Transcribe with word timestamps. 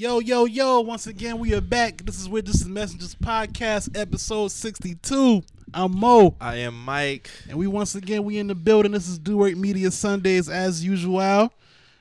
Yo, 0.00 0.18
yo, 0.18 0.46
yo, 0.46 0.80
once 0.80 1.06
again, 1.06 1.38
we 1.38 1.52
are 1.52 1.60
back. 1.60 2.02
This 2.06 2.18
is 2.18 2.26
Witnesses 2.26 2.66
Messengers 2.66 3.14
Podcast, 3.14 3.94
episode 3.94 4.50
62. 4.50 5.42
I'm 5.74 5.94
Mo. 5.94 6.34
I 6.40 6.56
am 6.56 6.86
Mike. 6.86 7.28
And 7.50 7.58
we 7.58 7.66
once 7.66 7.94
again, 7.94 8.24
we 8.24 8.38
in 8.38 8.46
the 8.46 8.54
building. 8.54 8.92
This 8.92 9.08
is 9.08 9.18
Do 9.18 9.36
Work 9.36 9.56
Media 9.56 9.90
Sundays 9.90 10.48
as 10.48 10.82
usual. 10.82 11.52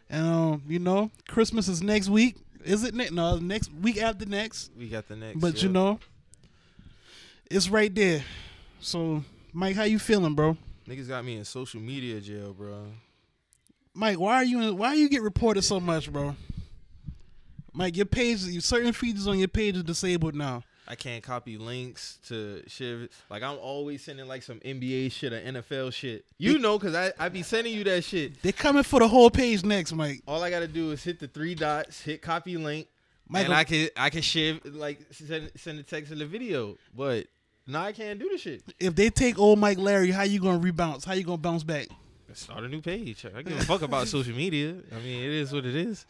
And, 0.10 0.26
um, 0.26 0.64
you 0.66 0.80
know, 0.80 1.12
Christmas 1.28 1.68
is 1.68 1.84
next 1.84 2.08
week. 2.08 2.38
Is 2.64 2.86
it 2.86 2.94
next? 2.94 3.12
No, 3.12 3.36
next 3.36 3.70
week 3.74 4.02
after 4.02 4.26
next. 4.26 4.72
We 4.78 4.88
got 4.88 5.10
the 5.10 5.18
next. 5.18 5.42
But, 5.42 5.62
you 5.62 5.68
know, 5.68 6.00
it's 7.52 7.68
right 7.68 7.94
there. 7.94 8.24
So, 8.80 9.26
Mike, 9.52 9.76
how 9.76 9.84
you 9.84 10.00
feeling, 10.00 10.36
bro? 10.36 10.56
niggas 10.88 11.10
got 11.10 11.26
me 11.26 11.36
in 11.36 11.44
social 11.44 11.82
media 11.82 12.22
jail, 12.22 12.54
bro. 12.54 12.94
Mike, 13.94 14.18
why 14.18 14.36
are 14.36 14.46
you 14.46 14.62
in, 14.62 14.78
why 14.78 14.94
you 14.94 15.10
get 15.10 15.22
reported 15.22 15.64
so 15.64 15.82
much, 15.82 16.10
bro? 16.10 16.34
Mike, 17.80 17.96
your 17.96 18.06
page, 18.06 18.40
certain 18.62 18.92
features 18.92 19.26
on 19.26 19.40
your 19.40 19.48
page 19.48 19.78
are 19.78 19.84
disabled 19.84 20.36
now. 20.36 20.64
I 20.86 20.96
can't 20.96 21.24
copy 21.24 21.58
links 21.58 22.20
to 22.28 22.62
shit. 22.68 23.10
Like 23.30 23.42
I'm 23.42 23.58
always 23.58 24.04
sending 24.04 24.28
like 24.28 24.44
some 24.44 24.60
NBA 24.60 25.14
shit 25.14 25.32
or 25.32 25.40
NFL 25.40 25.94
shit. 25.94 26.26
You 26.38 26.60
know, 26.60 26.78
cause 26.78 26.94
I 26.94 27.14
I 27.18 27.30
be 27.30 27.42
sending 27.42 27.74
you 27.74 27.86
that 27.86 28.04
shit. 28.04 28.42
They're 28.42 28.52
coming 28.52 28.84
for 28.84 29.00
the 29.00 29.08
whole 29.08 29.30
page 29.30 29.64
next, 29.64 29.94
Mike. 29.94 30.24
All 30.28 30.44
I 30.44 30.50
gotta 30.50 30.68
do 30.68 30.92
is 30.92 31.02
hit 31.02 31.22
the 31.22 31.30
three 31.30 31.56
dots, 31.56 32.02
hit 32.02 32.22
copy 32.22 32.58
link, 32.58 32.90
Michael, 33.30 33.54
and 33.54 33.54
I 33.54 33.64
can 33.64 33.88
I 33.96 34.10
can 34.10 34.24
share 34.24 34.60
like 34.66 35.00
send 35.12 35.50
send 35.56 35.80
the 35.80 35.84
text 35.84 36.12
in 36.12 36.20
the 36.20 36.26
video. 36.26 36.76
But 36.94 37.28
now 37.66 37.84
I 37.84 37.94
can't 37.94 38.20
do 38.20 38.28
the 38.30 38.38
shit. 38.38 38.62
if 38.78 38.94
they 38.94 39.10
take 39.10 39.40
old 39.40 39.58
Mike 39.58 39.78
Larry, 39.78 40.12
how 40.12 40.24
you 40.24 40.42
gonna 40.42 40.60
rebounce? 40.60 41.06
How 41.06 41.14
you 41.14 41.24
gonna 41.24 41.38
bounce 41.38 41.64
back? 41.64 41.88
Start 42.34 42.66
a 42.66 42.68
new 42.68 42.82
page. 42.82 43.26
I 43.26 43.42
give 43.42 43.58
a 43.58 43.64
fuck 43.64 43.84
about 43.84 44.10
social 44.10 44.36
media. 44.36 44.76
I 44.92 45.00
mean, 45.00 45.24
it 45.24 45.32
is 45.32 45.54
what 45.54 45.66
it 45.66 45.76
is. 45.76 46.06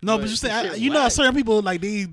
No, 0.00 0.16
but, 0.16 0.22
But 0.22 0.30
you 0.30 0.36
say 0.36 0.50
I, 0.50 0.74
you 0.74 0.90
know 0.90 1.08
certain 1.08 1.34
people 1.34 1.60
like 1.62 1.80
they 1.80 2.06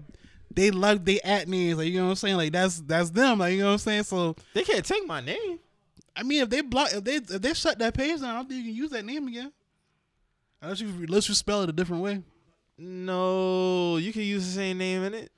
they 0.54 0.72
love 0.72 1.06
they 1.06 1.20
at 1.22 1.48
names 1.48 1.78
like 1.78 1.88
you 1.88 2.00
know 2.00 2.06
what 2.06 2.10
I'm 2.12 2.16
saying 2.16 2.38
like 2.38 2.52
that's 2.52 2.80
that's 2.82 3.10
them 3.12 3.40
like 3.40 3.54
you 3.54 3.60
know 3.60 3.68
what 3.68 3.72
I'm 3.74 3.78
saying. 3.80 4.04
So 4.04 4.36
They 4.54 4.64
can't 4.64 4.84
take 4.86 5.06
my 5.06 5.22
name. 5.22 5.60
I 6.16 6.24
mean 6.24 6.42
if 6.44 6.50
they 6.50 6.62
block 6.62 6.94
if 6.94 7.04
they 7.04 7.16
if 7.16 7.42
they 7.42 7.54
shut 7.54 7.78
that 7.80 7.94
page 7.94 8.22
down, 8.22 8.30
I 8.30 8.34
don't 8.34 8.50
think 8.50 8.64
you 8.64 8.72
can 8.72 8.76
use 8.76 8.92
that 8.92 9.06
name 9.06 9.28
again. 9.28 9.52
Unless 10.62 10.82
you 10.82 10.88
unless 10.88 11.30
you 11.30 11.36
spell 11.36 11.62
it 11.62 11.70
a 11.70 11.74
different 11.74 12.02
way. 12.02 12.24
No, 12.78 13.98
you 13.98 14.12
can 14.12 14.24
use 14.24 14.46
the 14.46 14.52
same 14.52 14.78
name 14.78 15.04
in 15.04 15.14
it. 15.14 15.32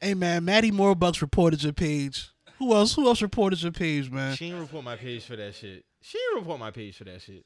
Hey 0.00 0.14
man, 0.14 0.44
Maddie 0.44 0.70
Morebucks 0.70 1.22
reported 1.22 1.62
your 1.62 1.72
page. 1.72 2.28
Who 2.58 2.74
else? 2.74 2.94
Who 2.94 3.06
else 3.06 3.22
reported 3.22 3.62
your 3.62 3.72
page, 3.72 4.10
man? 4.10 4.36
She 4.36 4.46
didn't 4.46 4.60
report 4.60 4.84
my 4.84 4.96
page 4.96 5.24
for 5.24 5.36
that 5.36 5.54
shit. 5.54 5.84
She 6.00 6.18
didn't 6.18 6.40
report 6.40 6.60
my 6.60 6.70
page 6.70 6.96
for 6.96 7.04
that 7.04 7.22
shit. 7.22 7.44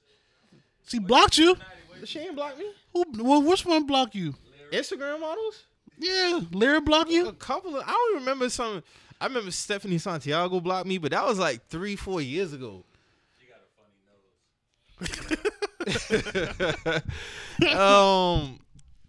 She 0.87 0.99
blocked 0.99 1.39
you. 1.39 1.57
She 2.05 2.19
didn't 2.21 2.37
block 2.37 2.59
me. 2.59 2.67
Who? 2.93 3.05
Well, 3.19 3.43
which 3.43 3.65
one 3.65 3.87
blocked 3.87 4.15
you? 4.15 4.35
Instagram 4.73 5.21
models? 5.21 5.65
Yeah, 5.99 6.41
Lira 6.53 6.81
blocked 6.81 7.11
you. 7.11 7.29
A 7.29 7.33
couple 7.33 7.77
of 7.77 7.83
I 7.87 7.91
don't 7.91 8.21
remember 8.21 8.49
some 8.49 8.83
I 9.21 9.27
remember 9.27 9.51
Stephanie 9.51 9.99
Santiago 9.99 10.61
blocked 10.61 10.87
me, 10.87 10.99
but 10.99 11.11
that 11.11 11.27
was 11.27 11.39
like 11.39 11.67
three, 11.69 11.95
four 11.97 12.23
years 12.23 12.53
ago. 12.55 12.85
She 13.39 13.47
got 13.47 13.61
a 13.61 15.07
funny 15.89 17.03
nose. 17.61 17.77
Um 17.79 18.61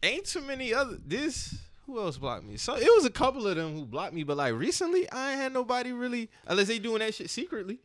ain't 0.03 0.25
too 0.25 0.42
many 0.42 0.73
other 0.73 0.97
this 1.06 1.56
who 1.86 2.00
else 2.00 2.17
blocked 2.17 2.44
me? 2.45 2.58
So 2.58 2.75
it 2.75 2.89
was 2.95 3.06
a 3.06 3.09
couple 3.09 3.47
of 3.47 3.56
them 3.56 3.73
who 3.73 3.86
blocked 3.86 4.14
me, 4.14 4.23
but 4.23 4.38
like 4.38 4.53
recently 4.53 5.09
I 5.12 5.31
ain't 5.31 5.42
had 5.42 5.53
nobody 5.53 5.94
really 5.94 6.30
unless 6.47 6.67
they 6.67 6.80
doing 6.80 7.00
that 7.00 7.14
shit 7.14 7.30
secretly. 7.30 7.80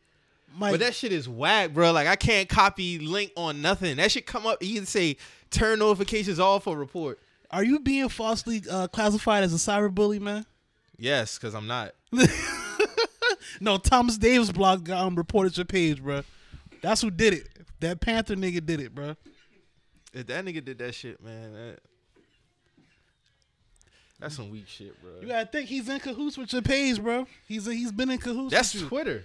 Mike, 0.55 0.73
But 0.73 0.79
that 0.81 0.95
shit 0.95 1.11
is 1.11 1.27
whack, 1.29 1.73
bro. 1.73 1.91
Like 1.91 2.07
I 2.07 2.15
can't 2.15 2.47
copy 2.49 2.99
link 2.99 3.31
on 3.35 3.61
nothing. 3.61 3.97
That 3.97 4.11
shit 4.11 4.25
come 4.25 4.45
up. 4.45 4.61
You 4.63 4.75
can 4.75 4.85
say 4.85 5.17
turn 5.51 5.79
notifications 5.79 6.39
off 6.39 6.67
or 6.67 6.77
report. 6.77 7.19
are 7.51 7.63
you 7.63 7.79
being 7.79 8.09
falsely 8.09 8.61
uh, 8.69 8.87
classified 8.87 9.43
as 9.43 9.53
a 9.53 9.57
cyberbully, 9.57 10.19
man? 10.19 10.45
Yes, 10.97 11.37
because 11.37 11.53
I'm 11.53 11.67
not. 11.67 11.93
No, 13.59 13.77
Thomas 13.77 14.17
Davis 14.17 14.51
blocked 14.51 14.89
um, 14.89 15.15
reported 15.15 15.57
your 15.57 15.65
page, 15.65 16.01
bro. 16.01 16.21
That's 16.81 17.01
who 17.01 17.09
did 17.09 17.33
it. 17.33 17.47
That 17.79 17.99
Panther 17.99 18.35
nigga 18.35 18.65
did 18.65 18.79
it, 18.79 18.93
bro. 18.93 19.15
If 20.13 20.27
that 20.27 20.45
nigga 20.45 20.63
did 20.63 20.77
that 20.79 20.95
shit, 20.95 21.23
man, 21.23 21.53
that, 21.53 21.79
that's 24.19 24.35
some 24.35 24.49
weak 24.49 24.67
shit, 24.67 24.99
bro. 25.01 25.11
You 25.21 25.27
gotta 25.27 25.45
think 25.47 25.69
he's 25.69 25.87
in 25.89 25.99
cahoots 25.99 26.37
with 26.37 26.51
your 26.53 26.61
page, 26.61 27.01
bro. 27.01 27.27
He's 27.47 27.65
he's 27.65 27.91
been 27.91 28.09
in 28.09 28.17
cahoots. 28.17 28.51
that's. 28.51 28.73
Twitter. 28.81 29.23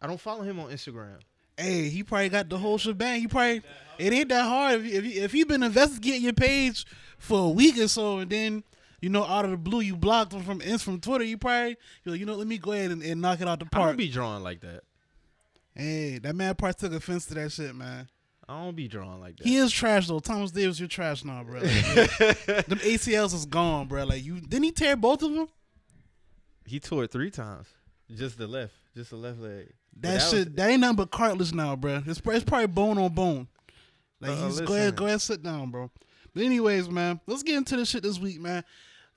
I 0.00 0.06
don't 0.06 0.20
follow 0.20 0.42
him 0.42 0.60
on 0.60 0.70
Instagram. 0.70 1.18
Hey, 1.56 1.88
he 1.88 2.04
probably 2.04 2.28
got 2.28 2.48
the 2.48 2.56
whole 2.58 2.78
shebang. 2.78 3.20
He 3.20 3.26
probably 3.26 3.62
it 3.98 4.12
ain't 4.12 4.28
that 4.28 4.44
hard 4.46 4.80
if 4.80 4.92
if 4.92 5.04
he, 5.04 5.10
if 5.18 5.32
he 5.32 5.44
been 5.44 5.62
investigating 5.62 6.22
your 6.22 6.32
page 6.32 6.86
for 7.18 7.46
a 7.46 7.48
week 7.48 7.78
or 7.78 7.88
so, 7.88 8.18
and 8.18 8.30
then 8.30 8.62
you 9.00 9.08
know 9.08 9.24
out 9.24 9.44
of 9.44 9.50
the 9.50 9.56
blue 9.56 9.80
you 9.80 9.96
blocked 9.96 10.32
him 10.32 10.42
from 10.42 10.60
from 10.78 11.00
Twitter. 11.00 11.24
You 11.24 11.36
probably 11.36 11.70
you 11.70 11.76
know, 12.06 12.12
you 12.12 12.26
know 12.26 12.34
let 12.36 12.46
me 12.46 12.58
go 12.58 12.72
ahead 12.72 12.92
and, 12.92 13.02
and 13.02 13.20
knock 13.20 13.40
it 13.40 13.48
out 13.48 13.58
the 13.58 13.66
I 13.66 13.68
park. 13.76 13.88
don't 13.88 13.96
be 13.96 14.08
drawing 14.08 14.44
like 14.44 14.60
that. 14.60 14.82
hey, 15.74 16.18
that 16.18 16.36
man 16.36 16.54
probably 16.54 16.74
took 16.74 16.92
offense 16.92 17.26
to 17.26 17.34
that 17.34 17.50
shit, 17.50 17.74
man. 17.74 18.08
I 18.48 18.62
don't 18.62 18.76
be 18.76 18.88
drawing 18.88 19.20
like 19.20 19.36
that. 19.38 19.46
He 19.46 19.56
is 19.56 19.72
trash 19.72 20.06
though. 20.06 20.20
Thomas 20.20 20.52
Davis, 20.52 20.78
you're 20.78 20.88
trash 20.88 21.24
now, 21.24 21.42
bro. 21.42 21.60
Like, 21.60 21.66
them 22.66 22.78
ACLs 22.78 23.34
is 23.34 23.44
gone, 23.46 23.88
bro. 23.88 24.04
Like 24.04 24.24
you 24.24 24.40
didn't 24.40 24.62
he 24.64 24.72
tear 24.72 24.96
both 24.96 25.22
of 25.22 25.32
them? 25.34 25.48
he 26.66 26.78
tore 26.78 27.04
it 27.04 27.10
three 27.10 27.30
times. 27.30 27.66
Just 28.14 28.38
the 28.38 28.46
left, 28.46 28.74
just 28.94 29.10
the 29.10 29.16
left 29.16 29.40
leg. 29.40 29.72
That, 30.00 30.14
was- 30.14 30.30
shit, 30.30 30.56
that 30.56 30.70
ain't 30.70 30.80
nothing 30.80 30.96
but 30.96 31.10
cartilage 31.10 31.52
now, 31.52 31.74
bro. 31.76 32.02
It's, 32.06 32.20
it's 32.24 32.44
probably 32.44 32.66
bone 32.68 32.98
on 32.98 33.12
bone. 33.14 33.48
Like, 34.20 34.32
Uh, 34.32 34.46
he's, 34.46 34.60
go 34.60 34.74
ahead, 34.74 34.96
go 34.96 35.06
ahead, 35.06 35.20
sit 35.20 35.42
down, 35.42 35.70
bro. 35.70 35.90
But 36.34 36.42
anyways, 36.42 36.88
man, 36.88 37.20
let's 37.26 37.42
get 37.42 37.56
into 37.56 37.76
this 37.76 37.88
shit 37.88 38.02
this 38.02 38.18
week, 38.18 38.40
man. 38.40 38.64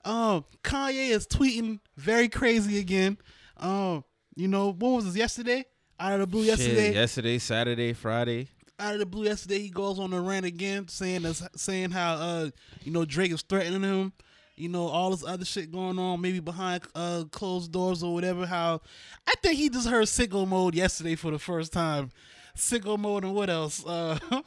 Um, 0.04 0.44
Kanye 0.64 1.10
is 1.10 1.26
tweeting 1.26 1.78
very 1.96 2.28
crazy 2.28 2.78
again. 2.78 3.18
Um, 3.58 4.04
you 4.34 4.48
know 4.48 4.72
what 4.72 4.90
was 4.96 5.04
this 5.06 5.16
yesterday? 5.16 5.64
Out 6.00 6.14
of 6.14 6.20
the 6.20 6.26
blue 6.26 6.40
Shit, 6.44 6.58
yesterday. 6.58 6.92
yesterday, 6.94 7.38
Saturday, 7.38 7.92
Friday. 7.92 8.48
Out 8.80 8.94
of 8.94 8.98
the 8.98 9.06
blue 9.06 9.24
yesterday, 9.26 9.60
he 9.60 9.68
goes 9.68 10.00
on 10.00 10.10
the 10.10 10.20
rant 10.20 10.44
again, 10.46 10.88
saying 10.88 11.22
this, 11.22 11.46
saying 11.54 11.92
how 11.92 12.14
uh, 12.14 12.50
you 12.82 12.90
know, 12.90 13.04
Drake 13.04 13.30
is 13.30 13.42
threatening 13.42 13.82
him. 13.82 14.12
You 14.62 14.68
know, 14.68 14.86
all 14.86 15.10
this 15.10 15.24
other 15.24 15.44
shit 15.44 15.72
going 15.72 15.98
on, 15.98 16.20
maybe 16.20 16.38
behind 16.38 16.84
uh 16.94 17.24
closed 17.32 17.72
doors 17.72 18.02
or 18.04 18.14
whatever. 18.14 18.46
How 18.46 18.80
I 19.26 19.32
think 19.42 19.56
he 19.56 19.68
just 19.68 19.88
heard 19.88 20.06
sicko 20.06 20.46
mode 20.46 20.76
yesterday 20.76 21.16
for 21.16 21.32
the 21.32 21.38
first 21.38 21.72
time. 21.72 22.10
Sicko 22.56 22.96
mode 22.96 23.24
and 23.24 23.34
what 23.34 23.50
else? 23.50 23.84
Uh 23.84 24.18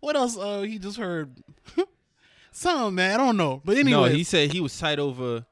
what 0.00 0.14
else 0.14 0.38
uh 0.38 0.60
he 0.62 0.78
just 0.78 0.98
heard? 0.98 1.36
Something, 2.52 2.94
man. 2.94 3.14
I 3.14 3.16
don't 3.16 3.36
know. 3.36 3.60
But 3.64 3.76
anyway. 3.76 4.08
No, 4.08 4.14
he 4.14 4.22
said 4.22 4.52
he 4.52 4.60
was 4.60 4.78
tight 4.78 5.00
over. 5.00 5.44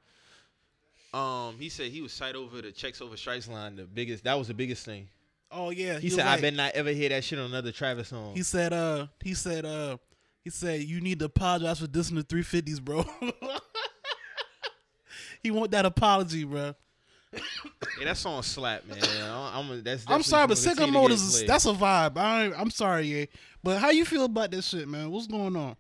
Um, 1.13 1.57
he 1.59 1.69
said 1.69 1.91
he 1.91 2.01
was 2.01 2.17
tight 2.17 2.37
over 2.37 2.63
the 2.63 2.71
checks 2.71 3.01
over 3.01 3.17
strikes 3.17 3.49
line. 3.49 3.77
The 3.77 3.85
biggest, 3.85 4.25
that 4.25 4.39
was 4.39 4.47
the 4.49 4.55
biggest 4.55 4.85
thing. 4.85 5.09
oh 5.51 5.71
yeah. 5.71 5.99
He, 5.99 6.07
was 6.07 6.15
said, 6.15 6.27
like- 6.27 6.39
"I 6.39 6.41
bet 6.41 6.55
not 6.55 6.73
ever 6.75 6.91
hear 6.91 7.09
that 7.09 7.25
shit 7.25 7.39
on 7.39 7.47
another 7.47 7.73
Travis 7.73 8.09
song." 8.09 8.35
He 8.35 8.43
said 8.45 8.73
uh 8.73 9.07
he 9.25 9.35
said 9.35 9.65
uh 9.65 9.97
he 10.45 10.51
said 10.51 10.83
you 10.83 11.01
need 11.01 11.19
to 11.19 11.25
apologize 11.25 11.81
for 11.81 11.87
dissing 11.87 12.15
the 12.15 12.25
350s, 12.25 12.81
bro. 12.81 13.05
he 15.43 15.51
want 15.51 15.71
that 15.73 15.87
apology, 15.87 16.45
bro. 16.45 16.75
yeah, 17.33 18.05
that 18.05 18.17
song 18.17 18.43
slap, 18.43 18.87
man. 18.87 18.99
I'm, 19.23 19.71
I'm, 19.71 19.83
that's 19.83 20.05
I'm 20.09 20.23
sorry, 20.23 20.47
but 20.47 20.57
some 20.57 20.73
Sicko 20.73 20.81
Latino 20.81 21.01
mode 21.01 21.11
get 21.11 21.15
is 21.17 21.37
played. 21.37 21.49
that's 21.49 21.67
a 21.67 21.73
vibe. 21.73 22.17
I 22.17 22.53
I'm 22.57 22.71
sorry, 22.71 23.03
yeah. 23.03 23.25
But 23.63 23.79
how 23.79 23.91
you 23.91 24.05
feel 24.05 24.25
about 24.25 24.51
this 24.51 24.69
shit, 24.69 24.89
man? 24.89 25.11
What's 25.11 25.27
going 25.27 25.55
on? 25.57 25.77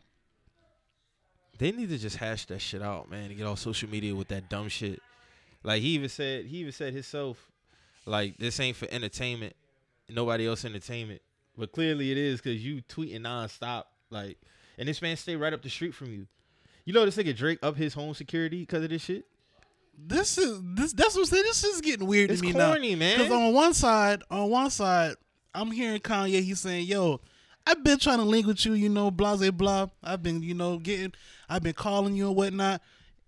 They 1.58 1.72
need 1.72 1.88
to 1.88 1.98
just 1.98 2.16
hash 2.16 2.46
that 2.46 2.60
shit 2.60 2.82
out, 2.82 3.10
man, 3.10 3.30
and 3.30 3.36
get 3.36 3.46
off 3.46 3.58
social 3.58 3.88
media 3.88 4.14
with 4.14 4.28
that 4.28 4.48
dumb 4.48 4.68
shit. 4.68 5.00
Like 5.64 5.82
he 5.82 5.88
even 5.88 6.08
said, 6.08 6.44
he 6.44 6.58
even 6.58 6.72
said 6.72 6.92
himself, 6.92 7.50
like 8.06 8.36
this 8.38 8.60
ain't 8.60 8.76
for 8.76 8.86
entertainment, 8.90 9.54
nobody 10.08 10.46
else 10.46 10.64
entertainment. 10.64 11.20
But 11.56 11.72
clearly 11.72 12.12
it 12.12 12.18
is 12.18 12.40
because 12.40 12.64
you 12.64 12.82
tweeting 12.82 13.20
nonstop, 13.20 13.84
like, 14.10 14.38
and 14.78 14.88
this 14.88 15.02
man 15.02 15.16
stay 15.16 15.34
right 15.34 15.52
up 15.52 15.62
the 15.62 15.70
street 15.70 15.94
from 15.94 16.12
you. 16.12 16.26
You 16.84 16.92
know 16.92 17.04
this 17.04 17.16
nigga 17.16 17.36
Drake 17.36 17.58
up 17.62 17.76
his 17.76 17.94
home 17.94 18.14
security 18.14 18.60
because 18.60 18.84
of 18.84 18.90
this 18.90 19.02
shit. 19.02 19.26
This 20.06 20.38
is 20.38 20.60
this 20.74 20.92
that's 20.92 21.14
what 21.14 21.22
I'm 21.22 21.26
saying. 21.26 21.42
This 21.44 21.64
is 21.64 21.80
getting 21.80 22.06
weird 22.06 22.30
It's 22.30 22.40
to 22.40 22.46
me 22.46 22.52
now. 22.52 22.70
corny, 22.70 22.94
man. 22.94 23.18
Because 23.18 23.32
on 23.32 23.52
one 23.52 23.74
side, 23.74 24.22
on 24.30 24.48
one 24.48 24.70
side, 24.70 25.14
I'm 25.54 25.70
hearing 25.70 26.00
Kanye. 26.00 26.42
He's 26.42 26.60
saying, 26.60 26.86
"Yo, 26.86 27.20
I've 27.66 27.82
been 27.84 27.98
trying 27.98 28.18
to 28.18 28.24
link 28.24 28.46
with 28.46 28.64
you. 28.64 28.72
You 28.74 28.88
know, 28.88 29.10
blah 29.10 29.36
blah 29.36 29.50
blah. 29.50 29.86
I've 30.02 30.22
been, 30.22 30.42
you 30.42 30.54
know, 30.54 30.78
getting, 30.78 31.12
I've 31.48 31.62
been 31.62 31.74
calling 31.74 32.14
you 32.14 32.28
and 32.28 32.36
whatnot. 32.36 32.80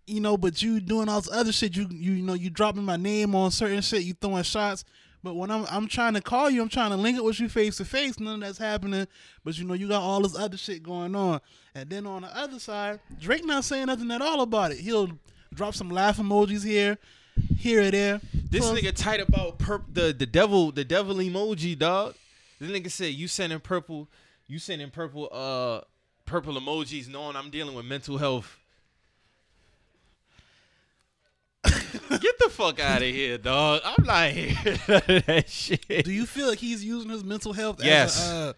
You 0.07 0.21
know, 0.21 0.37
but 0.37 0.63
you 0.63 0.81
doing 0.81 1.09
all 1.09 1.21
this 1.21 1.31
other 1.31 1.53
shit. 1.53 1.77
You, 1.77 1.87
you, 1.91 2.13
you 2.13 2.23
know, 2.23 2.35
you 2.35 2.51
dropping 2.51 2.85
my 2.85 2.97
name 2.97 3.35
on 3.35 3.51
certain 3.51 3.81
shit. 3.83 4.03
You 4.03 4.15
throwing 4.15 4.43
shots. 4.43 4.85
But 5.23 5.35
when 5.35 5.51
I'm, 5.51 5.67
I'm 5.71 5.87
trying 5.87 6.15
to 6.15 6.23
call 6.23 6.49
you, 6.49 6.63
I'm 6.63 6.71
trying 6.71 6.91
to 6.91 6.97
link 6.97 7.19
it 7.19 7.23
with 7.23 7.39
you 7.39 7.49
face 7.51 7.77
to 7.77 7.85
face. 7.85 8.19
None 8.19 8.37
of 8.37 8.41
that's 8.41 8.59
happening. 8.59 9.07
But 9.45 9.59
you 9.59 9.65
know, 9.67 9.75
you 9.75 9.87
got 9.89 10.01
all 10.01 10.23
this 10.23 10.35
other 10.37 10.57
shit 10.57 10.83
going 10.83 11.15
on. 11.15 11.41
And 11.75 11.91
then 11.91 12.07
on 12.07 12.23
the 12.23 12.35
other 12.37 12.59
side, 12.59 13.01
Drake 13.21 13.45
not 13.45 13.65
saying 13.65 13.87
nothing 13.87 14.11
at 14.11 14.23
all 14.23 14.41
about 14.41 14.73
it. 14.73 14.79
He'll 14.79 15.11
drop 15.55 15.75
some 15.75 15.91
laugh 15.91 16.19
emojis 16.19 16.65
here, 16.65 16.99
here 17.59 17.83
or 17.83 17.91
there. 17.91 18.21
This 18.33 18.67
nigga 18.67 18.95
tight 18.95 19.21
about 19.21 19.59
perp 19.59 19.83
the 19.93 20.13
the 20.13 20.27
devil 20.27 20.73
the 20.73 20.85
devil 20.85 21.17
emoji, 21.17 21.79
dog. 21.79 22.15
This 22.59 22.71
nigga 22.71 22.91
said 22.91 23.15
you 23.15 23.29
sending 23.29 23.61
purple, 23.61 24.09
you 24.47 24.59
sending 24.59 24.91
purple 24.91 25.29
uh 25.33 25.81
purple 26.27 26.55
emojis, 26.61 27.09
knowing 27.09 27.37
I'm 27.37 27.51
dealing 27.51 27.75
with 27.75 27.85
mental 27.87 28.19
health. 28.19 28.57
Get 31.65 32.39
the 32.39 32.49
fuck 32.51 32.81
out 32.81 33.03
of 33.03 33.09
here, 33.09 33.37
dog. 33.39 33.83
I'm 33.85 34.05
not 34.05 34.31
here. 34.31 34.55
that 34.87 35.45
shit. 35.49 36.05
Do 36.05 36.13
you 36.13 36.27
feel 36.27 36.49
like 36.49 36.59
he's 36.59 36.85
using 36.85 37.11
his 37.11 37.23
mental 37.25 37.53
health 37.53 37.81
Yes. 37.83 38.21
as 38.21 38.31
a, 38.31 38.35
uh, 38.35 38.53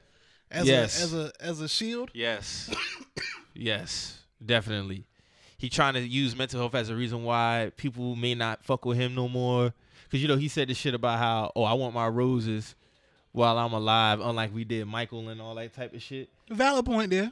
as 0.51 0.67
Yes. 0.67 1.01
a 1.01 1.03
as 1.05 1.15
a 1.15 1.33
as 1.41 1.61
a 1.61 1.69
shield? 1.69 2.11
Yes. 2.15 2.71
yes, 3.55 4.21
definitely. 4.45 5.05
He 5.63 5.69
trying 5.69 5.95
to 5.95 6.01
use 6.01 6.35
mental 6.35 6.59
health 6.59 6.75
as 6.75 6.91
a 6.91 6.97
reason 6.97 7.23
why 7.23 7.71
people 7.77 8.17
may 8.17 8.35
not 8.35 8.65
fuck 8.65 8.85
with 8.85 8.99
him 8.99 9.15
no 9.15 9.29
more. 9.29 9.73
Cause 10.11 10.19
you 10.19 10.27
know 10.27 10.35
he 10.35 10.49
said 10.49 10.67
this 10.67 10.77
shit 10.77 10.93
about 10.93 11.21
how 11.21 11.53
oh 11.55 11.63
I 11.63 11.75
want 11.75 11.95
my 11.95 12.09
roses 12.09 12.75
while 13.31 13.57
I'm 13.57 13.73
alive, 13.73 14.19
unlike 14.21 14.53
we 14.53 14.65
did 14.65 14.87
Michael 14.87 15.29
and 15.29 15.41
all 15.41 15.55
that 15.55 15.73
type 15.73 15.95
of 15.95 16.03
shit. 16.03 16.31
Valid 16.51 16.85
point 16.85 17.11
there. 17.11 17.31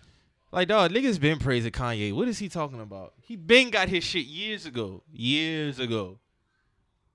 Like 0.52 0.68
dog, 0.68 0.92
niggas 0.92 1.18
been 1.18 1.40
praising 1.40 1.72
Kanye. 1.72 2.14
What 2.14 2.28
is 2.28 2.38
he 2.38 2.48
talking 2.48 2.80
about? 2.80 3.14
He 3.20 3.34
been 3.34 3.68
got 3.68 3.88
his 3.88 4.04
shit 4.04 4.26
years 4.26 4.64
ago. 4.64 5.02
Years 5.12 5.80
ago. 5.80 6.20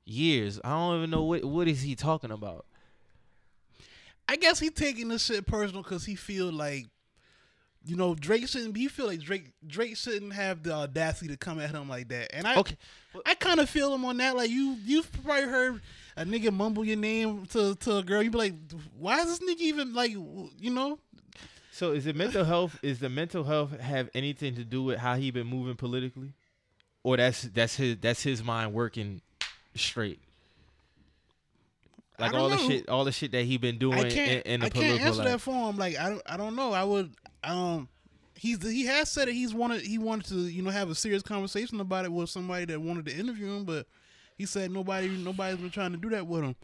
Years. 0.03 0.59
I 0.65 0.71
don't 0.71 0.97
even 0.97 1.11
know 1.11 1.23
what 1.23 1.45
what 1.45 1.69
is 1.69 1.81
he 1.81 1.95
talking 1.95 2.31
about. 2.31 2.65
I 4.27 4.35
guess 4.35 4.59
he 4.59 4.69
taking 4.69 5.07
this 5.07 5.23
shit 5.23 5.45
personal 5.45 5.81
because 5.81 6.03
he 6.03 6.15
feel 6.15 6.51
like, 6.51 6.87
you 7.85 7.95
know, 7.95 8.15
Drake 8.15 8.47
shouldn't. 8.47 8.75
You 8.75 8.89
feel 8.89 9.05
like 9.05 9.21
Drake 9.21 9.51
Drake 9.65 9.95
shouldn't 9.95 10.33
have 10.33 10.63
the 10.63 10.73
audacity 10.73 11.27
to 11.29 11.37
come 11.37 11.59
at 11.59 11.71
him 11.71 11.87
like 11.87 12.07
that. 12.09 12.33
And 12.33 12.47
I 12.47 12.57
Okay. 12.57 12.75
I 13.25 13.35
kind 13.35 13.59
of 13.59 13.69
feel 13.69 13.93
him 13.93 14.03
on 14.05 14.17
that. 14.17 14.35
Like 14.35 14.49
you 14.49 14.77
you've 14.83 15.11
probably 15.23 15.43
heard 15.43 15.81
a 16.17 16.25
nigga 16.25 16.51
mumble 16.51 16.83
your 16.83 16.97
name 16.97 17.45
to 17.47 17.75
to 17.75 17.97
a 17.97 18.03
girl. 18.03 18.23
You 18.23 18.31
be 18.31 18.37
like, 18.37 18.53
why 18.97 19.19
is 19.19 19.37
this 19.37 19.39
nigga 19.39 19.61
even 19.61 19.93
like 19.93 20.11
you 20.11 20.71
know? 20.71 20.99
So 21.71 21.91
is 21.91 22.07
it 22.07 22.15
mental 22.15 22.45
health? 22.45 22.79
Is 22.81 22.99
the 22.99 23.09
mental 23.09 23.43
health 23.43 23.79
have 23.79 24.09
anything 24.13 24.55
to 24.55 24.63
do 24.63 24.81
with 24.81 24.97
how 24.97 25.15
he 25.15 25.29
been 25.29 25.47
moving 25.47 25.75
politically, 25.75 26.33
or 27.03 27.17
that's 27.17 27.43
that's 27.43 27.75
his 27.75 27.97
that's 28.01 28.23
his 28.23 28.43
mind 28.43 28.73
working 28.73 29.21
straight? 29.75 30.19
Like 32.17 32.33
all 32.33 32.49
don't 32.49 32.57
the 32.57 32.63
shit, 32.65 32.89
all 32.89 33.03
the 33.03 33.11
shit 33.11 33.31
that 33.33 33.43
he 33.43 33.57
been 33.57 33.77
doing 33.77 33.99
I 33.99 34.03
in, 34.03 34.11
can't 34.11 34.45
in 34.45 34.59
the 34.61 34.65
I 34.67 34.69
can't 34.69 34.85
political 34.85 35.07
answer 35.07 35.23
that 35.23 35.41
for 35.41 35.69
him. 35.69 35.77
Like 35.77 35.97
I 35.97 36.09
don't 36.09 36.21
I 36.25 36.37
don't 36.37 36.55
know. 36.55 36.71
I 36.71 36.83
would 36.83 37.13
um. 37.45 37.89
He's 38.37 38.61
he 38.61 38.85
has 38.85 39.09
said 39.09 39.29
that 39.29 39.33
he's 39.33 39.53
wanted 39.53 39.81
he 39.81 39.97
wanted 39.97 40.27
to 40.27 40.35
you 40.35 40.61
know 40.61 40.69
have 40.69 40.89
a 40.89 40.95
serious 40.95 41.23
conversation 41.23 41.79
about 41.79 42.03
it 42.03 42.11
with 42.11 42.29
somebody 42.29 42.65
that 42.65 42.81
wanted 42.81 43.05
to 43.05 43.15
interview 43.15 43.47
him, 43.47 43.63
but 43.63 43.87
he 44.37 44.45
said 44.45 44.71
nobody 44.71 45.07
nobody's 45.07 45.57
been 45.57 45.69
trying 45.69 45.91
to 45.91 45.97
do 45.97 46.09
that 46.09 46.27
with 46.27 46.43
him. 46.43 46.55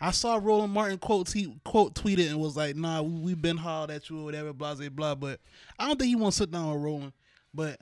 I 0.00 0.12
saw 0.12 0.38
Roland 0.40 0.72
Martin 0.72 0.98
quote 0.98 1.30
he 1.32 1.54
quote 1.64 1.94
tweeted 1.94 2.28
and 2.28 2.40
was 2.40 2.56
like, 2.56 2.76
"Nah, 2.76 3.02
we, 3.02 3.20
we've 3.20 3.42
been 3.42 3.56
hard 3.56 3.90
at 3.90 4.08
you 4.08 4.20
or 4.20 4.24
whatever, 4.24 4.52
blah 4.52 4.74
blah 4.74 4.88
blah." 4.88 5.14
But 5.16 5.40
I 5.78 5.86
don't 5.86 5.98
think 5.98 6.08
he 6.08 6.16
wants 6.16 6.36
to 6.36 6.44
sit 6.44 6.52
down 6.52 6.72
with 6.72 6.82
Roland. 6.82 7.12
But 7.52 7.80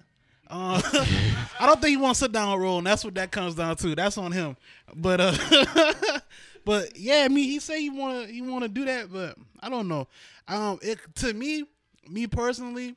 uh, 0.49 0.81
I 1.60 1.66
don't 1.66 1.81
think 1.81 1.90
he 1.90 1.96
wants 1.99 2.20
to 2.20 2.25
sit 2.25 2.32
down 2.32 2.52
with 2.52 2.62
Roland. 2.62 2.87
That's 2.87 3.04
what 3.04 3.14
that 3.16 3.31
comes 3.31 3.54
down 3.54 3.76
to. 3.76 3.94
That's 3.94 4.16
on 4.16 4.32
him. 4.32 4.56
But 4.94 5.20
uh, 5.20 6.20
but 6.64 6.96
yeah, 6.96 7.25
I 7.25 7.28
mean, 7.28 7.44
he 7.50 7.58
say 7.58 7.82
he 7.82 7.90
want 7.90 8.26
to 8.26 8.32
he 8.32 8.40
want 8.40 8.62
to 8.62 8.69
do 8.69 8.87
that, 8.87 9.12
but 9.12 9.37
I 9.60 9.69
don't 9.69 9.88
know. 9.88 10.08
Um, 10.49 10.78
it 10.81 10.99
to 11.16 11.34
me, 11.34 11.64
me 12.08 12.26
personally, 12.26 12.96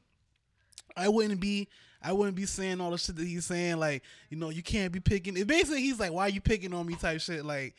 I 0.96 1.08
wouldn't 1.10 1.40
be. 1.40 1.68
I 2.02 2.14
wouldn't 2.14 2.38
be 2.38 2.46
saying 2.46 2.80
all 2.80 2.92
the 2.92 2.98
shit 2.98 3.18
that 3.18 3.28
he's 3.28 3.46
saying, 3.46 3.76
like, 3.78 4.04
you 4.30 4.38
know, 4.38 4.50
you 4.50 4.64
can't 4.64 4.90
be 4.94 5.02
picking. 5.02 5.36
It 5.36 5.48
basically, 5.48 5.82
he's 5.82 6.00
like, 6.00 6.14
"Why 6.14 6.24
are 6.28 6.30
you 6.30 6.40
picking 6.40 6.74
on 6.74 6.86
me?" 6.86 6.96
type 6.96 7.20
shit. 7.20 7.44
Like, 7.44 7.76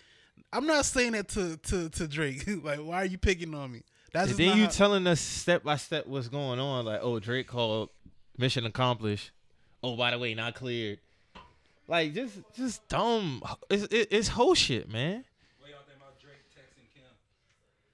I'm 0.52 0.66
not 0.66 0.84
saying 0.84 1.12
that 1.12 1.28
to 1.30 1.56
to 1.56 1.88
to 1.88 2.06
Drake. 2.06 2.44
like, 2.62 2.80
why 2.80 2.96
are 2.96 3.06
you 3.06 3.16
picking 3.16 3.54
on 3.54 3.72
me? 3.72 3.82
That's 4.12 4.30
And 4.30 4.38
then 4.38 4.58
you 4.58 4.64
how- 4.64 4.70
telling 4.70 5.06
us 5.06 5.20
step 5.20 5.62
by 5.62 5.76
step 5.76 6.06
what's 6.06 6.28
going 6.28 6.58
on. 6.60 6.84
Like, 6.84 7.00
oh, 7.02 7.18
Drake 7.18 7.46
called, 7.46 7.88
mission 8.36 8.66
accomplished. 8.66 9.30
Oh, 9.82 9.96
by 9.96 10.10
the 10.10 10.18
way, 10.18 10.34
not 10.34 10.54
cleared. 10.54 10.98
Like, 11.88 12.12
just 12.12 12.40
just 12.54 12.86
dumb. 12.88 13.42
It's 13.70 13.84
it, 13.84 14.08
it's 14.10 14.28
whole 14.28 14.54
shit, 14.54 14.90
man. 14.90 15.24
What 15.60 15.70
y'all 15.70 15.78
think 15.88 15.96
about 15.96 16.20
Drake 16.20 16.42
texting 16.54 16.92
Kim? 16.94 17.04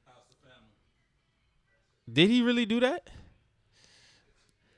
How's 0.07 0.25
the 0.29 0.49
family? 0.49 0.73
Did 2.13 2.31
he 2.31 2.43
really 2.43 2.67
do 2.67 2.81
that? 2.81 3.09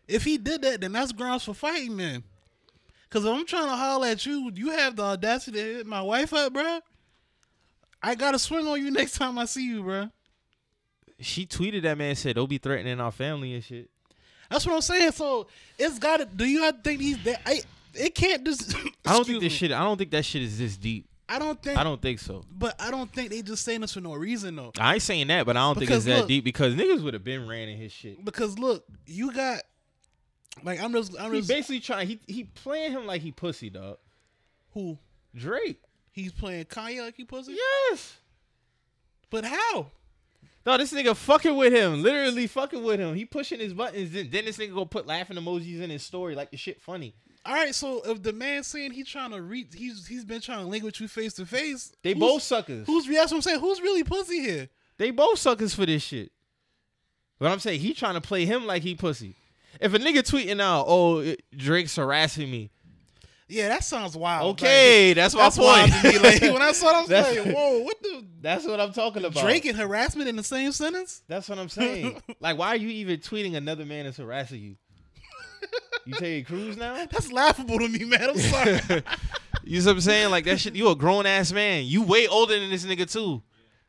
If 0.09 0.25
he 0.25 0.39
did 0.39 0.63
that, 0.63 0.81
then 0.81 0.93
that's 0.93 1.13
grounds 1.13 1.45
for 1.45 1.55
fighting, 1.55 1.97
man. 1.97 2.25
Cause 3.11 3.25
if 3.25 3.33
I'm 3.33 3.47
trying 3.47 3.69
to 3.69 3.77
holler 3.77 4.09
at 4.09 4.27
you, 4.27 4.51
you 4.55 4.71
have 4.71 4.97
the 4.97 5.03
audacity 5.03 5.59
to 5.59 5.75
hit 5.77 5.87
my 5.87 6.03
wife 6.03 6.35
up, 6.35 6.53
bruh. 6.53 6.81
I 8.03 8.15
gotta 8.15 8.39
swing 8.39 8.67
on 8.67 8.83
you 8.83 8.91
next 8.91 9.17
time 9.17 9.39
I 9.39 9.47
see 9.47 9.67
you, 9.67 9.83
bruh. 9.83 10.11
She 11.21 11.47
tweeted 11.47 11.83
that 11.83 11.97
man 11.99 12.15
said, 12.17 12.37
"Don't 12.37 12.51
be 12.51 12.59
threatening 12.59 13.01
our 13.01 13.11
family 13.11 13.55
and 13.55 13.65
shit." 13.65 13.91
That's 14.51 14.67
what 14.67 14.75
I'm 14.75 14.81
saying. 14.83 15.13
So 15.13 15.47
it's 15.79 15.99
gotta. 15.99 16.27
Do 16.27 16.45
you 16.45 16.63
have 16.63 16.77
to 16.77 16.83
think 16.83 17.01
he's 17.01 17.23
that? 17.25 17.41
I. 17.45 17.63
It 17.95 18.15
can't 18.15 18.45
just. 18.45 18.75
I 19.07 19.15
don't 19.15 19.27
think 19.27 19.41
this 19.41 19.53
me. 19.53 19.57
shit. 19.57 19.73
I 19.73 19.81
don't 19.81 19.97
think 19.97 20.11
that 20.13 20.25
shit 20.25 20.43
is 20.43 20.59
this 20.59 20.77
deep. 20.77 21.09
I 21.29 21.39
don't 21.39 21.61
think. 21.63 21.79
I 21.79 21.85
don't 21.85 22.01
think 22.01 22.21
so. 22.21 22.45
But 22.51 22.81
I 22.81 22.91
don't 22.91 23.13
think 23.13 23.31
they 23.31 23.43
just 23.43 23.65
saying 23.65 23.83
this 23.83 23.95
for 23.95 24.01
no 24.01 24.15
reason 24.15 24.57
though. 24.57 24.73
I 24.79 24.95
ain't 24.95 25.03
saying 25.03 25.27
that, 25.29 25.45
but 25.45 25.57
I 25.57 25.61
don't 25.61 25.75
think 25.75 25.89
Because 25.89 26.07
it's 26.07 26.21
that 26.21 26.29
deep 26.29 26.45
because 26.45 26.75
niggas 26.75 27.03
would 27.03 27.15
have 27.15 27.25
been 27.25 27.47
ran 27.47 27.69
in 27.69 27.77
his 27.79 27.93
shit. 27.93 28.25
Because 28.25 28.59
look, 28.59 28.85
you 29.07 29.33
got. 29.33 29.63
Like 30.65 30.81
I'm 30.81 30.93
just. 30.93 31.15
I'm 31.19 31.33
He 31.33 31.39
just. 31.39 31.49
basically 31.49 31.81
trying. 31.81 32.07
He 32.09 32.21
he 32.27 32.45
playing 32.45 32.93
him 32.93 33.07
like 33.07 33.23
he 33.23 33.33
pussy, 33.33 33.71
dog. 33.71 33.99
Who? 34.75 34.99
Drake. 35.35 35.81
He's 36.13 36.33
playing 36.33 36.65
Kanye 36.67 37.03
like 37.03 37.17
he 37.17 37.25
pussy. 37.25 37.57
Yes. 37.91 38.17
But 39.31 39.45
how? 39.45 39.91
No, 40.67 40.77
this 40.77 40.93
nigga 40.93 41.17
fucking 41.17 41.57
with 41.57 41.73
him. 41.73 42.03
Literally 42.03 42.47
fucking 42.47 42.83
with 42.83 43.01
him. 43.01 43.15
He 43.15 43.25
pushing 43.25 43.61
his 43.61 43.73
buttons. 43.73 44.11
Then, 44.11 44.29
then 44.31 44.45
this 44.45 44.59
nigga 44.59 44.75
go 44.75 44.85
put 44.85 45.07
laughing 45.07 45.37
emojis 45.37 45.81
in 45.81 45.91
his 45.91 46.03
story 46.03 46.35
like 46.35 46.51
the 46.51 46.57
shit 46.57 46.81
funny. 46.81 47.15
All 47.47 47.55
right. 47.55 47.75
So 47.75 48.03
if 48.05 48.23
the 48.23 48.33
man 48.33 48.65
saying 48.65 48.93
he 48.93 49.05
trying 49.05 49.31
to 49.31 49.41
reach, 49.41 49.69
he's 49.75 50.07
he's 50.07 50.25
been 50.25 50.41
trying 50.41 50.59
to 50.59 50.67
link 50.67 50.85
with 50.85 51.01
you 51.01 51.09
face 51.09 51.35
to 51.35 51.47
face. 51.47 51.93
They 52.03 52.15
both 52.15 52.43
suckers. 52.43 52.87
Who's 52.87 53.07
that's 53.07 53.31
what 53.31 53.39
I'm 53.39 53.43
saying? 53.43 53.61
Who's 53.61 53.81
really 53.81 54.05
pussy 54.05 54.41
here? 54.41 54.69
They 54.99 55.11
both 55.11 55.39
suckers 55.39 55.75
for 55.75 55.87
this 55.87 56.03
shit. 56.03 56.33
But 57.39 57.53
I'm 57.53 57.61
saying 57.61 57.81
he 57.81 57.95
trying 57.95 58.15
to 58.15 58.21
play 58.21 58.45
him 58.45 58.67
like 58.67 58.83
he 58.83 58.95
pussy. 58.95 59.37
If 59.81 59.95
a 59.95 59.99
nigga 59.99 60.19
tweeting 60.19 60.61
out, 60.61 60.87
oh 60.89 61.35
Drake's 61.57 61.97
harassing 61.97 62.51
me. 62.51 62.71
Yeah, 63.51 63.69
that 63.69 63.83
sounds 63.83 64.15
wild. 64.15 64.51
Okay, 64.53 65.15
that's 65.15 65.35
my 65.35 65.45
Like, 65.45 65.55
that's 65.55 65.59
wild 65.59 65.91
point. 65.91 66.03
to 66.03 66.09
me. 66.13 66.19
Like 66.19 66.43
when 66.43 66.61
I 66.63 66.73
saw 66.73 66.87
that, 66.89 66.95
I 66.97 67.01
was 67.01 67.09
That's- 67.09 67.47
like, 67.47 67.55
"Whoa, 67.57 67.79
what 67.79 68.03
the 68.03 68.25
That's 68.43 68.67
what 68.67 68.79
I'm 68.79 68.93
talking 68.93 69.25
about. 69.25 69.43
Drake 69.43 69.65
and 69.65 69.77
harassment 69.77 70.29
in 70.29 70.37
the 70.37 70.43
same 70.43 70.71
sentence?" 70.73 71.23
That's 71.29 71.49
what 71.49 71.59
I'm 71.59 71.69
saying. 71.71 72.21
like, 72.41 72.59
why 72.59 72.69
are 72.69 72.77
you 72.77 72.89
even 72.89 73.21
tweeting 73.21 73.57
another 73.57 73.87
man 73.87 74.05
is 74.07 74.19
harassing 74.19 74.61
you? 74.61 74.77
You 76.05 76.15
Terry 76.15 76.43
Crews 76.43 76.77
now? 76.77 77.07
That's 77.11 77.31
laughable 77.33 77.79
to 77.79 77.89
me, 77.89 78.05
man. 78.05 78.31
I'm 78.31 78.39
sorry. 78.39 78.81
You 79.65 79.81
know 79.81 79.87
what 79.87 79.93
I'm 79.97 80.01
saying? 80.01 80.31
Like 80.31 80.45
that 80.45 80.59
shit. 80.61 80.75
You 80.75 80.89
a 80.91 80.97
grown 80.97 81.27
ass 81.27 81.51
man. 81.53 81.85
You 81.85 82.03
way 82.03 82.27
older 82.27 82.59
than 82.59 82.71
this 82.71 82.85
nigga 82.85 83.11
too. 83.11 83.43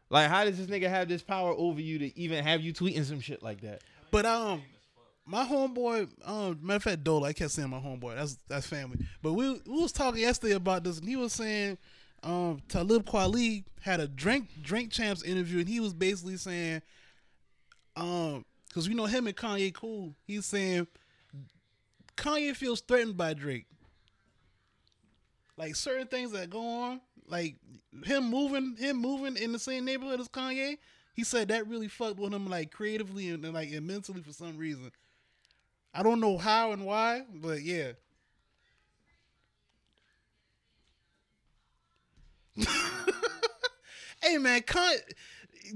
Like, 0.10 0.30
how 0.30 0.44
does 0.46 0.58
this 0.58 0.68
nigga 0.68 0.90
have 0.90 1.08
this 1.08 1.22
power 1.22 1.52
over 1.52 1.80
you 1.80 2.00
to 2.00 2.18
even 2.20 2.44
have 2.44 2.62
you 2.62 2.74
tweeting 2.74 3.04
some 3.06 3.20
shit 3.20 3.44
like 3.44 3.62
that? 3.62 3.82
But 4.12 4.26
um, 4.26 4.64
my 5.30 5.46
homeboy, 5.46 6.10
um, 6.26 6.60
matter 6.60 6.78
of 6.78 6.84
fact, 6.84 7.04
Dole, 7.04 7.24
I 7.24 7.34
kept 7.34 7.52
saying 7.52 7.70
my 7.70 7.78
homeboy. 7.78 8.16
That's 8.16 8.38
that's 8.48 8.66
family. 8.66 8.98
But 9.22 9.34
we 9.34 9.62
we 9.68 9.82
was 9.82 9.92
talking 9.92 10.22
yesterday 10.22 10.56
about 10.56 10.84
this, 10.84 10.98
and 10.98 11.08
he 11.08 11.16
was 11.16 11.34
saying, 11.34 11.78
um, 12.24 12.62
Talib 12.68 13.06
Kweli 13.06 13.64
had 13.82 14.00
a 14.00 14.08
drink 14.08 14.50
drink 14.64 14.92
champs 14.92 15.22
interview, 15.22 15.60
and 15.60 15.70
he 15.70 15.80
was 15.80 15.94
basically 15.94 16.38
saying, 16.38 16.82
um, 17.96 18.44
because 18.68 18.90
we 18.90 18.96
know 18.96 19.06
him 19.06 19.28
and 19.28 19.36
Kanye 19.36 19.72
cool. 19.72 20.16
He's 20.26 20.48
saying 20.48 20.88
Kanye 22.18 22.56
feels 22.56 22.82
threatened 22.82 23.16
by 23.16 23.36
Drake. 23.36 23.68
Like 25.58 25.76
certain 25.76 26.08
things 26.08 26.32
that 26.32 26.50
go 26.50 26.66
on, 26.66 27.02
like 27.28 27.56
him 28.04 28.32
moving, 28.32 28.78
him 28.80 28.98
moving 28.98 29.38
in 29.38 29.52
the 29.52 29.60
same 29.60 29.86
neighborhood 29.86 30.20
as 30.22 30.28
Kanye. 30.28 30.80
He 31.14 31.24
said 31.24 31.50
that 31.50 31.68
really 31.68 31.88
fucked 31.88 32.18
with 32.18 32.34
him, 32.34 32.50
like 32.50 32.72
creatively 32.72 33.30
and, 33.30 33.46
and 33.46 33.54
like 33.54 33.72
and 33.72 33.86
mentally 33.86 34.24
for 34.24 34.34
some 34.34 34.58
reason. 34.58 34.90
I 35.94 36.04
don't 36.04 36.20
know 36.20 36.38
how 36.38 36.72
and 36.72 36.86
why, 36.86 37.24
but 37.34 37.62
yeah. 37.62 37.94
hey 44.22 44.38
man, 44.38 44.62
Con- 44.64 44.96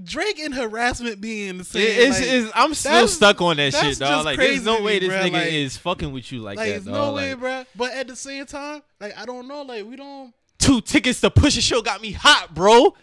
Drake 0.03 0.39
and 0.39 0.53
harassment 0.53 1.21
being 1.21 1.59
the 1.59 1.63
same. 1.63 1.83
It's, 1.85 2.19
like, 2.19 2.29
it's, 2.29 2.51
I'm 2.55 2.73
still 2.73 3.07
stuck 3.07 3.41
on 3.41 3.57
that 3.57 3.73
shit, 3.73 3.99
dog. 3.99 4.25
Like, 4.25 4.37
there's 4.39 4.65
no 4.65 4.81
way 4.81 4.99
me, 4.99 5.07
this 5.07 5.09
bruh. 5.13 5.21
nigga 5.29 5.33
Like- 5.33 5.53
is 5.53 5.77
fucking 5.77 6.11
with 6.11 6.31
you 6.31 6.39
like, 6.39 6.57
like, 6.57 6.67
that, 6.67 6.71
there's 6.71 6.85
dog. 6.85 6.93
no 6.93 7.13
way, 7.13 7.33
bro. 7.35 7.65
But 7.75 7.91
at 7.93 8.07
the 8.07 8.15
same 8.15 8.45
time, 8.45 8.81
like 8.99 9.17
I 9.17 9.25
don't 9.25 9.47
know, 9.47 9.61
like 9.61 9.85
we 9.85 9.95
don't. 9.95 10.33
two 10.59 10.81
tickets 10.81 11.21
to 11.21 11.29
push 11.29 11.57
a 11.57 11.61
show 11.61 11.81
got 11.81 12.01
me 12.01 12.11
hot, 12.11 12.53
bro. 12.53 12.95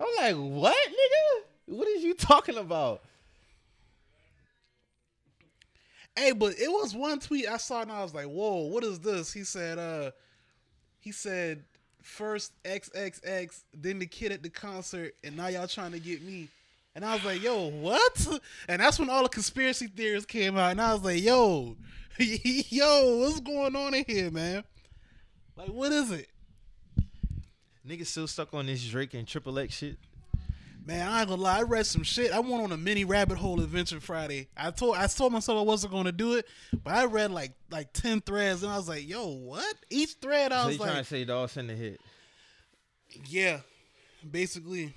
I'm 0.00 0.06
like, 0.16 0.34
what, 0.36 0.76
nigga? 0.88 1.42
What 1.76 1.86
is 1.88 2.02
you 2.02 2.14
talking 2.14 2.56
about? 2.56 3.02
Hey, 6.16 6.32
but 6.32 6.58
it 6.58 6.70
was 6.70 6.94
one 6.94 7.18
tweet 7.20 7.48
I 7.48 7.56
saw 7.56 7.82
and 7.82 7.92
I 7.92 8.02
was 8.02 8.14
like, 8.14 8.26
"Whoa, 8.26 8.66
what 8.66 8.84
is 8.84 8.98
this?" 9.00 9.32
He 9.32 9.44
said, 9.44 9.78
"Uh, 9.78 10.10
he 10.98 11.12
said 11.12 11.64
first 12.02 12.52
XXX, 12.64 13.62
then 13.74 13.98
the 13.98 14.06
kid 14.06 14.32
at 14.32 14.42
the 14.42 14.50
concert, 14.50 15.14
and 15.22 15.36
now 15.36 15.48
y'all 15.48 15.66
trying 15.66 15.92
to 15.92 16.00
get 16.00 16.22
me." 16.22 16.48
And 16.94 17.04
I 17.04 17.14
was 17.14 17.24
like, 17.24 17.42
"Yo, 17.42 17.68
what?" 17.68 18.40
And 18.68 18.82
that's 18.82 18.98
when 18.98 19.08
all 19.08 19.22
the 19.22 19.28
conspiracy 19.28 19.86
theories 19.86 20.26
came 20.26 20.58
out, 20.58 20.72
and 20.72 20.80
I 20.80 20.92
was 20.92 21.02
like, 21.02 21.22
"Yo, 21.22 21.76
yo, 22.18 23.18
what's 23.18 23.40
going 23.40 23.76
on 23.76 23.94
in 23.94 24.04
here, 24.06 24.30
man? 24.30 24.64
Like, 25.56 25.68
what 25.68 25.92
is 25.92 26.10
it?" 26.10 26.28
Niggas 27.86 28.06
still 28.06 28.26
stuck 28.26 28.52
on 28.52 28.66
this 28.66 28.84
Drake 28.84 29.14
and 29.14 29.26
Triple 29.26 29.58
X 29.58 29.74
shit. 29.74 29.96
Man, 30.86 31.06
I 31.06 31.20
ain't 31.20 31.28
gonna 31.28 31.42
lie. 31.42 31.58
I 31.58 31.62
read 31.62 31.86
some 31.86 32.02
shit. 32.02 32.32
I 32.32 32.40
went 32.40 32.62
on 32.62 32.72
a 32.72 32.76
mini 32.76 33.04
rabbit 33.04 33.38
hole 33.38 33.60
adventure 33.60 34.00
Friday. 34.00 34.48
I 34.56 34.70
told 34.70 34.96
I 34.96 35.06
told 35.06 35.32
myself 35.32 35.58
I 35.58 35.62
wasn't 35.62 35.92
gonna 35.92 36.10
do 36.12 36.34
it, 36.34 36.46
but 36.82 36.94
I 36.94 37.04
read 37.04 37.30
like 37.30 37.52
like 37.70 37.92
ten 37.92 38.20
threads, 38.20 38.62
and 38.62 38.72
I 38.72 38.76
was 38.76 38.88
like, 38.88 39.06
"Yo, 39.08 39.26
what?" 39.26 39.74
Each 39.90 40.14
thread, 40.20 40.52
I 40.52 40.62
So 40.62 40.66
was 40.68 40.76
you 40.76 40.82
trying 40.82 40.94
like, 40.94 41.04
to 41.04 41.08
say 41.08 41.24
Dawson 41.24 41.66
the 41.66 41.74
hit? 41.74 42.00
"Yeah, 43.28 43.60
basically." 44.28 44.94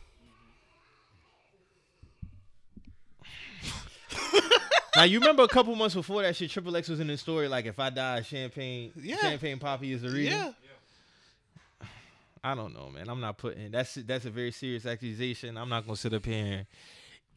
Now 4.95 5.03
you 5.05 5.19
remember 5.19 5.41
a 5.41 5.47
couple 5.47 5.75
months 5.75 5.95
before 5.95 6.21
that 6.21 6.35
shit, 6.35 6.51
Triple 6.51 6.75
X 6.75 6.87
was 6.87 6.99
in 6.99 7.07
the 7.07 7.17
story 7.17 7.47
like 7.47 7.65
if 7.65 7.79
I 7.79 7.89
die, 7.89 8.21
champagne, 8.21 8.91
Yeah. 8.95 9.15
Champagne 9.17 9.57
Papi 9.57 9.91
is 9.91 10.03
the 10.03 10.09
reason. 10.09 10.33
Yeah, 10.39 10.51
I 12.43 12.55
don't 12.55 12.73
know, 12.73 12.89
man. 12.89 13.07
I'm 13.09 13.21
not 13.21 13.38
putting 13.38 13.71
that's 13.71 13.93
that's 13.95 14.25
a 14.25 14.29
very 14.29 14.51
serious 14.51 14.85
accusation. 14.85 15.57
I'm 15.57 15.69
not 15.69 15.85
gonna 15.85 15.95
sit 15.95 16.13
up 16.13 16.25
here 16.25 16.43
and 16.45 16.65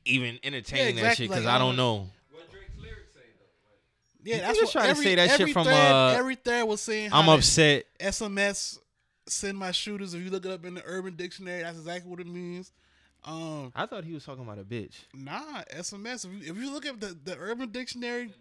even 0.04 0.38
entertain 0.42 0.96
Yeah, 0.96 1.02
that 1.04 1.16
shit 1.16 1.28
because 1.28 1.44
like, 1.44 1.52
I 1.52 1.56
I 1.56 1.58
don't 1.58 1.76
don't- 1.76 1.76
know. 1.76 2.10
What 2.32 2.50
Drake's 2.50 2.70
lyrics 2.80 3.14
say 3.14 3.20
though? 3.38 4.30
yeah. 4.30 4.38
That's 4.40 4.58
just 4.58 4.75
what 4.75 4.80
trying 4.82 4.84
to 4.86 4.90
every, 4.90 5.04
say 5.04 5.14
that 5.14 5.30
shit 5.30 5.40
every 5.42 5.52
from, 5.52 5.64
thread, 5.64 5.92
uh, 5.92 6.14
every 6.16 6.34
thread 6.34 6.66
was 6.66 6.80
saying. 6.80 7.10
I'm 7.12 7.28
upset. 7.28 7.84
SMS 8.00 8.78
send 9.28 9.56
my 9.58 9.70
shooters. 9.72 10.14
If 10.14 10.22
you 10.25 10.30
look 10.30 10.44
it 10.44 10.50
up 10.52 10.64
in 10.64 10.75
the 10.75 10.82
Urban 10.84 11.14
Dictionary, 11.16 11.62
that's 11.62 11.78
exactly 11.78 12.10
what 12.10 12.20
it 12.20 12.26
means. 12.26 12.72
Um, 13.25 13.72
I 13.75 13.86
thought 13.86 14.04
he 14.04 14.12
was 14.12 14.25
talking 14.25 14.44
about 14.44 14.58
a 14.58 14.64
bitch. 14.64 14.94
Nah, 15.14 15.62
SMS. 15.75 16.25
If 16.25 16.32
you, 16.32 16.52
if 16.52 16.56
you 16.58 16.72
look 16.72 16.86
at 16.86 17.00
the, 17.00 17.16
the 17.25 17.36
Urban 17.38 17.70
Dictionary, 17.70 18.32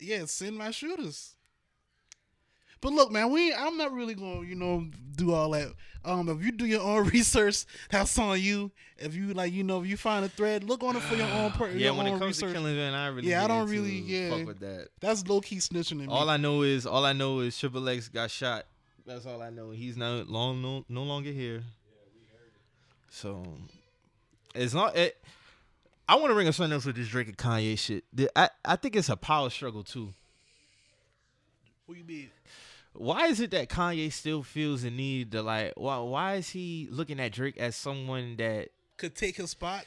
yeah, 0.00 0.24
send 0.26 0.56
my 0.56 0.70
shooters. 0.72 1.34
But 2.80 2.92
look, 2.92 3.10
man, 3.10 3.30
we 3.30 3.52
I'm 3.54 3.76
not 3.76 3.92
really 3.92 4.14
gonna 4.14 4.42
you 4.42 4.54
know 4.54 4.86
do 5.16 5.32
all 5.32 5.50
that. 5.50 5.72
Um, 6.04 6.28
if 6.28 6.44
you 6.44 6.52
do 6.52 6.66
your 6.66 6.82
own 6.82 7.08
research, 7.08 7.64
that's 7.90 8.16
on 8.18 8.40
you. 8.40 8.70
If 8.98 9.14
you 9.14 9.34
like, 9.34 9.52
you 9.52 9.64
know, 9.64 9.82
if 9.82 9.88
you 9.88 9.96
find 9.96 10.24
a 10.24 10.28
thread, 10.28 10.62
look 10.62 10.82
on 10.84 10.94
it 10.96 11.02
for 11.02 11.16
your 11.16 11.26
own 11.28 11.50
per- 11.58 11.68
Yeah, 11.70 11.86
your 11.86 11.94
when 11.94 12.06
own 12.06 12.14
it 12.16 12.18
comes 12.20 12.36
research. 12.40 12.50
to 12.50 12.54
killing, 12.54 12.76
man, 12.76 12.94
I 12.94 13.08
really 13.08 13.28
Yeah, 13.28 13.44
I 13.44 13.48
don't 13.48 13.68
really- 13.68 13.98
yeah. 14.00 14.30
fuck 14.30 14.46
with 14.46 14.60
that. 14.60 14.88
that's 15.00 15.26
low 15.26 15.40
key 15.40 15.56
snitching 15.56 15.96
me. 15.98 16.06
All 16.08 16.30
I 16.30 16.36
know 16.36 16.62
is 16.62 16.86
all 16.86 17.04
I 17.04 17.12
know 17.12 17.40
is 17.40 17.58
Triple 17.58 17.88
X 17.88 18.08
got 18.08 18.30
shot. 18.30 18.66
That's 19.04 19.26
all 19.26 19.42
I 19.42 19.50
know. 19.50 19.70
He's 19.72 19.96
no 19.96 20.24
long 20.28 20.62
no, 20.62 20.84
no 20.88 21.02
longer 21.02 21.30
here. 21.32 21.56
Yeah, 21.64 21.98
we 22.14 22.20
heard 22.30 22.46
it. 22.54 22.60
So 23.10 23.42
it's 24.54 24.74
not 24.74 24.96
it. 24.96 25.16
I 26.08 26.14
want 26.14 26.28
to 26.28 26.34
bring 26.34 26.46
up 26.46 26.54
something 26.54 26.72
else 26.72 26.84
with 26.84 26.94
this 26.96 27.08
Drake 27.08 27.26
and 27.26 27.36
Kanye 27.36 27.76
shit. 27.76 28.04
I, 28.36 28.48
I 28.64 28.76
think 28.76 28.94
it's 28.94 29.08
a 29.08 29.16
power 29.16 29.50
struggle 29.50 29.82
too. 29.82 30.14
what 31.86 31.98
you 31.98 32.04
mean? 32.04 32.30
Why 32.98 33.26
is 33.26 33.40
it 33.40 33.50
that 33.52 33.68
Kanye 33.68 34.12
still 34.12 34.42
feels 34.42 34.82
the 34.82 34.90
need 34.90 35.32
to 35.32 35.42
like? 35.42 35.72
Why 35.76 35.98
why 35.98 36.34
is 36.34 36.50
he 36.50 36.88
looking 36.90 37.20
at 37.20 37.32
Drake 37.32 37.56
as 37.58 37.76
someone 37.76 38.36
that? 38.36 38.68
Could 38.96 39.14
take 39.14 39.36
his 39.36 39.50
spot. 39.50 39.84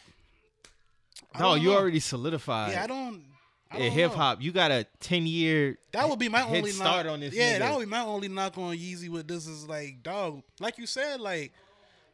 I 1.33 1.39
No, 1.39 1.55
you 1.55 1.69
know. 1.69 1.77
already 1.77 1.99
solidified. 1.99 2.73
Yeah, 2.73 2.83
I 2.83 2.87
don't. 2.87 3.23
I 3.71 3.77
in 3.77 3.91
hip 3.91 4.13
hop, 4.13 4.41
you 4.41 4.51
got 4.51 4.71
a 4.71 4.85
ten 4.99 5.27
year. 5.27 5.77
That 5.91 6.09
would 6.09 6.17
be 6.17 6.29
my 6.29 6.43
only 6.43 6.71
start 6.71 7.05
knock. 7.05 7.13
on 7.13 7.19
this. 7.19 7.35
Yeah, 7.35 7.55
nigga. 7.55 7.59
that 7.59 7.75
would 7.75 7.85
be 7.85 7.91
my 7.91 8.01
only 8.01 8.27
knock 8.27 8.57
on 8.57 8.75
Yeezy 8.75 9.09
with 9.09 9.27
this 9.27 9.45
is 9.45 9.67
like, 9.67 10.01
dog, 10.01 10.41
like 10.59 10.79
you 10.79 10.87
said, 10.87 11.21
like 11.21 11.53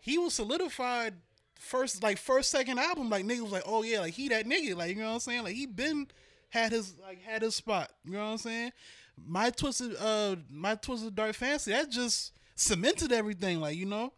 he 0.02 0.18
was 0.18 0.34
solidified 0.34 1.14
first, 1.58 2.04
like 2.04 2.18
first, 2.18 2.52
second 2.52 2.78
album. 2.80 3.10
Like 3.10 3.26
nigga 3.26 3.40
was 3.40 3.54
like, 3.54 3.64
oh 3.66 3.84
yeah, 3.84 4.02
like 4.02 4.14
he 4.14 4.28
that 4.30 4.46
nigga, 4.46 4.76
like 4.76 4.96
you 4.96 5.02
know 5.02 5.08
what 5.08 5.14
I'm 5.14 5.20
saying? 5.20 5.44
Like 5.44 5.56
he 5.56 5.66
been 5.66 6.08
had 6.50 6.72
his 6.74 6.94
like 7.02 7.22
had 7.22 7.42
his 7.42 7.56
spot. 7.56 7.90
You 8.04 8.14
know 8.14 8.20
what 8.20 8.32
I'm 8.32 8.38
saying? 8.38 8.72
My 9.24 9.50
twisted, 9.50 9.96
uh, 10.00 10.36
my 10.50 10.76
twisted 10.76 11.16
dark 11.16 11.36
fancy 11.36 11.72
that 11.72 11.90
just 11.90 12.34
cemented 12.56 13.12
everything. 13.12 13.60
Like 13.60 13.78
you 13.78 13.86
know, 13.86 14.14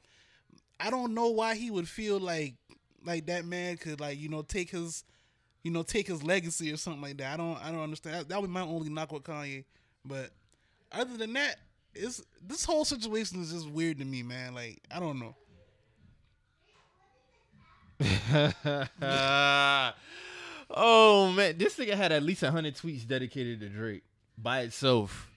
I 0.79 0.89
don't 0.89 1.13
know 1.13 1.27
why 1.27 1.55
he 1.55 1.71
would 1.71 1.87
feel 1.87 2.19
like 2.19 2.55
like 3.05 3.27
that 3.27 3.45
man 3.45 3.77
could 3.77 3.99
like 3.99 4.19
you 4.19 4.29
know 4.29 4.41
take 4.41 4.69
his 4.71 5.03
you 5.67 5.73
know, 5.73 5.83
take 5.83 6.07
his 6.07 6.23
legacy 6.23 6.71
or 6.71 6.77
something 6.77 7.01
like 7.01 7.17
that. 7.17 7.33
I 7.33 7.37
don't 7.37 7.57
I 7.61 7.71
don't 7.71 7.81
understand. 7.81 8.15
That, 8.15 8.29
that 8.29 8.39
would 8.39 8.47
be 8.47 8.53
my 8.53 8.61
only 8.61 8.87
knock 8.89 9.11
with 9.11 9.23
Kanye. 9.23 9.65
But 10.05 10.29
other 10.93 11.17
than 11.17 11.33
that, 11.33 11.57
it's 11.93 12.23
this 12.41 12.63
whole 12.63 12.85
situation 12.85 13.41
is 13.41 13.51
just 13.51 13.69
weird 13.69 13.97
to 13.99 14.05
me, 14.05 14.23
man. 14.23 14.53
Like, 14.53 14.79
I 14.89 15.01
don't 15.01 15.19
know. 15.19 15.35
oh 20.71 21.33
man, 21.33 21.57
this 21.57 21.77
nigga 21.77 21.95
had 21.95 22.13
at 22.13 22.23
least 22.23 22.41
hundred 22.45 22.75
tweets 22.75 23.05
dedicated 23.05 23.59
to 23.59 23.67
Drake 23.67 24.03
by 24.37 24.61
itself. 24.61 25.29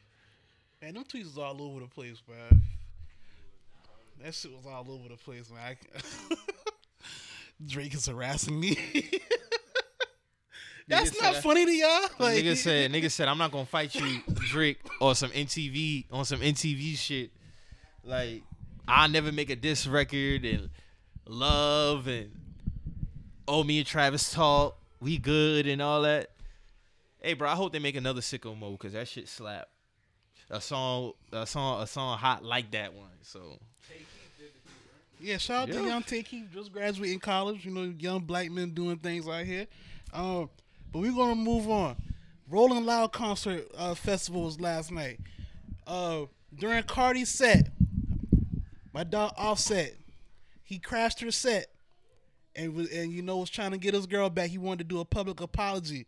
Man, 0.83 0.95
them 0.95 1.04
tweets 1.04 1.25
was 1.25 1.38
all 1.38 1.61
over 1.62 1.80
the 1.80 1.87
place, 1.87 2.23
man. 2.28 2.62
That 4.23 4.35
shit 4.35 4.52
was 4.52 4.66
all 4.66 4.87
over 4.90 5.09
the 5.09 5.16
place, 5.16 5.50
man. 5.50 5.76
I, 6.30 6.35
Drake 7.66 7.95
is 7.95 8.07
harassing 8.07 8.59
me. 8.59 8.76
That's 10.88 11.11
Nigga 11.12 11.23
not 11.23 11.35
said- 11.35 11.42
funny 11.45 11.64
to 11.66 11.73
y'all. 11.73 12.09
Like, 12.19 12.42
nigga 12.42 12.57
said, 12.57 12.90
nigga 12.92 13.11
said, 13.11 13.28
I'm 13.28 13.38
not 13.38 13.52
gonna 13.52 13.64
fight 13.66 13.95
you, 13.95 14.21
Drake, 14.35 14.78
or 15.00 15.14
some 15.14 15.30
NTV 15.30 16.07
on 16.11 16.25
some 16.25 16.40
NTV 16.40 16.97
shit. 16.97 17.30
Like, 18.02 18.42
I'll 18.88 19.09
never 19.09 19.30
make 19.30 19.50
a 19.50 19.57
diss 19.57 19.87
record 19.87 20.45
and 20.45 20.69
love 21.26 22.09
and 22.09 22.33
oh 23.47 23.62
me 23.62 23.78
and 23.78 23.87
Travis 23.87 24.33
talk, 24.33 24.76
we 25.00 25.16
good 25.19 25.66
and 25.69 25.80
all 25.80 26.02
that. 26.02 26.30
Hey, 27.22 27.34
bro, 27.34 27.50
I 27.50 27.54
hope 27.54 27.72
they 27.72 27.78
make 27.78 27.96
another 27.96 28.22
sicko 28.22 28.58
mode 28.58 28.78
because 28.78 28.94
that 28.94 29.06
shit 29.06 29.28
slap. 29.28 29.68
A 30.48 30.60
song, 30.60 31.12
a 31.32 31.46
song, 31.46 31.82
a 31.82 31.86
song 31.86 32.16
hot 32.16 32.42
like 32.44 32.70
that 32.72 32.94
one. 32.94 33.10
So 33.22 33.58
Yeah, 35.20 35.36
shout 35.36 35.68
out 35.68 35.74
to 35.74 35.84
young 35.84 36.02
Tay 36.02 36.22
Keith, 36.22 36.48
just 36.52 36.72
graduating 36.72 37.20
college. 37.20 37.64
You 37.64 37.72
know, 37.72 37.92
young 37.98 38.20
black 38.20 38.50
men 38.50 38.70
doing 38.70 38.96
things 38.96 39.28
out 39.28 39.44
here. 39.44 39.66
Um, 40.12 40.48
but 40.92 41.00
we're 41.00 41.12
gonna 41.12 41.34
move 41.34 41.68
on. 41.70 41.96
Rolling 42.48 42.84
Loud 42.84 43.12
concert 43.12 43.68
uh, 43.76 43.94
festival 43.94 44.42
was 44.44 44.58
last 44.58 44.90
night. 44.90 45.20
Uh, 45.86 46.22
during 46.58 46.82
Cardi's 46.82 47.28
set, 47.28 47.68
my 48.92 49.04
dog 49.04 49.34
Offset, 49.36 49.94
he 50.64 50.78
crashed 50.78 51.20
her 51.20 51.30
set, 51.30 51.66
and 52.56 52.74
was, 52.74 52.90
and 52.90 53.12
you 53.12 53.22
know 53.22 53.36
was 53.36 53.50
trying 53.50 53.70
to 53.70 53.78
get 53.78 53.94
his 53.94 54.06
girl 54.06 54.30
back. 54.30 54.50
He 54.50 54.58
wanted 54.58 54.78
to 54.88 54.94
do 54.94 55.00
a 55.00 55.04
public 55.04 55.40
apology. 55.40 56.06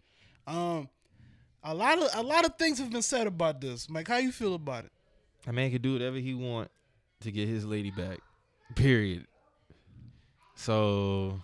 Um, 0.49 0.88
a 1.64 1.75
lot 1.75 1.99
of 1.99 2.09
a 2.14 2.23
lot 2.23 2.45
of 2.45 2.57
things 2.57 2.78
have 2.78 2.90
been 2.90 3.02
said 3.02 3.26
about 3.26 3.61
this. 3.61 3.88
Mike, 3.88 4.09
how 4.09 4.16
you 4.19 4.33
feel 4.33 4.54
about 4.54 4.85
it? 4.85 4.92
A 5.47 5.52
man 5.52 5.71
can 5.71 5.81
do 5.83 5.92
whatever 5.92 6.16
he 6.16 6.35
want 6.35 6.71
to 7.21 7.31
get 7.33 7.49
his 7.49 7.64
lady 7.64 7.90
back. 7.90 8.19
Period. 8.75 9.26
So 10.54 11.40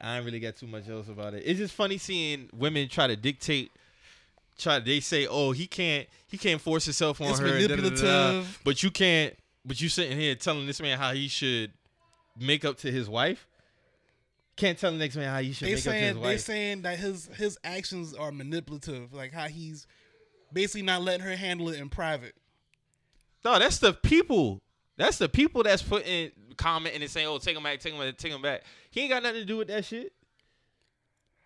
I 0.00 0.16
ain't 0.16 0.24
really 0.24 0.40
got 0.40 0.56
too 0.56 0.66
much 0.66 0.88
else 0.88 1.08
about 1.08 1.34
it. 1.34 1.42
It's 1.46 1.58
just 1.58 1.74
funny 1.74 1.98
seeing 1.98 2.48
women 2.52 2.88
try 2.88 3.06
to 3.06 3.16
dictate. 3.16 3.70
Try 4.58 4.78
they 4.80 5.00
say, 5.00 5.26
"Oh, 5.26 5.52
he 5.52 5.66
can't, 5.66 6.06
he 6.26 6.36
can't 6.38 6.60
force 6.60 6.84
himself 6.84 7.20
on 7.20 7.30
It's 7.30 7.38
her." 7.38 7.46
and 7.46 7.68
da, 7.68 7.76
da, 7.76 7.76
da, 7.76 7.82
da. 7.82 7.86
manipulative. 7.86 8.60
But 8.64 8.82
you 8.82 8.90
can't. 8.90 9.34
But 9.64 9.80
you 9.80 9.88
sitting 9.88 10.18
here 10.18 10.34
telling 10.34 10.66
this 10.66 10.80
man 10.80 10.98
how 10.98 11.12
he 11.12 11.28
should 11.28 11.72
make 12.38 12.64
up 12.64 12.78
to 12.78 12.90
his 12.90 13.08
wife. 13.08 13.46
Can't 14.56 14.78
tell 14.78 14.92
the 14.92 14.98
next 14.98 15.16
man 15.16 15.30
how 15.30 15.38
you 15.38 15.54
should 15.54 15.68
they 15.68 15.72
make 15.72 15.78
up 15.78 15.84
to 15.84 15.90
saying 15.90 16.16
his 16.16 16.22
they 16.22 16.36
saying 16.38 16.82
that 16.82 16.98
his 16.98 17.26
his 17.36 17.58
actions 17.64 18.14
are 18.14 18.30
manipulative, 18.30 19.12
like 19.12 19.32
how 19.32 19.48
he's 19.48 19.86
basically 20.52 20.82
not 20.82 21.02
letting 21.02 21.24
her 21.24 21.36
handle 21.36 21.70
it 21.70 21.80
in 21.80 21.88
private. 21.88 22.34
No, 23.44 23.58
that's 23.58 23.78
the 23.78 23.92
people. 23.92 24.60
That's 24.96 25.18
the 25.18 25.28
people 25.28 25.62
that's 25.62 25.82
putting 25.82 26.30
commenting 26.56 27.00
and 27.00 27.10
saying, 27.10 27.26
"Oh, 27.26 27.38
take 27.38 27.56
him 27.56 27.62
back, 27.62 27.80
take 27.80 27.94
him 27.94 28.00
back, 28.00 28.16
take 28.18 28.32
him 28.32 28.42
back." 28.42 28.62
He 28.90 29.00
ain't 29.00 29.10
got 29.10 29.22
nothing 29.22 29.40
to 29.40 29.46
do 29.46 29.56
with 29.56 29.68
that 29.68 29.84
shit. 29.84 30.12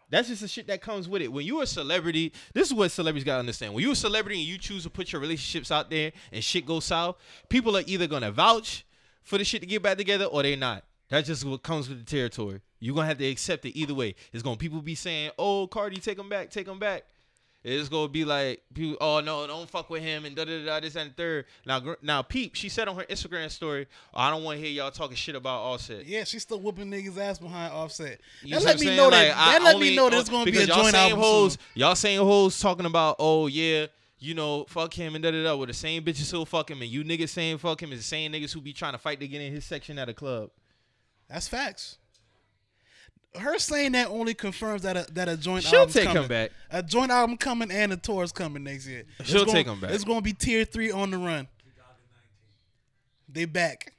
That's 0.09 0.29
just 0.29 0.41
the 0.41 0.49
shit 0.49 0.69
that 0.69 0.81
comes 0.81 1.09
with 1.09 1.23
it. 1.23 1.33
When 1.33 1.45
you're 1.45 1.65
a 1.65 1.67
celebrity, 1.67 2.33
this 2.55 2.69
is 2.69 2.75
what 2.75 2.91
celebrities 2.91 3.25
gotta 3.25 3.41
understand. 3.41 3.75
When 3.75 3.83
you're 3.83 3.93
a 3.93 3.97
celebrity 3.97 4.39
and 4.41 4.49
you 4.49 4.59
choose 4.59 4.85
to 4.85 4.91
put 4.91 5.13
your 5.13 5.21
relationships 5.21 5.71
out 5.71 5.91
there 5.91 6.13
and 6.33 6.45
shit 6.45 6.67
goes 6.67 6.85
south, 6.85 7.17
people 7.49 7.77
are 7.77 7.83
either 7.87 8.07
gonna 8.07 8.31
vouch 8.31 8.85
for 9.23 9.39
the 9.39 9.45
shit 9.45 9.63
to 9.63 9.67
get 9.67 9.83
back 9.83 9.97
together 9.97 10.27
or 10.27 10.43
they 10.43 10.55
not. 10.55 10.85
That's 11.09 11.27
just 11.27 11.45
what 11.45 11.63
comes 11.63 11.89
with 11.89 11.99
the 11.99 12.05
territory. 12.05 12.61
You're 12.81 12.95
gonna 12.95 13.07
have 13.09 13.19
to 13.19 13.27
accept 13.27 13.65
it 13.65 13.77
either 13.79 13.95
way. 13.95 14.15
It's 14.33 14.43
gonna 14.43 14.57
people 14.57 14.83
be 14.83 14.95
saying, 14.95 15.31
"Oh, 15.39 15.67
Cardi, 15.67 15.97
take 15.99 16.19
him 16.19 16.29
back, 16.29 16.51
take 16.51 16.69
him 16.69 16.79
back." 16.79 17.05
It's 17.69 17.89
gonna 17.89 18.07
be 18.07 18.25
like 18.25 18.63
people, 18.75 18.97
oh 19.01 19.19
no, 19.19 19.45
don't 19.45 19.69
fuck 19.69 19.91
with 19.91 20.01
him 20.01 20.25
and 20.25 20.37
da 20.37 20.45
da 20.45 20.65
da 20.65 20.79
this 20.79 20.95
and 20.95 21.11
the 21.11 21.15
third. 21.15 21.47
Now, 21.67 21.97
now, 22.01 22.23
Peep, 22.23 22.55
she 22.55 22.69
said 22.69 22.87
on 22.87 22.95
her 22.95 23.03
Instagram 23.05 23.51
story, 23.51 23.89
oh, 24.15 24.21
I 24.21 24.31
don't 24.31 24.45
want 24.45 24.61
to 24.61 24.65
hear 24.65 24.73
y'all 24.73 24.93
talking 24.93 25.17
shit 25.17 25.35
about 25.35 25.63
Offset. 25.63 26.07
Yeah, 26.07 26.23
she's 26.23 26.43
still 26.43 26.61
whooping 26.61 26.89
niggas 26.89 27.19
ass 27.19 27.41
behind 27.41 27.73
Offset. 27.73 28.21
You 28.43 28.55
that 28.55 28.63
let 28.63 28.79
me 28.79 28.95
know 28.95 29.11
that. 29.11 29.29
Like, 29.31 29.37
I 29.37 29.53
that 29.55 29.63
let 29.65 29.75
only- 29.75 29.91
me 29.91 29.97
know 29.97 30.09
there's 30.11 30.29
gonna 30.29 30.49
be 30.49 30.57
a 30.59 30.67
joint 30.67 30.95
album 30.95 31.19
hoes. 31.19 31.59
Y'all 31.75 31.97
saying 31.97 32.21
hoes 32.21 32.61
talking 32.61 32.87
about, 32.87 33.17
oh 33.19 33.49
yeah, 33.49 33.87
you 34.21 34.35
know, 34.35 34.65
fuck 34.69 34.95
him 34.95 35.17
and 35.17 35.25
da 35.25 35.33
da 35.33 35.43
da. 35.43 35.57
With 35.57 35.69
the 35.69 35.75
same 35.75 36.05
bitches 36.05 36.31
who 36.31 36.45
fuck 36.45 36.71
him, 36.71 36.83
and 36.83 36.91
you 36.91 37.03
niggas 37.03 37.31
saying 37.31 37.59
fuck 37.59 37.83
him 37.83 37.91
is 37.91 37.99
the 37.99 38.05
same 38.05 38.31
niggas 38.33 38.53
who 38.53 38.61
be 38.61 38.75
trying 38.75 38.93
to 38.93 38.99
fight 38.99 39.19
to 39.19 39.27
get 39.27 39.41
in 39.41 39.53
his 39.53 39.65
section 39.65 39.99
at 39.99 40.09
a 40.09 40.15
club. 40.15 40.51
That's 41.29 41.49
facts. 41.49 41.99
Her 43.39 43.59
saying 43.59 43.93
that 43.93 44.09
only 44.09 44.35
confirms 44.35 44.83
that 44.83 44.97
a 44.97 45.07
that 45.13 45.29
a 45.29 45.37
joint 45.37 45.65
She'll 45.65 45.87
take 45.87 46.07
coming. 46.09 46.23
him 46.25 46.29
back. 46.29 46.51
A 46.71 46.83
joint 46.83 47.11
album 47.11 47.37
coming 47.37 47.71
and 47.71 47.93
a 47.93 47.97
tour 47.97 48.23
is 48.25 48.33
coming 48.33 48.65
next 48.65 48.87
year. 48.87 49.05
She'll 49.25 49.37
It's 49.43 49.45
gonna- 49.45 49.53
take 49.53 49.67
him 49.67 49.81
back. 49.81 49.91
It's 49.93 50.05
gonna 50.05 50.21
be 50.23 50.33
tier 50.33 50.65
three 50.65 50.91
on 50.91 51.11
the 51.11 51.19
run. 51.19 51.49
They 53.29 53.45
back. 53.45 53.93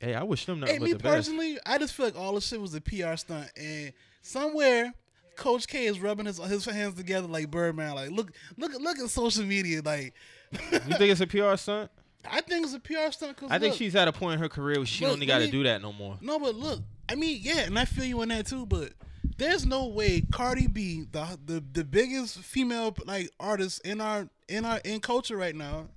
Hey, 0.00 0.14
I 0.14 0.22
wish 0.24 0.46
them 0.46 0.60
nothing 0.60 0.74
Hey, 0.74 0.78
but 0.80 0.84
me 0.86 0.92
the 0.94 0.98
best. 0.98 1.14
personally, 1.28 1.58
I 1.64 1.78
just 1.78 1.94
feel 1.94 2.06
like 2.06 2.16
all 2.18 2.34
this 2.34 2.46
shit 2.48 2.60
was 2.60 2.74
a 2.74 2.80
PR 2.80 3.14
stunt, 3.16 3.48
and 3.56 3.92
somewhere 4.20 4.92
Coach 5.36 5.68
K 5.68 5.86
is 5.86 6.00
rubbing 6.00 6.26
his 6.26 6.38
his 6.38 6.64
hands 6.64 6.94
together 6.94 7.28
like 7.28 7.50
Birdman. 7.50 7.94
Like, 7.94 8.10
look, 8.10 8.32
look, 8.56 8.72
look 8.80 8.98
at 8.98 9.08
social 9.10 9.44
media. 9.44 9.80
Like, 9.84 10.14
You 10.52 10.78
think 10.80 11.02
it's 11.02 11.20
a 11.20 11.26
PR 11.26 11.56
stunt? 11.56 11.90
I 12.30 12.40
think 12.40 12.64
it's 12.64 12.74
a 12.74 12.80
PR 12.80 13.10
stunt. 13.10 13.36
Cause 13.36 13.50
I 13.50 13.58
think 13.58 13.74
she's 13.74 13.96
at 13.96 14.08
a 14.08 14.12
point 14.12 14.34
in 14.34 14.40
her 14.40 14.48
career 14.48 14.78
where 14.78 14.86
she 14.86 15.04
Look, 15.04 15.14
don't 15.14 15.20
let 15.20 15.26
got 15.26 15.38
to 15.38 15.50
do 15.50 15.62
that 15.64 15.82
no 15.82 15.92
more. 15.92 16.18
No, 16.20 16.38
but 16.38 16.54
look, 16.54 16.80
I 17.08 17.14
mean, 17.14 17.40
yeah, 17.42 17.60
and 17.60 17.78
I 17.78 17.84
feel 17.84 18.04
you 18.04 18.20
on 18.22 18.28
that 18.28 18.46
too. 18.46 18.66
But 18.66 18.92
there's 19.38 19.66
no 19.66 19.86
way 19.86 20.22
Cardi 20.32 20.66
B, 20.66 21.06
the 21.10 21.38
the 21.44 21.62
the 21.72 21.84
biggest 21.84 22.38
female 22.38 22.94
like 23.06 23.30
artist 23.40 23.84
in 23.84 24.00
our 24.00 24.28
in 24.48 24.64
our 24.64 24.78
in 24.84 25.00
culture 25.00 25.36
right 25.36 25.54
now, 25.54 25.88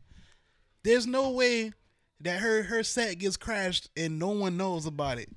there's 0.83 1.05
no 1.07 1.29
way 1.31 1.73
that 2.21 2.39
her 2.39 2.63
her 2.63 2.83
set 2.83 3.19
gets 3.19 3.37
crashed 3.37 3.89
and 3.95 4.17
no 4.19 4.29
one 4.29 4.57
knows 4.57 4.85
about 4.85 5.19
it. 5.19 5.29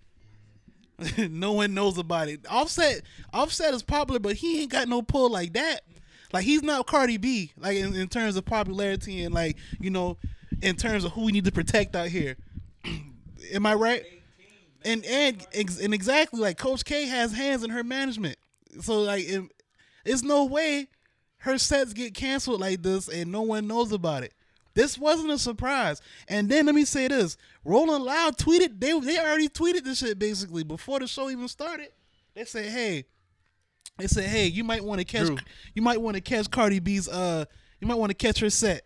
no 1.30 1.52
one 1.52 1.74
knows 1.74 1.98
about 1.98 2.28
it. 2.28 2.40
Offset 2.50 3.02
Offset 3.32 3.74
is 3.74 3.82
popular, 3.82 4.20
but 4.20 4.36
he 4.36 4.62
ain't 4.62 4.72
got 4.72 4.88
no 4.88 5.02
pull 5.02 5.30
like 5.30 5.52
that. 5.52 5.82
Like 6.32 6.44
he's 6.44 6.62
not 6.62 6.86
Cardi 6.86 7.16
B, 7.16 7.52
like 7.56 7.76
in, 7.76 7.94
in 7.94 8.08
terms 8.08 8.36
of 8.36 8.44
popularity 8.44 9.22
and 9.24 9.34
like 9.34 9.56
you 9.80 9.90
know, 9.90 10.18
in 10.62 10.76
terms 10.76 11.04
of 11.04 11.12
who 11.12 11.24
we 11.24 11.32
need 11.32 11.44
to 11.44 11.52
protect 11.52 11.94
out 11.96 12.08
here. 12.08 12.36
Am 13.52 13.66
I 13.66 13.74
right? 13.74 14.04
And 14.84 15.04
and 15.04 15.44
and 15.54 15.92
exactly 15.92 16.40
like 16.40 16.58
Coach 16.58 16.84
K 16.84 17.06
has 17.06 17.32
hands 17.32 17.64
in 17.64 17.70
her 17.70 17.82
management, 17.82 18.38
so 18.80 19.00
like 19.00 19.24
it, 19.26 19.42
it's 20.04 20.22
no 20.22 20.44
way 20.44 20.88
her 21.38 21.58
sets 21.58 21.92
get 21.92 22.14
canceled 22.14 22.60
like 22.60 22.82
this 22.82 23.08
and 23.08 23.30
no 23.30 23.42
one 23.42 23.66
knows 23.66 23.92
about 23.92 24.22
it. 24.22 24.34
This 24.74 24.96
wasn't 24.96 25.32
a 25.32 25.38
surprise. 25.38 26.00
And 26.28 26.48
then 26.48 26.66
let 26.66 26.74
me 26.74 26.84
say 26.84 27.08
this: 27.08 27.36
Rolling 27.64 28.02
Loud 28.02 28.38
tweeted 28.38 28.78
they 28.80 28.98
they 29.00 29.18
already 29.18 29.48
tweeted 29.48 29.82
this 29.82 29.98
shit 29.98 30.18
basically 30.18 30.62
before 30.62 31.00
the 31.00 31.08
show 31.08 31.28
even 31.30 31.48
started. 31.48 31.88
They 32.34 32.44
said, 32.44 32.66
"Hey, 32.66 33.04
they 33.98 34.06
said, 34.06 34.24
hey, 34.24 34.46
you 34.46 34.62
might 34.62 34.84
want 34.84 35.00
to 35.00 35.04
catch 35.04 35.26
Drew. 35.26 35.38
you 35.74 35.82
might 35.82 36.00
want 36.00 36.14
to 36.14 36.20
catch 36.20 36.48
Cardi 36.50 36.78
B's 36.78 37.08
uh 37.08 37.44
you 37.80 37.88
might 37.88 37.96
want 37.96 38.10
to 38.10 38.14
catch 38.14 38.38
her 38.38 38.50
set." 38.50 38.82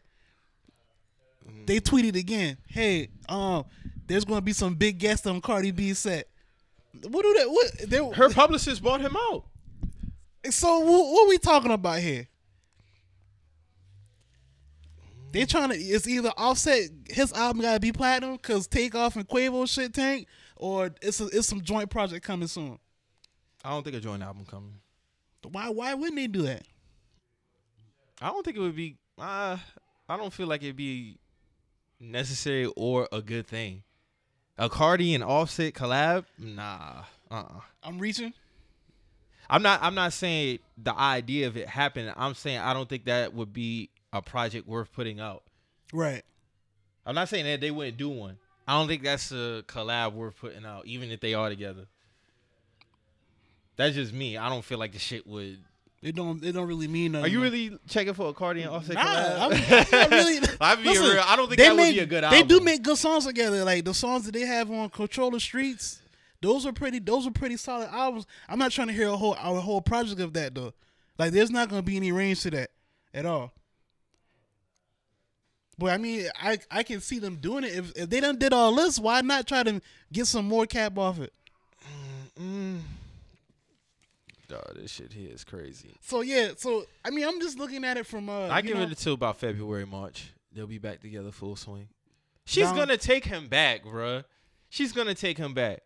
They 1.66 1.80
tweeted 1.80 2.16
again, 2.16 2.56
"Hey, 2.66 3.08
um, 3.28 3.64
there's 4.06 4.24
going 4.24 4.38
to 4.38 4.44
be 4.44 4.52
some 4.52 4.74
big 4.74 4.98
guests 4.98 5.26
on 5.26 5.40
Cardi 5.40 5.70
B's 5.70 5.98
set." 5.98 6.28
What 7.08 7.22
do 7.22 7.34
that? 7.38 7.50
What 7.50 7.90
they, 7.90 8.16
Her 8.16 8.30
publicist 8.30 8.82
bought 8.82 9.00
him 9.00 9.16
out. 9.16 9.44
So 10.50 10.80
what, 10.80 11.12
what 11.12 11.28
we 11.28 11.38
talking 11.38 11.70
about 11.70 12.00
here? 12.00 12.28
They 15.32 15.46
trying 15.46 15.70
to. 15.70 15.76
It's 15.76 16.06
either 16.06 16.30
Offset 16.36 16.90
his 17.08 17.32
album 17.32 17.62
got 17.62 17.74
to 17.74 17.80
be 17.80 17.92
platinum 17.92 18.36
because 18.36 18.66
Takeoff 18.66 19.16
and 19.16 19.26
Quavo 19.26 19.68
shit 19.68 19.94
tank, 19.94 20.26
or 20.56 20.90
it's 21.00 21.20
a, 21.20 21.26
it's 21.28 21.48
some 21.48 21.62
joint 21.62 21.88
project 21.88 22.24
coming 22.24 22.48
soon. 22.48 22.78
I 23.64 23.70
don't 23.70 23.82
think 23.82 23.96
a 23.96 24.00
joint 24.00 24.22
album 24.22 24.44
coming. 24.44 24.74
Why 25.50 25.70
why 25.70 25.94
wouldn't 25.94 26.16
they 26.16 26.26
do 26.26 26.42
that? 26.42 26.64
I 28.20 28.28
don't 28.28 28.44
think 28.44 28.56
it 28.56 28.60
would 28.60 28.76
be. 28.76 28.98
Uh, 29.18 29.56
I 30.08 30.16
don't 30.16 30.32
feel 30.32 30.46
like 30.46 30.62
it'd 30.62 30.76
be 30.76 31.18
necessary 32.02 32.70
or 32.76 33.08
a 33.12 33.22
good 33.22 33.46
thing. 33.46 33.82
A 34.58 34.68
Cardi 34.68 35.14
and 35.14 35.24
Offset 35.24 35.72
collab? 35.72 36.24
Nah. 36.38 37.04
Uh. 37.30 37.34
uh 37.34 37.60
I'm 37.82 37.98
reaching. 37.98 38.32
I'm 39.48 39.62
not. 39.62 39.80
I'm 39.82 39.94
not 39.94 40.12
saying 40.12 40.60
the 40.78 40.94
idea 40.94 41.46
of 41.46 41.56
it 41.56 41.68
happening. 41.68 42.12
I'm 42.16 42.34
saying 42.34 42.58
I 42.58 42.72
don't 42.72 42.88
think 42.88 43.06
that 43.06 43.34
would 43.34 43.52
be 43.52 43.90
a 44.12 44.22
project 44.22 44.66
worth 44.66 44.92
putting 44.92 45.20
out. 45.20 45.42
Right. 45.92 46.22
I'm 47.04 47.14
not 47.14 47.28
saying 47.28 47.44
that 47.44 47.60
they 47.60 47.70
wouldn't 47.70 47.96
do 47.96 48.08
one. 48.08 48.38
I 48.66 48.78
don't 48.78 48.86
think 48.86 49.02
that's 49.02 49.32
a 49.32 49.64
collab 49.66 50.12
worth 50.12 50.38
putting 50.38 50.64
out, 50.64 50.86
even 50.86 51.10
if 51.10 51.20
they 51.20 51.34
are 51.34 51.48
together. 51.48 51.86
That's 53.76 53.94
just 53.94 54.12
me. 54.12 54.36
I 54.36 54.48
don't 54.48 54.64
feel 54.64 54.78
like 54.78 54.92
the 54.92 54.98
shit 54.98 55.26
would. 55.26 55.58
It 56.02 56.16
don't 56.16 56.42
it 56.44 56.52
don't 56.52 56.66
really 56.66 56.88
mean 56.88 57.12
nothing. 57.12 57.26
Are 57.26 57.28
you 57.28 57.40
really 57.40 57.78
checking 57.88 58.12
for 58.12 58.28
a 58.28 58.32
Cardi 58.32 58.62
and 58.62 58.70
Offset 58.70 58.96
Nah. 58.96 59.46
I'm, 59.46 59.52
I'm 59.52 60.10
really. 60.10 60.40
Being 60.40 60.84
Listen, 60.84 61.14
real. 61.14 61.22
I 61.24 61.36
don't 61.36 61.46
think 61.46 61.58
they 61.58 61.68
that 61.68 61.76
make, 61.76 61.86
would 61.86 61.94
be 61.94 62.00
a 62.00 62.06
good 62.06 62.24
They 62.24 62.42
do 62.42 62.58
make 62.58 62.82
good 62.82 62.98
songs 62.98 63.24
together. 63.24 63.64
Like 63.64 63.84
the 63.84 63.94
songs 63.94 64.24
that 64.24 64.32
they 64.32 64.40
have 64.40 64.68
on 64.70 64.90
Control 64.90 65.30
the 65.30 65.38
Streets. 65.38 66.02
Those 66.40 66.66
are 66.66 66.72
pretty. 66.72 66.98
Those 66.98 67.24
are 67.28 67.30
pretty 67.30 67.56
solid 67.56 67.88
albums. 67.92 68.26
I'm 68.48 68.58
not 68.58 68.72
trying 68.72 68.88
to 68.88 68.92
hear 68.92 69.08
a 69.08 69.16
whole 69.16 69.34
a 69.34 69.60
whole 69.60 69.80
project 69.80 70.20
of 70.20 70.32
that 70.32 70.56
though. 70.56 70.74
Like 71.18 71.30
there's 71.30 71.52
not 71.52 71.68
gonna 71.68 71.82
be 71.82 71.96
any 71.96 72.10
range 72.10 72.42
to 72.42 72.50
that 72.50 72.70
at 73.14 73.24
all. 73.24 73.52
But 75.78 75.92
I 75.92 75.98
mean, 75.98 76.26
I 76.40 76.58
I 76.68 76.82
can 76.82 77.00
see 77.00 77.20
them 77.20 77.36
doing 77.36 77.62
it. 77.62 77.76
If 77.76 77.96
if 77.96 78.10
they 78.10 78.18
done 78.18 78.38
did 78.38 78.52
all 78.52 78.74
this, 78.74 78.98
why 78.98 79.20
not 79.20 79.46
try 79.46 79.62
to 79.62 79.80
get 80.12 80.26
some 80.26 80.46
more 80.46 80.66
cap 80.66 80.98
off 80.98 81.20
it? 81.20 81.32
Mm. 82.40 82.80
Dog, 84.52 84.76
this 84.76 84.90
shit 84.90 85.12
here 85.12 85.30
is 85.32 85.44
crazy. 85.44 85.96
So 86.02 86.20
yeah. 86.20 86.50
So 86.56 86.84
I 87.04 87.10
mean, 87.10 87.26
I'm 87.26 87.40
just 87.40 87.58
looking 87.58 87.84
at 87.84 87.96
it 87.96 88.06
from. 88.06 88.28
Uh, 88.28 88.48
I 88.48 88.60
give 88.60 88.76
know, 88.76 88.82
it 88.82 88.90
until 88.90 89.14
about 89.14 89.38
February, 89.38 89.86
March. 89.86 90.32
They'll 90.54 90.66
be 90.66 90.78
back 90.78 91.00
together 91.00 91.30
full 91.32 91.56
swing. 91.56 91.88
She's 92.44 92.64
Down- 92.64 92.76
gonna 92.76 92.96
take 92.98 93.24
him 93.24 93.48
back, 93.48 93.84
bruh. 93.84 94.24
She's 94.68 94.92
gonna 94.92 95.14
take 95.14 95.38
him 95.38 95.54
back. 95.54 95.80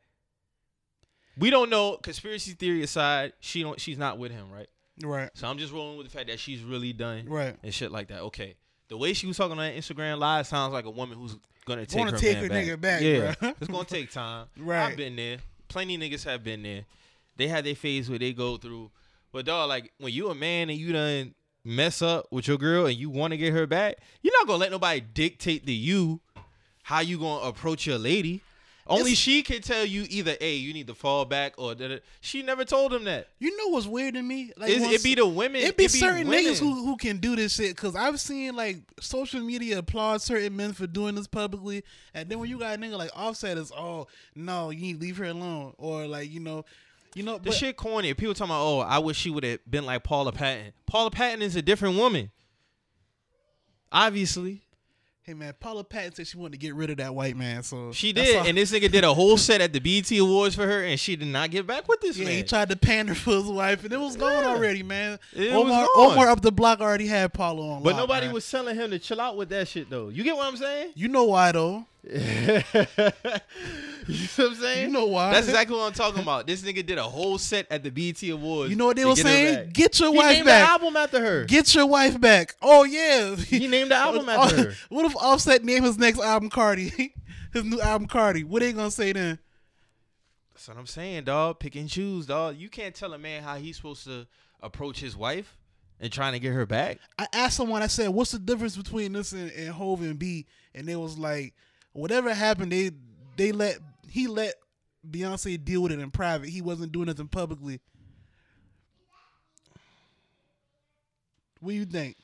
We 1.39 1.51
don't 1.51 1.71
know. 1.71 1.97
Conspiracy 1.99 2.53
theory 2.53 2.83
aside, 2.83 3.33
she 3.41 3.63
don't. 3.63 3.81
She's 3.81 3.99
not 3.99 4.19
with 4.19 4.33
him, 4.33 4.51
right? 4.51 4.69
right. 5.03 5.31
So 5.35 5.47
I'm 5.47 5.59
just 5.59 5.73
rolling 5.73 5.99
with 5.99 6.07
the 6.07 6.13
fact 6.17 6.29
that 6.29 6.41
she's 6.41 6.63
really 6.63 6.93
done 6.93 7.27
Right. 7.29 7.55
and 7.63 7.73
shit 7.75 7.93
like 7.93 8.09
that. 8.09 8.21
Okay, 8.23 8.57
the 8.89 8.97
way 8.97 9.13
she 9.13 9.27
was 9.27 9.37
talking 9.37 9.53
on 9.53 9.59
that 9.59 9.77
Instagram 9.77 10.19
live 10.19 10.47
sounds 10.47 10.73
like 10.73 10.87
a 10.87 10.91
woman 10.91 11.19
who's 11.19 11.37
gonna 11.67 11.85
take 11.85 11.99
Wanna 11.99 12.13
her 12.13 12.19
take 12.19 12.35
man 12.41 12.43
her 12.45 12.49
back. 12.49 12.65
nigga 12.67 12.81
back, 12.81 13.03
Yeah, 13.43 13.53
it's 13.61 13.69
gonna 13.71 13.85
take 13.85 14.11
time. 14.11 14.47
Right. 14.57 14.87
I've 14.91 14.97
been 14.97 15.15
there. 15.17 15.39
Plenty 15.69 15.99
niggas 15.99 16.25
have 16.25 16.43
been 16.43 16.63
there. 16.63 16.85
They 17.37 17.49
had 17.49 17.65
their 17.65 17.75
phase 17.75 18.09
where 18.09 18.19
they 18.19 18.33
go 18.33 18.57
through. 18.57 18.91
But 19.33 19.47
dog, 19.47 19.69
like 19.69 19.93
when 19.99 20.13
you 20.13 20.29
a 20.31 20.35
man 20.35 20.71
and 20.71 20.79
you 20.79 20.93
done 20.93 21.35
mess 21.65 22.01
up 22.01 22.27
with 22.31 22.47
your 22.49 22.57
girl 22.59 22.87
and 22.87 22.97
you 22.97 23.11
want 23.11 23.33
to 23.33 23.37
get 23.37 23.53
her 23.53 23.67
back, 23.67 23.97
you're 24.23 24.33
not 24.41 24.47
gonna 24.47 24.59
let 24.59 24.71
nobody 24.71 25.01
dictate 25.01 25.67
to 25.67 25.73
you 25.73 26.21
how 26.85 27.01
you 27.01 27.19
gonna 27.19 27.47
approach 27.47 27.87
your 27.87 27.99
lady. 27.99 28.43
Only 28.89 29.11
It's- 29.11 29.19
she 29.19 29.43
can 29.43 29.63
tell 29.63 29.85
you 29.85 30.07
either, 30.09 30.37
a 30.41 30.55
you 30.55 30.73
need 30.73 30.87
to 30.87 30.95
fall 30.95 31.25
back," 31.25 31.55
or 31.59 31.75
da-da. 31.75 31.99
she 32.21 32.43
never 32.45 32.65
told 32.65 32.95
him 32.95 33.03
that. 33.05 33.29
You 33.41 33.57
know 33.57 33.67
what's 33.71 33.89
weird 33.89 34.15
to 34.15 34.23
me? 34.23 34.53
Like 34.57 34.79
once- 34.79 34.93
it 34.95 35.03
be 35.03 35.17
the 35.17 35.27
women. 35.27 35.61
It 35.63 35.77
be 35.77 35.87
it 35.87 35.91
certain 35.91 36.29
women. 36.29 36.53
niggas 36.53 36.61
who, 36.61 36.73
who 36.87 36.97
can 36.97 37.19
do 37.19 37.35
this 37.35 37.57
shit 37.57 37.75
because 37.75 37.97
I've 37.97 38.21
seen 38.21 38.55
like 38.55 38.79
social 39.01 39.41
media 39.41 39.79
applaud 39.79 40.23
certain 40.23 40.55
men 40.55 40.73
for 40.73 40.87
doing 40.87 41.17
this 41.17 41.27
publicly, 41.27 41.83
and 42.15 42.29
then 42.29 42.39
when 42.39 42.49
you 42.49 42.61
got 42.61 42.77
a 42.77 42.79
nigga 42.79 42.97
like 42.97 43.11
Offset 43.17 43.59
is 43.59 43.73
oh 43.77 44.07
no 44.37 44.71
you 44.71 44.81
need 44.83 45.01
to 45.01 45.07
leave 45.07 45.17
her 45.17 45.25
alone 45.25 45.75
or 45.79 46.07
like 46.07 46.31
you 46.31 46.39
know, 46.39 46.65
you 47.17 47.23
know 47.25 47.39
The 47.39 47.51
shit 47.51 47.77
corny. 47.77 48.13
People 48.15 48.35
talking 48.35 48.51
about, 48.51 48.63
oh, 48.63 48.81
I 48.81 48.99
wish 48.99 49.17
she 49.17 49.31
would 49.31 49.43
have 49.45 49.61
been 49.69 49.85
like 49.87 50.05
Paula 50.05 50.31
Patton. 50.33 50.73
Paula 50.87 51.11
Patton 51.11 51.43
is 51.43 51.57
a 51.57 51.63
different 51.63 51.97
woman. 51.97 52.31
Obviously, 53.91 54.63
Hey 55.23 55.35
man, 55.35 55.55
Paula 55.59 55.83
Patton 55.83 56.15
said 56.15 56.29
she 56.29 56.37
wanted 56.37 56.53
to 56.53 56.59
get 56.59 56.73
rid 56.77 56.89
of 56.89 56.99
that 56.99 57.13
white 57.13 57.37
man, 57.37 57.65
so 57.65 57.91
she 57.91 58.13
did, 58.13 58.37
all- 58.37 58.47
and 58.47 58.57
this 58.57 58.71
nigga 58.71 58.89
did 58.89 59.03
a 59.03 59.13
whole 59.13 59.37
set 59.37 59.61
at 59.61 59.73
the 59.73 59.81
BET 59.81 60.09
Awards 60.21 60.55
for 60.55 60.65
her, 60.65 60.85
and 60.85 61.01
she 61.01 61.17
did 61.17 61.27
not 61.27 61.51
get 61.51 61.67
back 61.67 61.89
with 61.89 62.01
this 62.01 62.17
yeah, 62.17 62.27
man. 62.27 62.35
he 62.37 62.43
tried 62.45 62.69
to 62.69 62.77
pander 62.77 63.13
for 63.17 63.33
his 63.33 63.43
wife, 63.47 63.83
and 63.83 63.93
it 63.93 63.99
was 63.99 64.15
going 64.15 64.39
Yeah. 64.45 64.51
already, 64.51 64.85
man. 64.85 65.19
It 65.33 65.51
Omar. 65.53 65.85
Omar 65.97 66.29
up 66.29 66.43
the 66.43 66.53
block 66.53 66.81
already 66.81 67.09
had 67.09 67.33
Paula 67.33 67.71
on, 67.73 67.83
but 67.83 67.95
lock, 67.95 68.03
nobody 68.03 68.27
man. 68.27 68.35
was 68.35 68.49
telling 68.49 68.77
him 68.77 68.91
to 68.91 69.01
chill 69.01 69.21
out 69.21 69.37
with 69.37 69.49
that 69.49 69.67
shit, 69.67 69.91
though. 69.91 70.11
You 70.11 70.23
get 70.23 70.37
what 70.37 70.47
I'm 70.47 70.57
saying? 70.57 70.93
You 70.95 71.09
know 71.09 71.25
why 71.25 71.51
though? 71.51 71.87
you 72.15 72.21
know 72.23 73.11
what 74.07 74.39
I'm 74.39 74.55
saying? 74.55 74.87
You 74.87 74.93
know 74.93 75.07
why? 75.07 75.33
That's 75.33 75.49
exactly 75.49 75.77
what 75.77 75.87
I'm 75.87 75.93
talking 75.93 76.23
about. 76.23 76.47
This 76.47 76.63
nigga 76.63 76.85
did 76.87 76.99
a 76.99 77.03
whole 77.03 77.39
set 77.39 77.67
at 77.71 77.83
the 77.83 77.91
BET 77.91 78.23
Awards. 78.31 78.71
You 78.71 78.77
know 78.77 78.87
what 78.87 78.97
they 78.97 79.05
were 79.05 79.17
saying? 79.17 79.55
back. 79.67 79.73
Get 79.73 79.99
your 79.99 80.13
He 80.13 80.19
wife 80.19 80.33
named 80.35 80.47
back. 80.47 80.67
the 80.67 80.73
album 80.73 80.97
after 80.97 81.21
her. 81.21 81.45
Get 81.45 81.75
your 81.75 81.87
wife 81.87 82.21
back. 82.21 82.55
Oh 82.63 82.85
yeah. 82.85 83.35
he 83.35 83.67
named 83.67 83.91
the 83.91 83.97
album 83.97 84.29
after 84.29 84.57
her. 84.71 84.73
what 84.89 85.05
if 85.07 85.17
Offset 85.17 85.65
name 85.65 85.83
his 85.83 85.99
next 85.99 86.21
album 86.21 86.49
Cardi? 86.51 87.15
his 87.53 87.65
new 87.65 87.81
album 87.81 88.07
Cardi. 88.07 88.45
What 88.45 88.61
they 88.61 88.73
gonna 88.73 88.91
say 88.91 89.13
then? 89.13 89.39
That's 90.55 90.69
what 90.69 90.77
I'm 90.79 90.87
saying, 90.87 91.25
dog. 91.25 91.59
Pick 91.59 91.75
and 91.77 91.89
choose, 91.89 92.27
dog. 92.27 92.57
You 92.57 92.69
can't 92.69 92.95
tell 92.95 93.13
a 93.15 93.19
man 93.19 93.43
how 93.43 93.57
he's 93.57 93.77
supposed 93.77 94.05
to 94.05 94.27
approach 94.63 95.01
his 95.01 95.17
wife 95.17 95.57
and 96.01 96.13
trying 96.13 96.33
to 96.33 96.39
get 96.39 96.53
her 96.53 96.67
back. 96.67 96.99
I 97.19 97.27
asked 97.33 97.57
someone. 97.57 97.83
I 97.83 97.89
said, 97.89 98.09
"What's 98.11 98.31
the 98.31 98.39
difference 98.39 98.77
between 98.77 99.13
this 99.13 99.33
and, 99.33 99.51
and 99.51 99.69
Hove 99.71 100.03
and 100.03 100.19
B?" 100.19 100.47
And 100.75 100.87
they 100.87 100.97
was 100.97 101.19
like, 101.19 101.55
"Whatever 101.97 102.33
happened, 102.35 102.73
they 102.73 102.91
they 103.37 103.53
let 103.53 103.79
he 104.09 104.27
let 104.27 104.55
Beyonce 105.09 105.63
deal 105.63 105.83
with 105.83 105.93
it 105.93 105.99
in 106.01 106.11
private. 106.11 106.49
He 106.49 106.61
wasn't 106.63 106.93
doing 106.93 107.07
nothing 107.07 107.29
publicly." 107.29 107.81
What 111.61 111.71
do 111.71 111.77
you 111.77 111.85
think? 111.87 112.17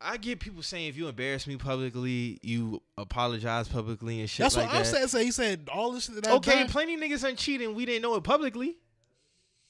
I 0.00 0.18
get 0.18 0.38
people 0.38 0.62
saying 0.62 0.88
if 0.88 0.96
you 0.96 1.08
embarrass 1.08 1.46
me 1.46 1.56
publicly, 1.56 2.38
you 2.42 2.82
apologize 2.98 3.68
publicly 3.68 4.20
and 4.20 4.28
shit 4.28 4.44
That's 4.44 4.56
like 4.56 4.66
what 4.66 4.72
that. 4.74 4.80
Offset 4.82 5.08
said. 5.10 5.22
He 5.22 5.30
said 5.30 5.68
all 5.72 5.92
this 5.92 6.04
shit 6.04 6.16
that 6.22 6.30
Okay, 6.30 6.52
done- 6.60 6.68
plenty 6.68 6.96
niggas 6.98 7.26
ain't 7.26 7.38
cheating. 7.38 7.74
We 7.74 7.86
didn't 7.86 8.02
know 8.02 8.14
it 8.16 8.24
publicly. 8.24 8.76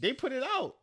They 0.01 0.13
put 0.13 0.33
it 0.33 0.43
out. 0.43 0.77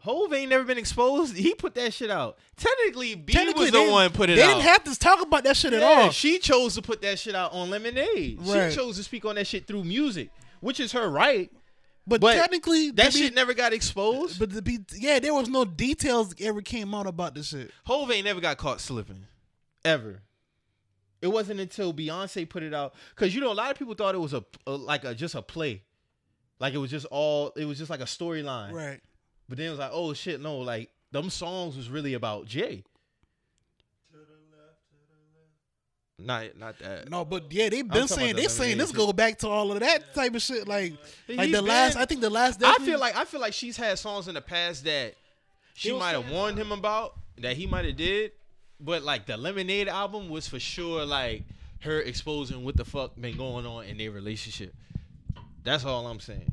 Hove 0.00 0.32
ain't 0.32 0.50
never 0.50 0.64
been 0.64 0.78
exposed. 0.78 1.36
He 1.36 1.54
put 1.54 1.74
that 1.74 1.92
shit 1.92 2.10
out. 2.10 2.38
Technically, 2.56 3.14
B 3.14 3.32
Technically, 3.32 3.62
was 3.64 3.70
the 3.72 3.78
they, 3.84 3.90
one 3.90 4.10
put 4.10 4.30
it 4.30 4.36
they 4.36 4.42
out. 4.42 4.46
didn't 4.48 4.62
have 4.62 4.84
to 4.84 4.98
talk 4.98 5.20
about 5.22 5.44
that 5.44 5.56
shit 5.56 5.72
at 5.72 5.82
all. 5.82 6.10
She 6.10 6.38
chose 6.38 6.74
to 6.74 6.82
put 6.82 7.02
that 7.02 7.18
shit 7.18 7.34
out 7.34 7.52
on 7.52 7.70
Lemonade. 7.70 8.38
Right. 8.40 8.70
She 8.70 8.76
chose 8.76 8.96
to 8.96 9.02
speak 9.02 9.24
on 9.24 9.34
that 9.34 9.46
shit 9.46 9.66
through 9.66 9.84
music, 9.84 10.30
which 10.60 10.78
is 10.80 10.92
her 10.92 11.08
right. 11.10 11.50
but, 12.06 12.20
but 12.20 12.34
technically, 12.34 12.90
That 12.92 13.12
to 13.12 13.18
be- 13.18 13.24
shit 13.24 13.34
never 13.34 13.54
got 13.54 13.72
exposed. 13.72 14.38
But 14.38 14.64
be, 14.64 14.78
yeah, 14.96 15.18
there 15.18 15.34
was 15.34 15.48
no 15.48 15.64
details 15.64 16.34
ever 16.40 16.62
came 16.62 16.94
out 16.94 17.06
about 17.06 17.34
this 17.34 17.48
shit. 17.48 17.70
Hove 17.84 18.10
ain't 18.10 18.24
never 18.24 18.40
got 18.40 18.56
caught 18.56 18.80
slipping, 18.80 19.26
ever. 19.84 20.22
It 21.20 21.26
wasn't 21.28 21.58
until 21.58 21.92
Beyonce 21.92 22.48
put 22.48 22.62
it 22.62 22.72
out 22.72 22.94
because 23.14 23.34
you 23.34 23.40
know 23.40 23.50
a 23.50 23.54
lot 23.54 23.72
of 23.72 23.78
people 23.78 23.94
thought 23.94 24.14
it 24.14 24.18
was 24.18 24.32
a, 24.32 24.44
a 24.68 24.70
like 24.70 25.02
a 25.02 25.16
just 25.16 25.34
a 25.34 25.42
play, 25.42 25.82
like 26.60 26.74
it 26.74 26.78
was 26.78 26.92
just 26.92 27.06
all 27.10 27.50
it 27.56 27.64
was 27.64 27.76
just 27.76 27.90
like 27.90 27.98
a 28.00 28.04
storyline. 28.04 28.70
Right. 28.72 29.00
But 29.48 29.58
then 29.58 29.68
it 29.68 29.70
was 29.70 29.78
like, 29.78 29.90
oh 29.92 30.12
shit, 30.12 30.40
no, 30.40 30.58
like 30.58 30.90
them 31.10 31.30
songs 31.30 31.76
was 31.76 31.88
really 31.88 32.14
about 32.14 32.46
Jay. 32.46 32.84
Not 36.20 36.58
not 36.58 36.78
that. 36.80 37.08
No, 37.08 37.24
but 37.24 37.44
yeah, 37.50 37.68
they've 37.68 37.88
been 37.88 38.08
saying 38.08 38.34
they 38.34 38.44
the 38.44 38.50
saying 38.50 38.76
this 38.76 38.90
go 38.90 39.12
back 39.12 39.38
to 39.38 39.48
all 39.48 39.70
of 39.70 39.78
that 39.78 40.14
type 40.14 40.34
of 40.34 40.42
shit. 40.42 40.66
Like, 40.66 40.94
like 41.28 41.46
He 41.46 41.52
the 41.52 41.62
last, 41.62 41.96
I 41.96 42.06
think 42.06 42.20
the 42.20 42.30
last. 42.30 42.62
I 42.62 42.74
feel 42.78 42.98
like 42.98 43.16
I 43.16 43.24
feel 43.24 43.40
like 43.40 43.52
she's 43.52 43.76
had 43.76 43.98
songs 44.00 44.26
in 44.26 44.34
the 44.34 44.40
past 44.40 44.84
that 44.84 45.14
she 45.74 45.96
might 45.96 46.12
have 46.12 46.28
warned 46.28 46.58
him 46.58 46.72
about 46.72 47.14
that 47.38 47.56
he 47.56 47.66
might 47.66 47.84
have 47.84 47.96
did, 47.96 48.32
but 48.80 49.04
like 49.04 49.26
the 49.26 49.36
Lemonade 49.36 49.86
album 49.86 50.28
was 50.28 50.48
for 50.48 50.58
sure 50.58 51.04
like 51.04 51.44
her 51.82 52.00
exposing 52.00 52.64
what 52.64 52.76
the 52.76 52.84
fuck 52.84 53.12
been 53.20 53.36
going 53.36 53.64
on 53.64 53.84
in 53.84 53.96
their 53.96 54.10
relationship. 54.10 54.74
That's 55.62 55.84
all 55.84 56.04
I'm 56.08 56.18
saying. 56.18 56.50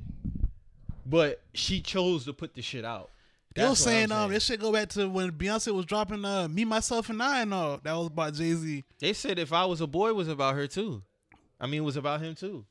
But 1.05 1.41
she 1.53 1.81
chose 1.81 2.25
to 2.25 2.33
put 2.33 2.55
the 2.55 2.61
shit 2.61 2.83
out. 2.85 3.11
That's 3.55 3.69
I'm 3.69 3.75
saying 3.75 4.11
um 4.11 4.31
this 4.31 4.43
shit 4.43 4.59
go 4.59 4.73
back 4.73 4.89
to 4.89 5.07
when 5.07 5.31
Beyonce 5.31 5.73
was 5.73 5.85
dropping 5.85 6.25
uh 6.25 6.47
me 6.49 6.65
myself 6.65 7.09
and 7.09 7.23
I 7.23 7.41
and 7.41 7.53
all 7.53 7.79
that 7.83 7.93
was 7.93 8.07
about 8.07 8.33
Jay 8.33 8.53
Z. 8.53 8.83
They 8.99 9.13
said 9.13 9.39
if 9.39 9.53
I 9.53 9.65
was 9.65 9.79
a 9.79 9.87
boy, 9.87 10.09
it 10.09 10.15
was 10.15 10.27
about 10.27 10.55
her 10.55 10.67
too. 10.67 11.03
I 11.59 11.67
mean, 11.67 11.81
it 11.81 11.85
was 11.85 11.95
about 11.95 12.21
him 12.21 12.35
too. 12.35 12.65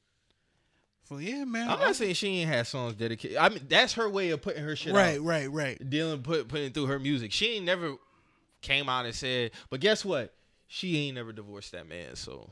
So 1.09 1.19
yeah, 1.19 1.45
man. 1.45 1.71
I'm 1.71 1.81
not 1.81 1.97
saying 1.97 2.15
she 2.15 2.29
ain't 2.41 2.51
had 2.51 2.67
songs 2.67 2.95
dedicated. 2.95 3.39
I 3.39 3.49
mean, 3.49 3.61
that's 3.69 3.95
her 3.95 4.09
way 4.09 4.31
of 4.31 4.43
putting 4.43 4.63
her 4.63 4.77
shit 4.77 4.95
right, 4.95 5.19
out. 5.19 5.25
Right, 5.25 5.51
right, 5.51 5.79
right. 5.79 5.91
dealing 5.91 6.23
put 6.23 6.49
putting 6.49 6.73
through 6.73 6.87
her 6.87 6.99
music. 6.99 7.33
She 7.33 7.57
ain't 7.57 7.65
never 7.65 7.97
came 8.61 8.89
out 8.89 9.07
and 9.07 9.15
said, 9.15 9.53
but 9.71 9.81
guess 9.81 10.05
what? 10.05 10.35
She 10.67 10.99
ain't 10.99 11.15
never 11.15 11.33
divorced 11.33 11.73
that 11.73 11.89
man. 11.89 12.17
So 12.17 12.51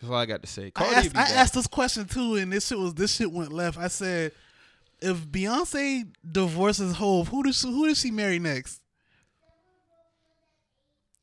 that's 0.00 0.10
all 0.10 0.16
I 0.16 0.26
got 0.26 0.42
to 0.42 0.48
say. 0.48 0.72
I 0.76 0.84
asked, 0.94 1.16
I 1.16 1.22
asked 1.30 1.54
this 1.54 1.66
question 1.66 2.06
too, 2.06 2.36
and 2.36 2.52
this 2.52 2.68
shit 2.68 2.78
was 2.78 2.94
this 2.94 3.14
shit 3.16 3.32
went 3.32 3.52
left. 3.52 3.78
I 3.78 3.88
said, 3.88 4.32
if 5.00 5.26
Beyonce 5.26 6.08
divorces 6.30 6.96
Hove, 6.96 7.28
who 7.28 7.42
does 7.42 7.60
she, 7.60 7.68
who 7.68 7.86
does 7.88 8.00
she 8.00 8.10
marry 8.10 8.38
next? 8.38 8.80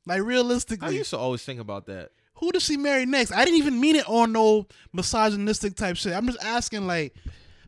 Like 0.05 0.21
realistically, 0.21 0.87
I 0.87 0.91
used 0.91 1.09
to 1.11 1.17
always 1.17 1.43
think 1.43 1.59
about 1.59 1.87
that. 1.87 2.11
who 2.35 2.51
does 2.51 2.63
she 2.63 2.77
marry 2.77 3.05
next? 3.05 3.31
I 3.31 3.43
didn't 3.43 3.57
even 3.57 3.79
mean 3.79 3.95
it 3.95 4.07
on 4.07 4.31
no 4.31 4.67
misogynistic 4.93 5.75
type 5.75 5.97
shit. 5.97 6.13
I'm 6.13 6.27
just 6.27 6.43
asking, 6.43 6.85
like, 6.85 7.15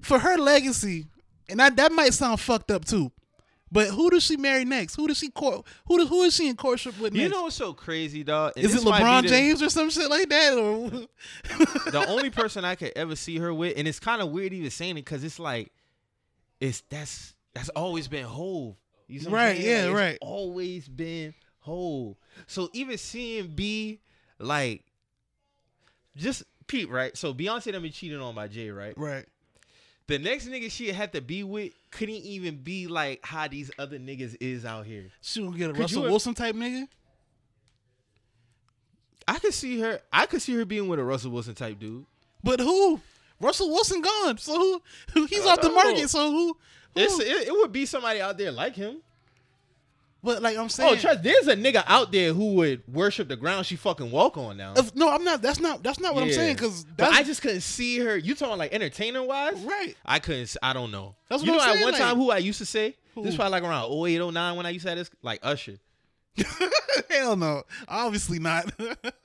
for 0.01 0.19
her 0.19 0.37
legacy, 0.37 1.07
and 1.49 1.59
that 1.59 1.77
that 1.77 1.91
might 1.91 2.13
sound 2.13 2.39
fucked 2.39 2.69
up 2.69 2.85
too. 2.85 3.11
But 3.71 3.89
who 3.89 4.09
does 4.09 4.23
she 4.23 4.37
marry 4.37 4.63
next? 4.65 4.95
Who 4.95 5.07
does 5.07 5.17
she 5.17 5.29
court? 5.29 5.65
Who 5.87 5.97
does, 5.97 6.07
who 6.07 6.23
is 6.23 6.33
she 6.35 6.47
in 6.47 6.55
courtship 6.55 6.99
with 6.99 7.13
You 7.15 7.27
know 7.29 7.43
what's 7.43 7.55
so 7.55 7.73
crazy, 7.73 8.23
dog? 8.23 8.53
And 8.55 8.65
is 8.65 8.75
it 8.75 8.81
LeBron 8.81 9.23
the- 9.23 9.27
James 9.27 9.61
or 9.61 9.69
some 9.69 9.89
shit 9.89 10.09
like 10.09 10.29
that? 10.29 10.53
Or 10.53 10.89
the 11.91 12.05
only 12.07 12.29
person 12.29 12.63
I 12.63 12.75
could 12.75 12.93
ever 12.95 13.15
see 13.15 13.37
her 13.39 13.53
with, 13.53 13.73
and 13.77 13.87
it's 13.87 13.99
kind 13.99 14.21
of 14.21 14.29
weird 14.29 14.53
even 14.53 14.69
saying 14.71 14.91
it 14.91 15.05
because 15.05 15.23
it's 15.23 15.39
like, 15.39 15.71
it's 16.59 16.81
that's 16.89 17.33
that's 17.53 17.69
always 17.69 18.07
been 18.07 18.25
Hove. 18.25 18.75
You 19.07 19.19
see 19.19 19.29
Right, 19.29 19.59
yeah, 19.59 19.85
Like, 19.85 19.95
right. 19.95 20.17
Always 20.21 20.87
been 20.87 21.33
Hove. 21.59 22.15
So 22.47 22.69
even 22.73 22.97
seeing 22.97 23.47
B 23.47 23.99
like, 24.39 24.83
just 26.15 26.43
Pete, 26.67 26.89
right? 26.89 27.15
So 27.17 27.33
Beyonce 27.33 27.71
done 27.71 27.81
been 27.81 27.91
cheating 27.91 28.19
on 28.19 28.35
by 28.35 28.47
Jay, 28.47 28.69
right? 28.69 28.93
right. 28.97 29.25
The 30.07 30.17
next 30.19 30.47
nigga 30.47 30.71
she 30.71 30.91
had 30.91 31.11
to 31.13 31.21
be 31.21 31.43
with 31.43 31.73
couldn't 31.91 32.15
even 32.15 32.57
be 32.57 32.87
like 32.87 33.25
how 33.25 33.47
these 33.47 33.69
other 33.77 33.99
niggas 33.99 34.37
is 34.39 34.63
out 34.63 34.85
here. 34.85 35.05
She 35.21 35.41
gonna 35.43 35.57
get 35.57 35.69
a 35.69 35.73
Could 35.73 35.81
Russell 35.81 36.03
you- 36.03 36.09
Wilson 36.09 36.33
type 36.33 36.55
nigga. 36.55 36.87
I 39.27 39.39
could 39.39 39.53
see 39.53 39.79
her. 39.81 39.99
I 40.11 40.25
could 40.25 40.41
see 40.41 40.55
her 40.55 40.63
being 40.63 40.87
with 40.87 40.99
a 40.99 41.03
Russell 41.03 41.31
Wilson 41.31 41.53
type 41.55 41.79
dude. 41.79 42.05
But 42.43 42.61
who? 42.61 43.01
Russell 43.41 43.69
Wilson 43.69 44.01
gone. 44.01 44.37
So 44.37 44.57
who? 44.57 44.81
who 45.13 45.25
he's 45.25 45.45
off 45.45 45.59
the 45.61 45.69
market. 45.69 46.09
So 46.09 46.31
who? 46.31 46.57
who? 46.95 47.01
It, 47.01 47.47
it 47.47 47.51
would 47.51 47.73
be 47.73 47.85
somebody 47.85 48.21
out 48.21 48.37
there 48.37 48.51
like 48.51 48.75
him. 48.75 49.01
But 50.23 50.41
like 50.41 50.57
I'm 50.57 50.65
oh, 50.65 50.67
saying, 50.67 50.93
Oh, 50.93 50.95
trust. 50.95 51.23
There's 51.23 51.47
a 51.47 51.55
nigga 51.55 51.83
out 51.87 52.11
there 52.11 52.33
who 52.33 52.53
would 52.55 52.83
worship 52.87 53.27
the 53.27 53.35
ground 53.35 53.65
she 53.65 53.75
fucking 53.75 54.11
walk 54.11 54.37
on 54.37 54.57
now. 54.57 54.73
if, 54.75 54.95
no, 54.95 55.09
I'm 55.09 55.23
not. 55.23 55.41
That's 55.41 55.59
not. 55.59 55.83
That's 55.83 55.99
not 55.99 56.13
what 56.15 56.23
I'm 56.23 56.31
saying. 56.31 56.55
Because 56.55 56.85
I 56.99 57.23
just 57.23 57.41
couldn't 57.41 57.61
see 57.61 57.99
her. 57.99 58.17
You 58.17 58.35
talking 58.35 58.57
like 58.57 58.73
entertainer 58.73 59.23
wise? 59.23 59.59
right. 59.61 59.95
I 60.05 60.19
couldn't. 60.19 60.55
I 60.61 60.73
don't 60.73 60.91
know. 60.91 61.15
That's 61.29 61.43
you 61.43 61.51
what 61.51 61.57
know 61.57 61.63
I'm 61.63 61.69
at 61.69 61.73
saying, 61.73 61.83
one 61.83 61.93
like- 61.93 62.01
time 62.01 62.15
who 62.17 62.31
I 62.31 62.37
used 62.37 62.59
to 62.59 62.65
say. 62.65 62.89
This 62.89 63.23
Who? 63.23 63.29
is 63.29 63.35
probably 63.35 63.51
like 63.53 63.63
around 63.63 63.91
08, 63.91 64.31
09 64.31 64.57
when 64.57 64.65
I 64.67 64.69
used 64.69 64.83
to 64.83 64.89
have 64.89 64.97
this 64.99 65.09
like 65.23 65.39
Usher. 65.41 65.79
Hell 67.09 67.35
no. 67.35 67.63
Obviously 67.87 68.39
not. 68.39 68.71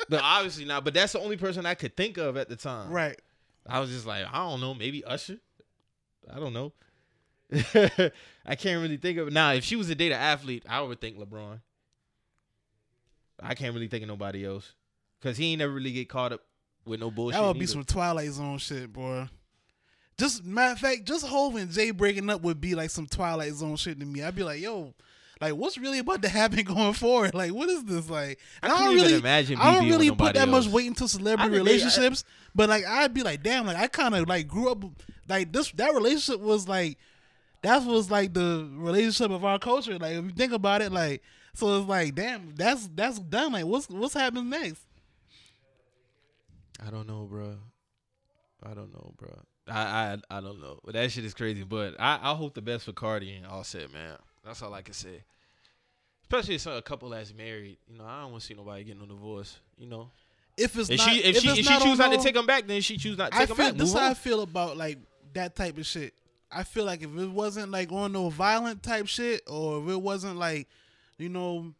But 0.09 0.21
obviously 0.23 0.65
not. 0.67 0.85
But 0.85 0.95
that's 0.95 1.13
the 1.13 1.21
only 1.21 1.37
person 1.37 1.65
I 1.65 1.75
could 1.75 1.97
think 1.97 2.19
of 2.19 2.37
at 2.37 2.49
the 2.49 2.57
time. 2.57 2.91
right. 2.91 3.19
I 3.67 3.81
was 3.81 3.91
just 3.91 4.07
like, 4.07 4.27
I 4.31 4.39
don't 4.39 4.61
know, 4.61 4.75
maybe 4.75 5.05
Usher. 5.05 5.39
I 6.31 6.39
don't 6.39 6.53
know. 6.53 6.73
I 8.47 8.55
can't 8.57 8.83
really 8.83 8.97
think 8.97 9.19
of 9.19 9.29
it. 9.29 9.33
Now, 9.33 9.53
if 9.53 9.65
she 9.65 9.77
was 9.77 9.91
a 9.91 9.95
data 9.95 10.15
athlete, 10.15 10.65
I 10.69 10.81
would 10.81 11.01
think 11.01 11.19
LeBron. 11.19 11.61
I 13.41 13.55
can't 13.55 13.75
really 13.75 13.89
think 13.89 14.03
of 14.03 14.09
nobody 14.09 14.45
else. 14.45 14.75
Cause 15.21 15.37
he 15.37 15.53
ain't 15.53 15.61
never 15.61 15.73
really 15.73 15.93
get 15.93 16.09
caught 16.09 16.33
up 16.33 16.41
with 16.85 16.99
no 16.99 17.11
bullshit. 17.11 17.41
That 17.41 17.47
would 17.47 17.55
be 17.55 17.61
neither. 17.61 17.73
some 17.73 17.85
Twilight 17.85 18.31
Zone 18.31 18.59
shit, 18.59 18.93
boy. 18.93 19.29
Just 20.19 20.45
matter 20.45 20.73
of 20.73 20.79
fact, 20.79 21.05
just 21.05 21.27
Hov 21.27 21.55
and 21.57 21.71
Jay 21.71 21.93
breaking 21.93 22.29
up 22.29 22.43
would 22.43 22.61
be 22.61 22.75
like 22.75 22.91
some 22.91 23.07
Twilight 23.07 23.53
Zone 23.53 23.77
shit 23.77 24.01
to 24.01 24.07
me. 24.07 24.23
I'd 24.23 24.35
be 24.35 24.43
like, 24.43 24.61
yo, 24.61 24.95
like 25.41 25.55
what's 25.55 25.79
really 25.79 25.99
about 25.99 26.23
to 26.23 26.29
happen 26.29 26.63
going 26.65 26.93
forward? 26.93 27.35
Like, 27.35 27.53
what 27.53 27.69
is 27.69 27.85
this 27.85 28.11
like? 28.11 28.39
I 28.63 28.69
couldn't 28.69 28.85
don't 28.85 28.95
really, 28.97 29.15
imagine 29.15 29.59
I 29.61 29.75
don't 29.75 29.89
really 29.89 30.11
put 30.11 30.35
that 30.35 30.49
much 30.49 30.67
weight 30.67 30.87
into 30.87 31.05
I 31.05 31.09
celebrity 31.09 31.57
relationships, 31.57 32.25
but 32.55 32.69
like 32.69 32.85
I'd 32.85 33.15
be 33.15 33.23
like, 33.23 33.43
damn, 33.43 33.67
like 33.67 33.77
I 33.77 33.87
kind 33.87 34.15
of 34.15 34.29
like 34.29 34.49
grew 34.49 34.71
up 34.71 34.85
like 35.29 35.53
this. 35.53 35.71
That 35.73 35.95
relationship 35.95 36.41
was 36.41 36.69
like 36.69 36.99
that 37.63 37.85
was 37.85 38.11
like 38.11 38.33
the 38.35 38.69
relationship 38.73 39.31
of 39.31 39.45
our 39.45 39.59
culture. 39.59 39.99
Like 39.99 40.13
if 40.17 40.25
you 40.25 40.31
think 40.31 40.53
about 40.53 40.83
it, 40.83 40.93
like 40.93 41.23
so 41.55 41.79
it's 41.79 41.89
like, 41.89 42.15
damn, 42.15 42.55
that's 42.55 42.89
that's 42.95 43.19
done. 43.19 43.53
Like 43.53 43.67
what's 43.67 43.89
what's 43.89 44.15
happening 44.15 44.51
next? 44.51 44.83
I 46.85 46.91
don't 46.91 47.07
know, 47.07 47.25
bro. 47.31 47.57
I 48.65 48.75
don't 48.75 48.93
know, 48.93 49.13
bro. 49.17 49.39
I 49.69 50.19
I 50.31 50.39
I 50.39 50.41
don't 50.41 50.61
know. 50.61 50.81
But 50.85 50.95
that 50.95 51.11
shit 51.13 51.25
is 51.25 51.35
crazy. 51.35 51.63
But 51.63 51.95
I 52.01 52.19
I 52.23 52.35
hope 52.35 52.55
the 52.55 52.63
best 52.63 52.85
for 52.85 52.93
Cardi 52.93 53.35
and 53.35 53.47
Offset, 53.47 53.93
man. 53.93 54.17
That's 54.45 54.63
all 54.63 54.75
I 54.75 54.83
can 54.83 54.95
say. 54.95 55.23
Especially 56.23 56.55
if 56.55 56.67
a 56.67 56.83
couple 56.83 57.11
that's 57.11 57.33
married. 57.35 57.79
You 57.89 57.99
know, 57.99 58.05
I 58.05 58.23
don't 58.23 58.33
want 58.33 58.41
to 58.41 58.47
see 58.47 58.55
nobody 58.55 58.85
getting 58.85 59.03
a 59.03 59.07
divorce. 59.07 59.59
You 59.77 59.87
know, 59.87 60.11
If 60.57 60.77
it's 60.79 60.89
if 60.91 60.99
not, 60.99 61.09
she 61.11 61.19
if, 61.23 61.37
she 61.39 61.49
if 61.49 61.55
she 61.57 61.63
not 61.63 61.83
choose 61.83 62.01
on 62.01 62.11
not 62.11 62.17
to 62.17 62.23
take 62.23 62.35
them 62.35 62.47
back, 62.47 62.67
then 62.67 62.81
she 62.81 62.97
choose 62.97 63.19
not 63.19 63.31
to 63.31 63.37
I 63.37 63.41
take 63.41 63.49
them 63.49 63.57
feel 63.59 63.67
back. 63.69 63.77
this 63.77 63.93
how 63.93 64.11
I 64.11 64.15
feel 64.15 64.41
about 64.41 64.77
like 64.77 64.99
that 65.35 65.55
type 65.55 65.77
of 65.79 65.87
shit. 65.87 66.15
I 66.53 66.65
feel 66.65 66.85
like 66.85 67.03
if 67.03 67.17
it 67.17 67.31
wasn't 67.31 67.71
like 67.71 67.91
on 67.93 68.13
no 68.13 68.29
violent 68.29 68.83
type 68.83 69.07
shit, 69.07 69.43
or 69.47 69.83
if 69.83 69.89
it 69.89 70.03
wasn't 70.03 70.37
like, 70.37 70.69
you 71.19 71.29
know, 71.29 71.73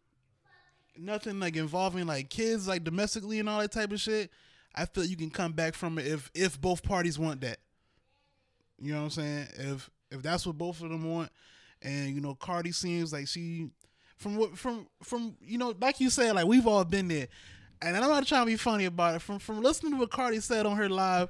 nothing 0.97 1.39
like 1.39 1.55
involving 1.55 2.07
like 2.07 2.29
kids, 2.29 2.67
like 2.67 2.83
domestically 2.83 3.39
and 3.39 3.49
all 3.49 3.59
that 3.59 3.71
type 3.71 3.91
of 3.91 3.99
shit, 3.99 4.31
I 4.75 4.85
feel 4.85 5.05
you 5.05 5.17
can 5.17 5.29
come 5.29 5.51
back 5.53 5.75
from 5.75 5.97
it 5.97 6.07
if 6.07 6.31
if 6.33 6.59
both 6.59 6.83
parties 6.83 7.19
want 7.19 7.41
that. 7.41 7.59
You 8.79 8.93
know 8.93 8.99
what 8.99 9.03
I'm 9.05 9.09
saying? 9.11 9.47
If 9.57 9.89
if 10.11 10.21
that's 10.21 10.45
what 10.45 10.57
both 10.57 10.81
of 10.81 10.89
them 10.89 11.09
want, 11.09 11.29
and 11.81 12.15
you 12.15 12.21
know, 12.21 12.35
Cardi 12.35 12.71
seems 12.71 13.13
like 13.13 13.27
she, 13.27 13.69
from 14.17 14.35
what 14.35 14.57
from 14.57 14.87
from 15.03 15.35
you 15.41 15.57
know, 15.57 15.73
like 15.79 15.99
you 15.99 16.09
said, 16.09 16.35
like 16.35 16.45
we've 16.45 16.67
all 16.67 16.83
been 16.83 17.07
there, 17.07 17.27
and 17.81 17.95
I'm 17.95 18.09
not 18.09 18.25
trying 18.25 18.45
to 18.45 18.51
be 18.51 18.57
funny 18.57 18.85
about 18.85 19.15
it. 19.15 19.21
From 19.21 19.39
from 19.39 19.61
listening 19.61 19.93
to 19.93 19.99
what 19.99 20.11
Cardi 20.11 20.39
said 20.39 20.65
on 20.65 20.77
her 20.77 20.89
live, 20.89 21.29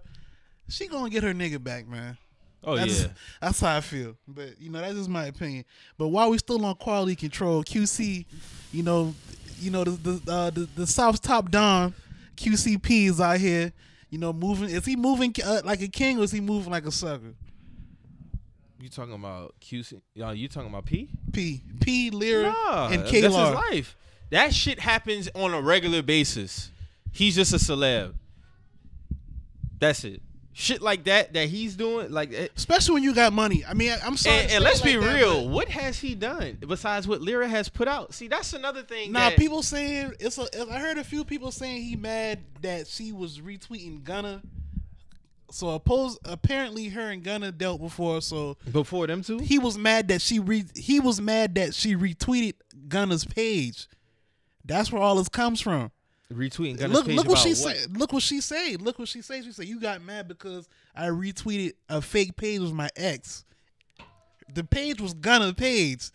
she 0.69 0.87
gonna 0.87 1.09
get 1.09 1.23
her 1.23 1.33
nigga 1.33 1.61
back, 1.61 1.87
man. 1.87 2.17
Oh 2.65 2.75
that's, 2.77 3.03
yeah. 3.03 3.07
that's 3.41 3.59
how 3.59 3.77
I 3.77 3.81
feel. 3.81 4.15
But 4.27 4.59
you 4.59 4.69
know, 4.69 4.79
that's 4.79 4.95
just 4.95 5.09
my 5.09 5.25
opinion. 5.25 5.65
But 5.97 6.07
while 6.07 6.29
we 6.29 6.37
still 6.37 6.63
on 6.65 6.75
quality 6.75 7.15
control, 7.15 7.63
QC, 7.63 8.25
you 8.71 8.83
know, 8.83 9.13
you 9.59 9.71
know 9.71 9.83
the 9.83 9.91
the 9.91 10.31
uh, 10.31 10.49
the, 10.49 10.69
the 10.75 10.87
South 10.87 11.21
Top 11.21 11.51
Don, 11.51 11.93
QCP 12.37 13.09
is 13.09 13.21
out 13.21 13.39
here. 13.39 13.73
You 14.09 14.19
know, 14.19 14.31
moving. 14.31 14.69
Is 14.69 14.85
he 14.85 14.95
moving 14.95 15.33
uh, 15.43 15.61
like 15.65 15.81
a 15.81 15.87
king 15.87 16.19
or 16.19 16.23
is 16.23 16.31
he 16.31 16.39
moving 16.39 16.71
like 16.71 16.85
a 16.85 16.91
sucker? 16.91 17.33
You 18.79 18.89
talking 18.89 19.13
about 19.13 19.55
QC? 19.61 20.01
Y'all, 20.13 20.33
you 20.33 20.47
talking 20.47 20.69
about 20.69 20.85
P? 20.85 21.09
P 21.31 21.61
P 21.81 22.09
Lira 22.11 22.51
Nah, 22.51 22.89
and 22.89 23.01
that's 23.01 23.11
his 23.11 23.33
life. 23.33 23.95
That 24.29 24.53
shit 24.53 24.79
happens 24.79 25.29
on 25.35 25.53
a 25.53 25.61
regular 25.61 26.01
basis. 26.01 26.69
He's 27.11 27.35
just 27.35 27.53
a 27.53 27.57
celeb. 27.57 28.13
That's 29.79 30.03
it. 30.03 30.21
Shit 30.55 30.83
like 30.83 31.05
that 31.05 31.33
that 31.33 31.49
he's 31.49 31.75
doing, 31.75 32.11
like. 32.11 32.31
It, 32.31 32.51
Especially 32.55 32.93
when 32.93 33.03
you 33.03 33.13
got 33.15 33.33
money. 33.33 33.63
I 33.67 33.73
mean, 33.73 33.91
I- 33.91 33.99
I'm 34.05 34.15
sorry. 34.15 34.41
and, 34.43 34.51
and 34.51 34.63
let's 34.63 34.81
it 34.81 34.85
be 34.85 34.95
that, 34.95 35.15
real. 35.15 35.49
What 35.49 35.67
has 35.69 35.99
he 35.99 36.13
done 36.13 36.59
besides 36.67 37.07
what 37.07 37.21
Lira 37.21 37.47
has 37.47 37.69
put 37.69 37.87
out? 37.87 38.13
See, 38.13 38.27
that's 38.27 38.53
another 38.53 38.83
thing. 38.83 39.11
Now 39.11 39.29
that, 39.29 39.37
people 39.39 39.63
saying 39.63 40.13
it's. 40.19 40.37
A, 40.37 40.47
I 40.71 40.77
heard 40.79 40.99
a 40.99 41.03
few 41.03 41.23
people 41.23 41.51
saying 41.51 41.81
he 41.83 41.95
mad 41.95 42.39
that 42.61 42.85
she 42.87 43.11
was 43.11 43.39
retweeting 43.39 44.03
Gunna. 44.03 44.41
So 45.49 45.69
oppose 45.69 46.17
apparently 46.25 46.89
her 46.89 47.11
and 47.11 47.23
Gunna 47.23 47.51
dealt 47.51 47.81
before. 47.81 48.21
So 48.21 48.57
before 48.71 49.07
them 49.07 49.23
two. 49.23 49.39
he 49.39 49.59
was 49.59 49.77
mad 49.77 50.07
that 50.09 50.21
she 50.21 50.39
re, 50.39 50.65
he 50.75 50.99
was 50.99 51.19
mad 51.21 51.55
that 51.55 51.73
she 51.73 51.95
retweeted 51.95 52.53
Gunna's 52.87 53.25
page. 53.25 53.87
That's 54.65 54.91
where 54.91 55.01
all 55.01 55.15
this 55.15 55.29
comes 55.29 55.61
from. 55.61 55.91
Retweeting 56.33 56.77
Gunna's 56.77 56.91
look 56.93 57.05
page 57.07 57.15
look 57.17 57.27
what 57.27 57.37
she 57.39 57.49
what? 57.49 57.57
said. 57.57 57.97
Look 57.97 58.13
what 58.13 58.23
she 58.23 58.41
said. 58.41 58.81
Look 58.81 58.99
what 58.99 59.07
she 59.07 59.21
said. 59.21 59.43
She 59.43 59.51
said 59.51 59.65
you 59.65 59.79
got 59.79 60.01
mad 60.03 60.27
because 60.27 60.67
I 60.95 61.07
retweeted 61.07 61.73
a 61.89 62.01
fake 62.01 62.35
page 62.35 62.59
with 62.59 62.73
my 62.73 62.89
ex. 62.95 63.45
The 64.53 64.63
page 64.63 64.99
was 65.01 65.13
Gunna's 65.13 65.53
page. 65.53 66.09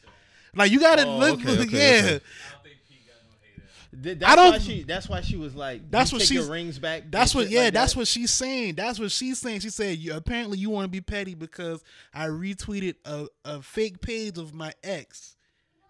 Like 0.55 0.71
you 0.73 0.81
gotta 0.81 1.07
Oh, 1.07 1.19
look, 1.19 1.41
okay, 1.41 1.53
okay, 1.61 1.65
yeah. 1.71 2.01
okay. 2.05 2.07
I 2.07 2.11
don't 2.11 2.63
think 2.63 2.77
Pete 2.89 3.07
got 3.07 3.17
no 3.29 3.37
hate 3.43 4.03
Th- 4.03 4.17
ass. 4.17 4.21
That's 4.21 4.33
I 4.33 4.37
don't- 4.37 4.53
Why 4.53 4.59
she, 4.59 4.83
that's 4.85 5.09
why 5.09 5.21
she 5.21 5.37
was 5.37 5.55
like. 5.55 5.91
That's 5.91 6.13
what 6.13 6.31
your 6.31 6.51
rings 6.51 6.79
back. 6.79 7.05
That's 7.11 7.35
what 7.35 7.49
yeah, 7.51 7.65
like 7.65 7.75
that's 7.75 7.93
that. 7.93 7.99
what 7.99 8.09
she's 8.09 8.31
saying. 8.31 8.75
That's 8.77 8.99
what 8.99 9.11
she's 9.11 9.39
saying. 9.39 9.61
She 9.61 9.71
said 9.71 9.99
you 9.99 10.15
apparently 10.15 10.59
you 10.59 10.71
want 10.71 10.85
to 10.85 10.89
be 10.91 11.01
petty 11.01 11.35
because 11.35 11.83
I 12.15 12.27
retweeted 12.27 12.95
a, 13.05 13.27
a 13.45 13.63
fake 13.63 14.01
page 14.01 14.39
of 14.39 14.53
my 14.55 14.73
ex. 14.83 15.37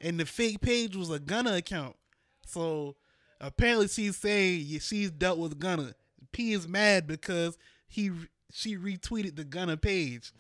And 0.01 0.19
the 0.21 0.27
fake 0.27 0.61
page 0.61 0.95
was 0.95 1.11
a 1.11 1.19
Gunna 1.19 1.57
account. 1.57 1.97
So 2.47 2.95
apparently 3.41 3.89
she's 3.89 4.17
saying 4.17 4.67
she's 4.81 5.11
dealt 5.11 5.39
with 5.39 5.59
Gunna. 5.59 5.95
P 6.33 6.53
is 6.53 6.67
mad 6.69 7.07
because 7.07 7.57
he 7.89 8.11
she 8.53 8.77
retweeted 8.77 9.37
the 9.37 9.45
Gunna 9.45 9.77
page. 9.77 10.33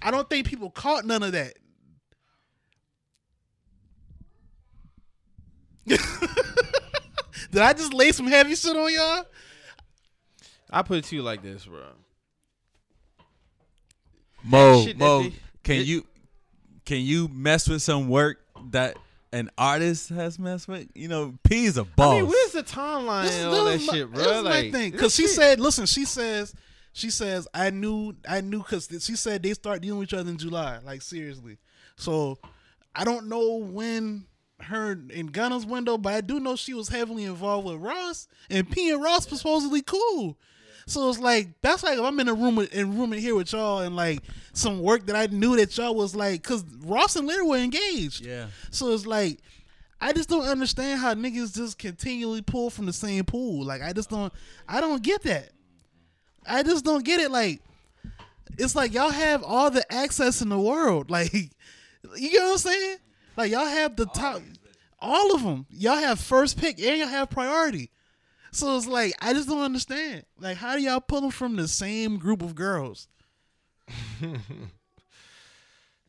I 0.00 0.10
don't 0.10 0.28
think 0.28 0.46
people 0.46 0.70
caught 0.70 1.04
none 1.04 1.22
of 1.22 1.32
that. 1.32 1.54
Did 5.86 7.60
I 7.60 7.72
just 7.72 7.92
lay 7.92 8.12
some 8.12 8.26
heavy 8.26 8.54
shit 8.54 8.76
on 8.76 8.92
y'all? 8.92 9.24
I 10.70 10.82
put 10.82 10.98
it 10.98 11.04
to 11.06 11.16
you 11.16 11.22
like 11.22 11.42
this, 11.42 11.66
bro. 11.66 11.82
Mo, 14.44 14.86
Mo, 14.96 15.22
they- 15.24 15.32
can 15.62 15.76
it- 15.76 15.86
you 15.86 16.06
can 16.84 16.98
you 17.00 17.28
mess 17.28 17.68
with 17.68 17.82
some 17.82 18.08
work 18.08 18.38
that 18.70 18.96
an 19.32 19.50
artist 19.56 20.08
has 20.10 20.38
messed 20.38 20.68
with? 20.68 20.88
You 20.94 21.08
know, 21.08 21.34
P 21.44 21.64
is 21.64 21.76
a 21.76 21.84
boss. 21.84 22.14
I 22.14 22.20
mean, 22.20 22.28
where's 22.28 22.52
the 22.52 22.62
timeline 22.62 23.24
This, 23.24 23.38
and 23.42 23.48
all 23.54 23.64
that 23.64 23.80
is 23.80 23.86
my, 23.86 23.92
shit, 23.94 24.10
bro? 24.12 24.22
this 24.22 24.36
is 24.36 24.42
like, 24.42 24.64
my 24.64 24.70
thing 24.70 24.90
because 24.92 25.14
she 25.14 25.22
shit- 25.22 25.30
said, 25.32 25.60
"Listen, 25.60 25.86
she 25.86 26.04
says, 26.04 26.54
she 26.92 27.10
says, 27.10 27.48
I 27.54 27.70
knew, 27.70 28.14
I 28.28 28.40
knew 28.40 28.58
because 28.58 28.88
she 29.00 29.16
said 29.16 29.42
they 29.42 29.54
start 29.54 29.80
dealing 29.80 30.00
with 30.00 30.08
each 30.08 30.14
other 30.14 30.30
in 30.30 30.36
July, 30.38 30.78
like 30.84 31.02
seriously. 31.02 31.58
So 31.96 32.38
I 32.94 33.04
don't 33.04 33.28
know 33.28 33.56
when 33.56 34.26
her 34.60 34.92
in 35.10 35.26
Gunna's 35.28 35.66
window, 35.66 35.98
but 35.98 36.12
I 36.12 36.20
do 36.20 36.38
know 36.38 36.54
she 36.54 36.74
was 36.74 36.88
heavily 36.88 37.24
involved 37.24 37.66
with 37.66 37.76
Ross, 37.80 38.28
and 38.50 38.70
P 38.70 38.90
and 38.90 39.02
Ross 39.02 39.30
was 39.30 39.40
supposedly 39.40 39.82
cool. 39.82 40.38
So 40.86 41.08
it's 41.08 41.18
like 41.18 41.48
that's 41.62 41.82
like 41.82 41.98
if 41.98 42.04
I'm 42.04 42.18
in 42.20 42.28
a 42.28 42.34
room 42.34 42.56
with, 42.56 42.74
in 42.74 42.98
room 42.98 43.12
in 43.12 43.18
here 43.18 43.34
with 43.34 43.52
y'all 43.52 43.80
and 43.80 43.96
like 43.96 44.22
some 44.52 44.80
work 44.80 45.06
that 45.06 45.16
I 45.16 45.26
knew 45.26 45.56
that 45.56 45.76
y'all 45.76 45.94
was 45.94 46.14
like 46.14 46.42
because 46.42 46.64
Ross 46.84 47.16
and 47.16 47.26
Lira 47.26 47.44
were 47.44 47.56
engaged. 47.56 48.24
Yeah. 48.24 48.46
So 48.70 48.92
it's 48.92 49.06
like 49.06 49.38
I 50.00 50.12
just 50.12 50.28
don't 50.28 50.46
understand 50.46 51.00
how 51.00 51.14
niggas 51.14 51.54
just 51.54 51.78
continually 51.78 52.42
pull 52.42 52.70
from 52.70 52.86
the 52.86 52.92
same 52.92 53.24
pool. 53.24 53.64
Like 53.64 53.82
I 53.82 53.92
just 53.92 54.10
don't 54.10 54.32
I 54.68 54.80
don't 54.80 55.02
get 55.02 55.22
that. 55.22 55.50
I 56.46 56.62
just 56.62 56.84
don't 56.84 57.04
get 57.04 57.20
it. 57.20 57.30
Like 57.30 57.60
it's 58.58 58.74
like 58.74 58.92
y'all 58.92 59.10
have 59.10 59.42
all 59.44 59.70
the 59.70 59.90
access 59.92 60.42
in 60.42 60.48
the 60.48 60.58
world. 60.58 61.10
Like 61.10 61.32
you 62.16 62.36
know 62.36 62.46
what 62.46 62.52
I'm 62.52 62.58
saying? 62.58 62.96
Like 63.36 63.52
y'all 63.52 63.64
have 63.64 63.94
the 63.94 64.06
top 64.06 64.42
all 64.98 65.34
of 65.34 65.42
them. 65.42 65.66
Y'all 65.70 65.96
have 65.96 66.18
first 66.18 66.58
pick 66.58 66.80
and 66.80 66.98
y'all 66.98 67.08
have 67.08 67.30
priority. 67.30 67.90
So 68.52 68.76
it's 68.76 68.86
like 68.86 69.14
I 69.20 69.32
just 69.32 69.48
don't 69.48 69.62
understand. 69.62 70.24
Like 70.38 70.56
how 70.58 70.76
do 70.76 70.82
y'all 70.82 71.00
pull 71.00 71.22
them 71.22 71.30
from 71.30 71.56
the 71.56 71.66
same 71.68 72.18
group 72.18 72.42
of 72.42 72.54
girls? 72.54 73.08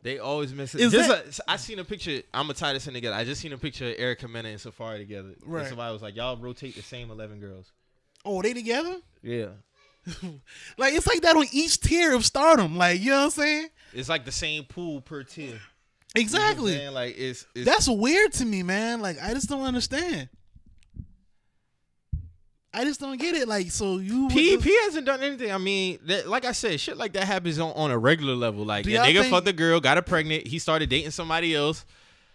They 0.02 0.20
always 0.20 0.54
miss 0.54 0.76
it. 0.76 0.82
Is 0.82 0.92
Just 0.92 1.08
that- 1.08 1.40
a- 1.48 1.52
I 1.52 1.56
seen 1.56 1.80
a 1.80 1.86
picture. 1.86 2.22
I'm 2.34 2.44
gonna 2.48 2.56
tie 2.56 2.74
this 2.74 2.88
in 2.88 2.94
together. 2.94 3.16
I 3.16 3.24
just 3.24 3.40
seen 3.40 3.54
a 3.54 3.58
picture 3.58 3.88
of 3.90 3.96
Erica 3.98 4.28
Mena 4.28 4.50
and 4.50 4.60
Safaree 4.60 4.98
together. 4.98 5.30
And 5.30 5.38
Right. 5.46 5.66
somebody 5.66 5.94
was 5.94 6.02
like, 6.02 6.16
"Y'all 6.18 6.36
rotate 6.36 6.76
the 6.76 6.82
same 6.82 7.10
eleven 7.10 7.40
girls." 7.40 7.72
Oh, 8.26 8.42
they 8.42 8.54
together? 8.54 8.98
Yeah. 9.22 9.48
Like 10.78 10.94
it's 10.94 11.08
like 11.08 11.22
that 11.22 11.38
on 11.38 11.46
each 11.54 11.80
tier 11.80 12.14
of 12.14 12.26
stardom. 12.26 12.76
Like 12.78 13.00
you 13.00 13.12
know 13.12 13.20
what 13.20 13.24
I'm 13.26 13.30
saying? 13.32 13.68
It's 13.94 14.10
like 14.10 14.26
the 14.26 14.32
same 14.34 14.66
pool 14.66 15.00
per 15.00 15.24
tier. 15.24 15.46
You 15.46 15.54
know 15.54 15.60
Exactly. 16.16 16.90
Like 16.90 17.16
it's, 17.18 17.46
it's 17.56 17.66
That's 17.66 17.88
weird 17.88 18.34
to 18.34 18.46
me, 18.46 18.62
man. 18.62 19.00
Like 19.00 19.16
I 19.24 19.34
just 19.34 19.48
don't 19.48 19.64
understand. 19.64 20.28
I 22.74 22.84
just 22.86 23.00
don't 23.00 23.20
get 23.20 23.36
it. 23.36 23.48
Like 23.48 23.72
so 23.72 23.98
you 23.98 24.28
P 24.30 24.58
P 24.58 24.76
hasn't 24.84 25.06
done 25.06 25.22
anything. 25.22 25.52
I 25.52 25.58
mean, 25.58 26.00
that, 26.06 26.28
like 26.28 26.46
I 26.46 26.54
said, 26.54 26.80
shit 26.80 26.98
like 26.98 27.14
that 27.14 27.26
happens 27.26 27.60
on, 27.60 27.72
on 27.74 27.92
a 27.92 27.98
regular 27.98 28.36
level. 28.36 28.66
Like 28.66 28.86
a 28.86 28.90
nigga 28.90 29.22
think- 29.22 29.32
fucked 29.32 29.48
a 29.48 29.54
girl, 29.54 29.80
got 29.80 29.98
her 29.98 30.02
pregnant. 30.02 30.48
He 30.48 30.60
started 30.60 30.90
dating 30.90 31.12
somebody 31.12 31.56
else. 31.56 31.86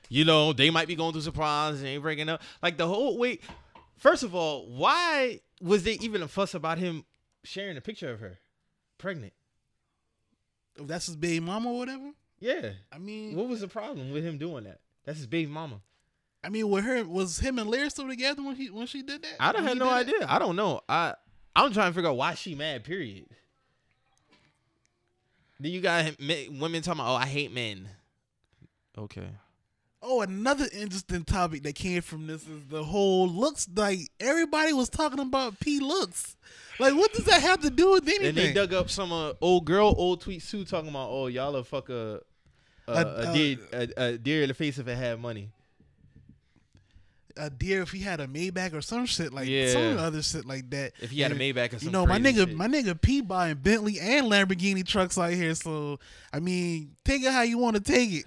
You 0.09 0.24
know, 0.24 0.53
they 0.53 0.70
might 0.70 0.88
be 0.88 0.94
going 0.94 1.12
through 1.12 1.22
some 1.22 1.35
problems 1.35 1.81
and 1.81 1.88
ain't 1.88 2.03
breaking 2.03 2.29
up. 2.29 2.40
Like 2.62 2.77
the 2.77 2.87
whole 2.87 3.18
wait. 3.18 3.42
First 3.96 4.22
of 4.22 4.35
all, 4.35 4.66
why 4.68 5.40
was 5.61 5.83
there 5.83 5.96
even 6.01 6.22
a 6.22 6.29
fuss 6.29 6.55
about 6.55 6.79
him 6.79 7.05
sharing 7.42 7.77
a 7.77 7.81
picture 7.81 8.11
of 8.11 8.20
her 8.20 8.38
pregnant? 8.96 9.33
if 10.81 10.87
that's 10.87 11.07
his 11.07 11.16
baby 11.16 11.40
mama 11.40 11.70
or 11.70 11.79
whatever. 11.79 12.12
Yeah. 12.38 12.70
I 12.92 12.98
mean, 12.98 13.35
What 13.35 13.48
was 13.48 13.61
the 13.61 13.66
problem 13.68 14.12
with 14.12 14.24
him 14.24 14.38
doing 14.38 14.62
that? 14.64 14.79
That's 15.05 15.18
his 15.18 15.27
baby 15.27 15.51
mama. 15.51 15.81
I 16.44 16.51
mean, 16.51 16.68
with 16.68 16.85
her 16.85 17.05
was 17.05 17.40
him 17.40 17.59
and 17.59 17.68
Lira 17.68 17.90
still 17.90 18.09
together 18.09 18.42
when 18.42 18.55
he 18.57 18.70
when 18.70 18.87
she 18.87 19.03
did 19.03 19.22
that? 19.22 19.37
I 19.40 19.53
don't 19.53 19.64
have 19.64 19.77
no 19.77 19.90
idea. 19.90 20.24
I 20.29 20.38
don't 20.38 20.57
know. 20.57 20.81
I 20.88 21.14
I'm 21.57 21.72
trying 21.72 21.90
to 21.90 21.94
figure 21.94 22.11
out 22.11 22.16
why 22.16 22.35
she 22.35 22.55
mad. 22.55 22.85
Period. 22.85 23.27
Then 25.61 25.72
you 25.72 25.81
got 25.81 26.05
women 26.20 26.83
talking 26.83 27.01
about, 27.01 27.12
oh, 27.12 27.16
I 27.16 27.27
hate 27.27 27.53
men. 27.53 27.88
Okay. 28.96 29.27
Oh, 30.01 30.20
another 30.20 30.66
interesting 30.72 31.24
topic 31.24 31.64
that 31.64 31.74
came 31.74 32.01
from 32.03 32.29
this 32.29 32.46
is 32.46 32.66
the 32.68 32.85
whole 32.85 33.29
looks. 33.29 33.68
Like 33.74 33.98
everybody 34.20 34.72
was 34.72 34.88
talking 34.88 35.18
about 35.18 35.59
P 35.59 35.81
looks. 35.81 36.37
Like, 36.79 36.94
what 36.94 37.12
does 37.12 37.24
that 37.24 37.42
have 37.42 37.61
to 37.62 37.70
do 37.70 37.90
with 37.90 38.07
anything? 38.07 38.27
And 38.29 38.37
they 38.37 38.53
dug 38.53 38.72
up 38.72 38.88
some 38.88 39.12
uh, 39.12 39.33
old 39.40 39.64
girl, 39.64 39.92
old 39.98 40.22
tweets 40.22 40.48
too, 40.48 40.64
talking 40.64 40.90
about, 40.90 41.09
oh, 41.11 41.27
y'all 41.27 41.57
a 41.57 41.64
fuck 41.64 41.88
a 41.88 42.20
a, 42.87 42.92
A- 42.92 43.31
a, 43.31 43.35
deer, 43.35 43.59
a, 43.72 43.88
a 43.96 44.18
deer 44.18 44.42
in 44.42 44.48
the 44.48 44.55
face 44.55 44.79
if 44.79 44.87
it 44.87 44.94
had 44.96 45.20
money. 45.20 45.51
A 47.38 47.48
deer 47.51 47.83
if 47.83 47.90
he 47.92 48.01
had 48.01 48.20
a 48.20 48.27
Maybach 48.27 48.72
or 48.74 48.81
some 48.83 49.07
shit 49.07 49.33
like 49.33 49.48
Yeah. 49.48 49.72
some 49.72 49.98
other 49.98 50.20
shit 50.22 50.44
like 50.44 50.68
that. 50.70 50.92
If 51.01 51.11
he 51.11 51.20
had 51.20 51.33
a 51.33 51.35
Maybach 51.37 51.72
or 51.74 51.79
some 51.79 51.87
You 51.87 51.92
know, 51.92 52.07
my 52.07 52.18
nigga, 52.18 52.48
shit. 52.48 52.57
my 52.57 52.66
nigga 52.68 53.01
P 53.01 53.20
buying 53.20 53.57
Bentley 53.57 53.98
and 54.01 54.27
Lamborghini 54.27 54.85
trucks 54.87 55.16
out 55.16 55.33
here. 55.33 55.55
So 55.55 55.98
I 56.33 56.40
mean, 56.40 56.96
take 57.05 57.22
it 57.22 57.33
how 57.33 57.42
you 57.42 57.59
want 57.59 57.77
to 57.77 57.83
take 57.83 58.11
it. 58.12 58.24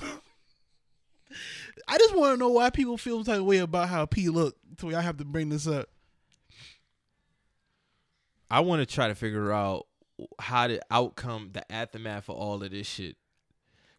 I 1.88 1.98
just 1.98 2.16
want 2.16 2.34
to 2.34 2.36
know 2.38 2.48
why 2.48 2.70
people 2.70 2.96
feel 2.98 3.18
some 3.24 3.34
type 3.34 3.40
of 3.40 3.46
way 3.46 3.58
about 3.58 3.88
how 3.88 4.06
P 4.06 4.28
look. 4.28 4.56
So 4.80 4.94
I 4.94 5.00
have 5.02 5.18
to 5.18 5.24
bring 5.24 5.48
this 5.50 5.66
up. 5.66 5.88
I 8.50 8.60
want 8.60 8.80
to 8.80 8.86
try 8.86 9.08
to 9.08 9.14
figure 9.14 9.52
out 9.52 9.86
how 10.40 10.66
the 10.68 10.80
outcome, 10.90 11.50
the 11.52 11.70
aftermath 11.70 12.28
of 12.28 12.36
all 12.36 12.62
of 12.62 12.70
this 12.70 12.86
shit. 12.86 13.16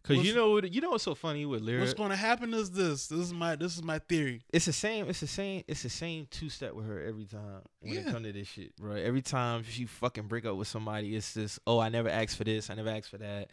Cause 0.08 0.24
you 0.24 0.34
know, 0.34 0.50
what- 0.52 0.72
you 0.72 0.80
know 0.80 0.90
what's 0.90 1.04
so 1.04 1.14
funny 1.14 1.44
with 1.46 1.60
lyrics. 1.62 1.88
What's 1.88 1.94
going 1.98 2.10
to 2.10 2.16
happen 2.16 2.52
is 2.54 2.70
this. 2.70 3.06
This 3.08 3.18
is 3.20 3.32
my 3.32 3.54
this 3.56 3.76
is 3.76 3.82
my 3.82 3.98
theory. 4.00 4.42
it's 4.52 4.64
the 4.66 4.72
same. 4.72 5.08
It's 5.08 5.20
the 5.20 5.26
same. 5.26 5.62
It's 5.68 5.82
the 5.82 5.90
same 5.90 6.26
two 6.30 6.48
step 6.48 6.72
with 6.74 6.86
her 6.86 7.02
every 7.04 7.26
time 7.26 7.62
when 7.80 7.92
it 7.96 8.04
Yeah. 8.06 8.12
come 8.12 8.22
to 8.24 8.32
this 8.32 8.48
shit, 8.48 8.74
bro. 8.76 8.94
Every 8.96 9.22
time 9.22 9.62
she 9.68 9.84
fucking 9.86 10.26
break 10.28 10.44
up 10.46 10.56
with 10.56 10.68
somebody, 10.68 11.14
it's 11.14 11.34
this. 11.34 11.58
Oh, 11.66 11.78
I 11.78 11.88
never 11.88 12.08
asked 12.08 12.36
for 12.36 12.44
this. 12.44 12.70
I 12.70 12.74
never 12.74 12.90
asked 12.90 13.10
for 13.10 13.18
that. 13.18 13.50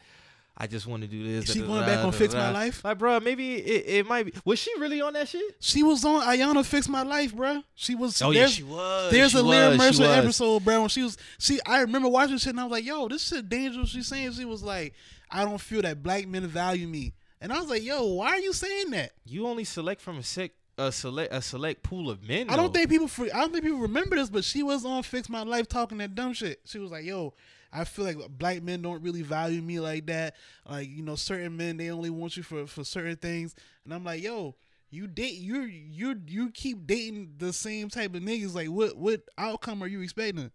I 0.57 0.67
just 0.67 0.87
want 0.87 1.01
to 1.01 1.07
do 1.09 1.21
this. 1.21 1.49
Is 1.49 1.53
she 1.53 1.59
da, 1.61 1.67
going 1.67 1.81
da, 1.81 1.85
back 1.85 1.97
on 1.99 2.11
da, 2.11 2.17
Fix 2.17 2.33
da. 2.33 2.39
My 2.39 2.51
Life? 2.51 2.83
Like, 2.85 2.97
bro, 2.97 3.19
maybe 3.19 3.55
it, 3.55 3.85
it 3.99 4.07
might 4.07 4.25
be. 4.27 4.33
Was 4.45 4.57
she 4.57 4.71
really 4.79 5.01
on 5.01 5.13
that 5.13 5.27
shit? 5.27 5.43
She 5.59 5.83
was 5.83 6.05
on 6.05 6.21
Iyanla 6.21 6.65
Fix 6.65 6.87
My 6.87 7.03
Life, 7.03 7.35
bro. 7.35 7.61
She 7.75 7.93
was. 7.93 8.21
Oh 8.21 8.31
yeah, 8.31 8.39
there's- 8.39 8.51
she 8.53 8.63
was. 8.63 9.11
There's 9.11 9.31
she 9.31 9.37
a 9.37 9.41
she 9.41 9.77
Mercer 9.77 10.03
episode, 10.05 10.63
bro. 10.63 10.79
When 10.79 10.89
she 10.89 11.03
was, 11.03 11.17
she, 11.39 11.59
I 11.65 11.81
remember 11.81 12.07
watching 12.07 12.37
shit 12.37 12.51
and 12.51 12.59
I 12.59 12.63
was 12.63 12.71
like, 12.71 12.85
"Yo, 12.85 13.07
this 13.09 13.27
shit 13.27 13.49
dangerous." 13.49 13.89
She's 13.89 14.07
saying 14.07 14.31
she 14.33 14.45
was 14.45 14.63
like, 14.63 14.93
"I 15.29 15.43
don't 15.43 15.59
feel 15.59 15.81
that 15.81 16.01
black 16.01 16.25
men 16.27 16.47
value 16.47 16.87
me," 16.87 17.13
and 17.41 17.51
I 17.51 17.59
was 17.59 17.69
like, 17.69 17.83
"Yo, 17.83 18.05
why 18.05 18.29
are 18.29 18.39
you 18.39 18.53
saying 18.53 18.91
that?" 18.91 19.11
You 19.25 19.47
only 19.47 19.65
select 19.65 19.99
from 19.99 20.17
a 20.17 20.23
sick, 20.23 20.53
a 20.77 20.91
select, 20.91 21.33
a 21.33 21.41
select 21.41 21.83
pool 21.83 22.09
of 22.09 22.27
men. 22.27 22.49
I 22.49 22.55
don't 22.55 22.73
though. 22.73 22.79
think 22.79 22.89
people, 22.89 23.07
for, 23.07 23.25
I 23.25 23.39
don't 23.39 23.51
think 23.51 23.63
people 23.63 23.79
remember 23.79 24.15
this, 24.15 24.29
but 24.29 24.43
she 24.43 24.63
was 24.63 24.85
on 24.85 25.03
Fix 25.03 25.29
My 25.29 25.43
Life 25.43 25.67
talking 25.67 25.97
that 25.99 26.15
dumb 26.15 26.33
shit. 26.33 26.61
She 26.65 26.79
was 26.79 26.91
like, 26.91 27.05
"Yo, 27.05 27.33
I 27.71 27.83
feel 27.83 28.05
like 28.05 28.17
black 28.29 28.61
men 28.61 28.81
don't 28.81 29.01
really 29.01 29.21
value 29.21 29.61
me 29.61 29.79
like 29.79 30.05
that. 30.07 30.35
Like, 30.67 30.89
you 30.89 31.03
know, 31.03 31.15
certain 31.15 31.55
men 31.57 31.77
they 31.77 31.89
only 31.89 32.09
want 32.09 32.37
you 32.37 32.43
for 32.43 32.67
for 32.67 32.83
certain 32.83 33.15
things." 33.15 33.55
And 33.83 33.93
I'm 33.93 34.03
like, 34.03 34.21
"Yo." 34.23 34.55
you 34.91 35.07
date 35.07 35.33
you 35.33 35.63
you 35.63 36.15
you 36.25 36.49
keep 36.51 36.87
dating 36.87 37.33
the 37.37 37.51
same 37.51 37.89
type 37.89 38.15
of 38.15 38.21
niggas. 38.21 38.55
Like 38.55 38.69
what 38.69 38.95
what 38.95 39.23
outcome 39.37 39.83
are 39.83 39.87
you 39.87 40.01
expecting? 40.01 40.51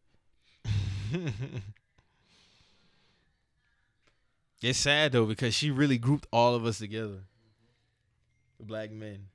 It's 4.63 4.79
sad 4.79 5.13
though 5.13 5.25
because 5.25 5.55
she 5.55 5.71
really 5.71 5.97
grouped 5.97 6.27
all 6.33 6.55
of 6.55 6.67
us 6.67 6.79
together. 6.79 7.25
The 8.59 8.65
black 8.67 8.91
men. 8.91 9.30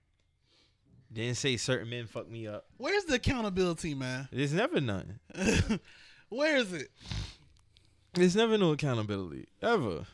Didn't 1.16 1.38
say 1.38 1.56
certain 1.56 1.90
men 1.90 2.08
fuck 2.08 2.30
me 2.30 2.46
up. 2.46 2.66
Where's 2.76 3.06
the 3.06 3.16
accountability, 3.16 3.96
man? 3.96 4.28
There's 4.34 4.52
never 4.52 4.82
none. 4.82 5.20
Where 6.30 6.58
is 6.58 6.74
it? 6.74 6.92
There's 8.14 8.36
never 8.36 8.58
no 8.58 8.74
accountability 8.74 9.48
ever. 9.62 10.06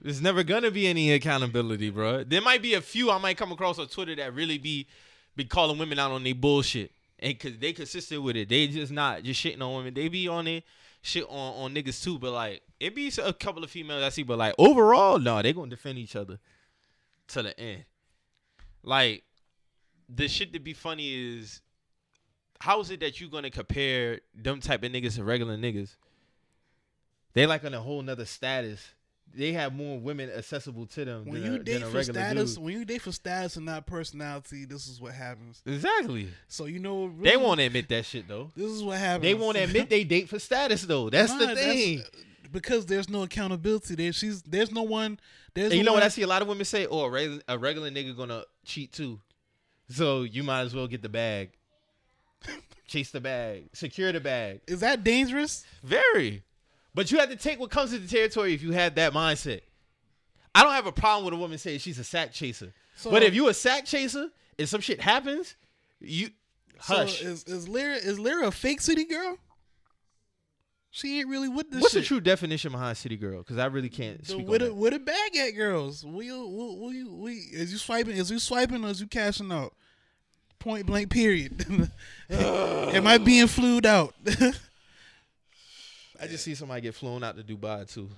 There's 0.00 0.22
never 0.22 0.42
gonna 0.42 0.70
be 0.70 0.86
any 0.86 1.12
accountability, 1.12 1.90
bro. 1.90 2.24
There 2.24 2.40
might 2.40 2.62
be 2.62 2.72
a 2.72 2.80
few 2.80 3.10
I 3.10 3.18
might 3.18 3.36
come 3.36 3.52
across 3.52 3.78
on 3.78 3.88
Twitter 3.88 4.16
that 4.16 4.34
really 4.34 4.56
be 4.56 4.86
be 5.36 5.44
calling 5.44 5.76
women 5.76 5.98
out 5.98 6.12
on 6.12 6.24
their 6.24 6.34
bullshit, 6.34 6.92
and 7.18 7.38
cause 7.38 7.58
they 7.58 7.74
consistent 7.74 8.22
with 8.22 8.36
it. 8.36 8.48
They 8.48 8.68
just 8.68 8.90
not 8.90 9.22
just 9.24 9.44
shitting 9.44 9.60
on 9.60 9.76
women. 9.76 9.92
They 9.92 10.08
be 10.08 10.28
on 10.28 10.46
it 10.46 10.64
shit 11.02 11.24
on 11.28 11.64
on 11.64 11.74
niggas 11.74 12.02
too. 12.02 12.18
But 12.18 12.32
like 12.32 12.62
it 12.80 12.94
be 12.94 13.12
a 13.22 13.32
couple 13.34 13.62
of 13.62 13.70
females 13.70 14.02
I 14.02 14.08
see, 14.08 14.22
but 14.22 14.38
like 14.38 14.54
overall, 14.56 15.18
no, 15.18 15.42
they 15.42 15.52
gonna 15.52 15.68
defend 15.68 15.98
each 15.98 16.16
other 16.16 16.38
to 17.28 17.42
the 17.42 17.60
end. 17.60 17.84
Like 18.82 19.24
the 20.14 20.28
shit 20.28 20.52
to 20.52 20.58
be 20.60 20.72
funny 20.74 21.36
is 21.38 21.60
how 22.60 22.80
is 22.80 22.90
it 22.90 23.00
that 23.00 23.20
you 23.20 23.28
gonna 23.28 23.50
compare 23.50 24.20
them 24.34 24.60
type 24.60 24.82
of 24.84 24.92
niggas 24.92 25.16
to 25.16 25.24
regular 25.24 25.56
niggas? 25.56 25.96
They 27.34 27.46
like 27.46 27.64
on 27.64 27.74
a 27.74 27.80
whole 27.80 28.02
nother 28.02 28.24
status. 28.26 28.86
They 29.34 29.52
have 29.52 29.74
more 29.74 29.98
women 29.98 30.28
accessible 30.30 30.84
to 30.88 31.06
them 31.06 31.24
When 31.24 31.40
than, 31.40 31.52
you 31.54 31.58
a, 31.58 31.64
date 31.64 31.82
for 31.86 32.02
status, 32.02 32.54
dude. 32.56 32.64
when 32.64 32.74
you 32.78 32.84
date 32.84 33.00
for 33.00 33.12
status 33.12 33.56
and 33.56 33.64
not 33.64 33.86
personality, 33.86 34.66
this 34.66 34.86
is 34.86 35.00
what 35.00 35.14
happens. 35.14 35.62
Exactly. 35.64 36.28
So 36.48 36.66
you 36.66 36.78
know 36.78 37.08
They 37.08 37.30
really, 37.30 37.36
won't 37.42 37.60
admit 37.60 37.88
that 37.88 38.04
shit 38.04 38.28
though. 38.28 38.50
This 38.54 38.70
is 38.70 38.82
what 38.84 38.98
happens. 38.98 39.22
They 39.22 39.32
won't 39.34 39.56
admit 39.56 39.88
they 39.88 40.04
date 40.04 40.28
for 40.28 40.38
status 40.38 40.82
though. 40.82 41.08
That's 41.08 41.32
Nah, 41.32 41.38
the 41.38 41.46
that's- 41.46 41.64
thing. 41.64 42.00
Uh, 42.00 42.04
because 42.52 42.84
there's 42.84 43.08
no 43.08 43.22
accountability. 43.22 43.94
There, 43.94 44.12
she's 44.12 44.42
there's 44.42 44.70
no 44.70 44.82
one. 44.82 45.18
There's 45.54 45.70
And 45.72 45.78
you 45.78 45.84
no 45.84 45.92
know 45.92 45.94
what 45.94 46.02
I 46.02 46.08
see 46.08 46.20
a 46.20 46.26
lot 46.26 46.42
of 46.42 46.48
women 46.48 46.66
say? 46.66 46.86
Oh, 46.86 47.00
a 47.00 47.10
regular, 47.10 47.40
a 47.48 47.56
regular 47.58 47.90
nigga 47.90 48.14
gonna 48.14 48.44
cheat 48.66 48.92
too. 48.92 49.18
So 49.92 50.22
you 50.22 50.42
might 50.42 50.62
as 50.62 50.74
well 50.74 50.86
get 50.86 51.02
the 51.02 51.08
bag. 51.08 51.50
Chase 52.86 53.10
the 53.10 53.20
bag. 53.20 53.68
Secure 53.72 54.12
the 54.12 54.20
bag. 54.20 54.60
Is 54.66 54.80
that 54.80 55.02
dangerous? 55.04 55.64
Very. 55.82 56.42
But 56.94 57.10
you 57.10 57.18
have 57.18 57.30
to 57.30 57.36
take 57.36 57.58
what 57.58 57.70
comes 57.70 57.92
with 57.92 58.02
the 58.08 58.14
territory 58.14 58.52
if 58.54 58.62
you 58.62 58.72
have 58.72 58.94
that 58.96 59.12
mindset. 59.12 59.60
I 60.54 60.62
don't 60.62 60.72
have 60.74 60.86
a 60.86 60.92
problem 60.92 61.24
with 61.24 61.32
a 61.34 61.38
woman 61.38 61.56
saying 61.58 61.78
she's 61.78 61.98
a 61.98 62.04
sack 62.04 62.32
chaser. 62.32 62.72
So- 62.96 63.10
but 63.10 63.22
if 63.22 63.34
you 63.34 63.48
a 63.48 63.54
sack 63.54 63.86
chaser 63.86 64.28
and 64.58 64.68
some 64.68 64.80
shit 64.82 65.00
happens, 65.00 65.54
you 66.00 66.30
hush. 66.78 67.20
So 67.20 67.26
is 67.26 67.44
is 67.44 67.68
Lira 67.68 67.94
is 67.96 68.18
Lira 68.18 68.48
a 68.48 68.50
fake 68.50 68.82
city 68.82 69.04
girl? 69.04 69.38
She 70.90 71.18
ain't 71.20 71.28
really 71.28 71.48
with 71.48 71.70
this. 71.70 71.80
What's 71.80 71.94
shit. 71.94 72.02
the 72.02 72.06
true 72.06 72.20
definition 72.20 72.72
behind 72.72 72.98
city 72.98 73.16
girl? 73.16 73.38
Because 73.38 73.56
I 73.56 73.64
really 73.66 73.88
can't 73.88 74.18
The 74.20 74.32
speak 74.34 74.46
with 74.46 74.60
on 74.60 74.68
a 74.68 74.70
that. 74.72 74.76
with 74.76 74.92
a 74.92 74.98
bag 74.98 75.36
at 75.38 75.52
girls. 75.52 76.04
We 76.04 76.30
we 76.30 76.76
we 76.76 77.04
we 77.04 77.32
is 77.34 77.72
you 77.72 77.78
swiping? 77.78 78.14
Is 78.18 78.30
you 78.30 78.38
swiping 78.38 78.84
or 78.84 78.88
is 78.88 79.00
you 79.00 79.06
cashing 79.06 79.50
out? 79.50 79.72
Point 80.62 80.86
blank. 80.86 81.10
Period. 81.10 81.66
Am 82.30 83.04
I 83.06 83.18
being 83.18 83.48
flued 83.48 83.84
out? 83.84 84.14
I 86.20 86.28
just 86.28 86.44
see 86.44 86.54
somebody 86.54 86.82
get 86.82 86.94
flown 86.94 87.24
out 87.24 87.36
to 87.36 87.42
Dubai 87.42 87.92
too. 87.92 88.08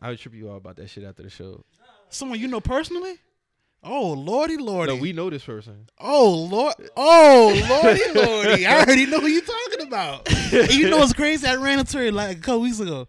I 0.00 0.08
would 0.08 0.18
trip 0.18 0.34
you 0.34 0.48
all 0.48 0.56
about 0.56 0.76
that 0.76 0.88
shit 0.88 1.04
after 1.04 1.22
the 1.22 1.28
show. 1.28 1.62
Someone 2.08 2.40
you 2.40 2.48
know 2.48 2.60
personally? 2.60 3.18
Oh 3.84 4.12
lordy 4.12 4.56
lordy. 4.56 4.94
No, 4.94 5.00
we 5.02 5.12
know 5.12 5.28
this 5.28 5.44
person. 5.44 5.86
Oh 6.00 6.32
lord! 6.50 6.74
Oh 6.96 7.52
lordy 7.68 8.00
lordy! 8.18 8.64
I 8.66 8.80
already 8.80 9.04
know 9.04 9.20
who 9.20 9.26
you're 9.26 9.42
talking 9.42 9.86
about. 9.86 10.28
You 10.72 10.88
know 10.88 10.96
what's 10.98 11.12
crazy? 11.12 11.46
I 11.46 11.56
ran 11.56 11.78
into 11.80 11.98
her 11.98 12.10
like 12.10 12.38
a 12.38 12.40
couple 12.40 12.62
weeks 12.62 12.80
ago. 12.80 13.06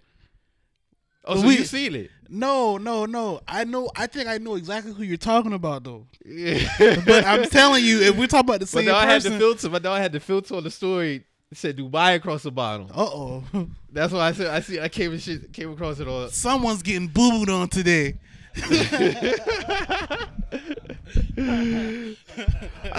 Oh, 1.23 1.35
But 1.35 1.39
so 1.41 1.47
we- 1.47 1.57
you 1.59 1.63
seen 1.65 1.95
it? 1.95 2.11
No, 2.29 2.77
no, 2.77 3.05
no. 3.05 3.41
I 3.47 3.63
know. 3.63 3.89
I 3.95 4.07
think 4.07 4.27
I 4.27 4.37
know 4.37 4.55
exactly 4.55 4.93
who 4.93 5.03
you're 5.03 5.17
talking 5.17 5.53
about 5.53 5.83
though. 5.83 6.05
Yeah. 6.25 6.67
But 7.05 7.25
I'm 7.25 7.45
telling 7.45 7.83
you, 7.83 8.01
if 8.01 8.17
we're 8.17 8.27
talking 8.27 8.49
about 8.49 8.59
the 8.59 8.67
same 8.67 8.85
dog 8.85 9.07
had 9.07 9.21
the 9.21 9.29
person, 9.29 9.39
filter. 9.39 9.69
My 9.69 9.79
dog 9.79 9.99
had 9.99 10.11
the 10.11 10.19
filter 10.19 10.55
on 10.55 10.63
the 10.63 10.71
story. 10.71 11.23
It 11.51 11.57
said 11.57 11.77
Dubai 11.77 12.15
across 12.15 12.43
the 12.43 12.51
bottom. 12.51 12.87
uh 12.93 13.03
oh, 13.03 13.43
That's 13.91 14.11
why 14.11 14.27
I 14.27 14.31
said 14.33 14.47
I 14.47 14.59
see. 14.59 14.79
I 14.79 14.89
came 14.89 15.11
and 15.11 15.21
shit 15.21 15.53
came 15.53 15.71
across 15.71 15.99
it 15.99 16.07
all. 16.07 16.27
someone's 16.29 16.83
getting 16.83 17.07
boo 17.07 17.31
booed 17.31 17.49
on 17.49 17.69
today. 17.69 18.19
I 18.57 20.25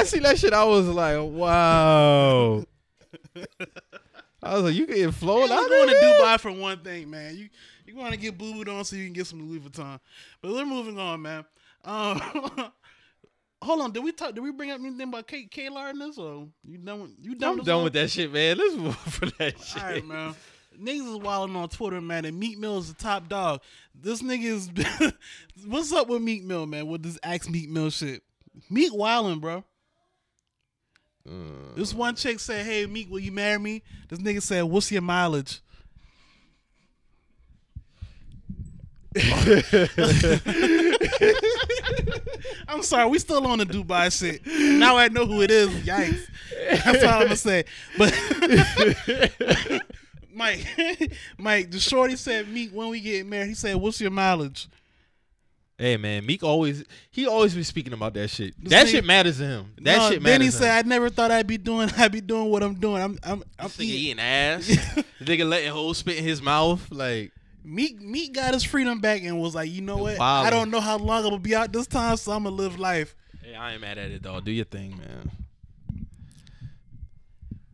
see 0.04 0.20
that 0.20 0.38
shit. 0.38 0.52
I 0.52 0.64
was 0.64 0.86
like, 0.86 1.18
wow. 1.20 2.64
I 4.42 4.54
was 4.54 4.64
like, 4.64 4.74
you 4.74 4.86
getting 4.86 5.10
flown 5.10 5.50
I'm 5.50 5.58
out 5.58 5.68
going 5.68 5.88
to? 5.88 5.94
Dubai 5.94 6.40
for 6.40 6.52
one 6.52 6.78
thing, 6.80 7.10
man. 7.10 7.36
You 7.36 7.48
you 7.88 7.96
want 7.96 8.12
to 8.12 8.18
get 8.18 8.36
boo 8.36 8.52
booed 8.52 8.68
on 8.68 8.84
so 8.84 8.96
you 8.96 9.04
can 9.04 9.12
get 9.14 9.26
some 9.26 9.48
Louis 9.48 9.60
Vuitton. 9.60 9.98
But 10.42 10.52
we're 10.52 10.66
moving 10.66 10.98
on, 10.98 11.22
man. 11.22 11.44
Um, 11.84 12.20
hold 13.62 13.80
on. 13.80 13.92
Did 13.92 14.04
we 14.04 14.12
talk? 14.12 14.34
Did 14.34 14.42
we 14.42 14.52
bring 14.52 14.70
up 14.70 14.80
anything 14.80 15.08
about 15.08 15.26
Kate 15.26 15.50
K 15.50 15.66
in 15.66 15.98
this? 15.98 16.18
Or 16.18 16.48
you 16.64 16.78
done? 16.78 17.02
With, 17.02 17.10
you 17.20 17.34
done? 17.34 17.60
I'm 17.60 17.64
done 17.64 17.76
one? 17.76 17.84
with 17.84 17.92
that 17.94 18.10
shit, 18.10 18.32
man. 18.32 18.58
Let's 18.58 18.74
move 18.74 18.96
for 18.96 19.26
that 19.38 19.58
shit. 19.60 19.82
All 19.82 19.90
right, 19.90 20.06
man. 20.06 20.34
Niggas 20.78 21.16
is 21.16 21.16
wilding 21.16 21.56
on 21.56 21.68
Twitter, 21.68 22.00
man, 22.00 22.24
and 22.24 22.38
Meek 22.38 22.56
Mill 22.58 22.78
is 22.78 22.92
the 22.92 23.02
top 23.02 23.28
dog. 23.28 23.62
This 23.94 24.22
nigga 24.22 24.44
is. 24.44 25.12
What's 25.66 25.92
up 25.92 26.08
with 26.08 26.22
Meek 26.22 26.44
Mill, 26.44 26.66
man? 26.66 26.86
With 26.86 27.02
this 27.02 27.18
Axe 27.22 27.48
Meek 27.48 27.68
Mill 27.68 27.90
shit? 27.90 28.22
Meek 28.70 28.92
wilding, 28.94 29.40
bro. 29.40 29.64
Uh, 31.28 31.74
This 31.74 31.92
one 31.94 32.14
chick 32.14 32.38
said, 32.38 32.64
"Hey 32.64 32.86
Meek, 32.86 33.10
will 33.10 33.18
you 33.18 33.32
marry 33.32 33.58
me?" 33.58 33.82
This 34.08 34.18
nigga 34.18 34.42
said, 34.42 34.62
"What's 34.62 34.92
your 34.92 35.02
mileage?" 35.02 35.60
I'm 42.68 42.82
sorry, 42.82 43.08
we 43.10 43.18
still 43.18 43.46
on 43.46 43.58
the 43.58 43.66
Dubai 43.66 44.16
shit. 44.16 44.46
Now 44.46 44.96
I 44.96 45.08
know 45.08 45.26
who 45.26 45.42
it 45.42 45.50
is. 45.50 45.68
Yikes. 45.84 46.26
That's 46.84 47.04
all 47.04 47.14
I'm 47.14 47.22
gonna 47.24 47.36
say. 47.36 47.64
But 47.96 48.14
Mike, 50.34 51.12
Mike, 51.38 51.70
the 51.70 51.78
shorty 51.80 52.16
said, 52.16 52.48
"Meek, 52.48 52.70
when 52.72 52.88
we 52.88 53.00
get 53.00 53.26
married?" 53.26 53.48
He 53.48 53.54
said, 53.54 53.76
"What's 53.76 54.00
your 54.00 54.10
mileage?" 54.10 54.68
Hey 55.80 55.96
man, 55.96 56.26
Meek 56.26 56.42
always 56.42 56.84
he 57.10 57.26
always 57.26 57.54
be 57.54 57.62
speaking 57.62 57.92
about 57.92 58.14
that 58.14 58.28
shit. 58.28 58.54
This 58.60 58.70
that 58.70 58.86
nigga- 58.86 58.90
shit 58.90 59.04
matters 59.04 59.38
to 59.38 59.44
him. 59.46 59.72
That 59.80 59.98
No, 59.98 60.10
shit 60.10 60.22
matters. 60.22 60.34
Then 60.34 60.40
he 60.42 60.50
said, 60.50 60.84
"I 60.84 60.88
never 60.88 61.08
thought 61.08 61.30
I'd 61.30 61.46
be 61.46 61.56
doing. 61.58 61.88
I'd 61.96 62.10
be 62.12 62.20
doing 62.20 62.50
what 62.50 62.62
I'm 62.64 62.74
doing. 62.74 63.00
I'm, 63.02 63.18
I'm, 63.22 63.44
I'm 63.58 63.66
This 63.68 63.76
nigga 63.76 63.82
eating." 63.84 64.00
eating 64.06 64.20
ass. 64.20 64.68
nigga 65.20 65.48
letting 65.48 65.70
hoes 65.70 65.98
spit 65.98 66.18
in 66.18 66.24
his 66.24 66.42
mouth. 66.42 66.84
Like 66.90 67.30
Meek 67.64 68.00
Meek 68.00 68.32
got 68.34 68.54
his 68.54 68.64
freedom 68.64 69.00
back 69.00 69.22
and 69.22 69.40
was 69.40 69.54
like, 69.54 69.70
you 69.70 69.82
know 69.82 69.98
what? 69.98 70.16
Wildin'. 70.16 70.46
I 70.46 70.50
don't 70.50 70.70
know 70.70 70.80
how 70.80 70.96
long 70.96 71.24
I'm 71.24 71.30
gonna 71.30 71.38
be 71.38 71.54
out 71.54 71.72
this 71.72 71.86
time, 71.86 72.16
so 72.16 72.32
I'm 72.32 72.44
gonna 72.44 72.56
live 72.56 72.78
life. 72.78 73.14
Hey, 73.42 73.54
I 73.54 73.72
ain't 73.72 73.80
mad 73.80 73.98
at 73.98 74.10
it, 74.10 74.22
though. 74.22 74.40
Do 74.40 74.50
your 74.50 74.64
thing, 74.64 74.98
man. 74.98 75.30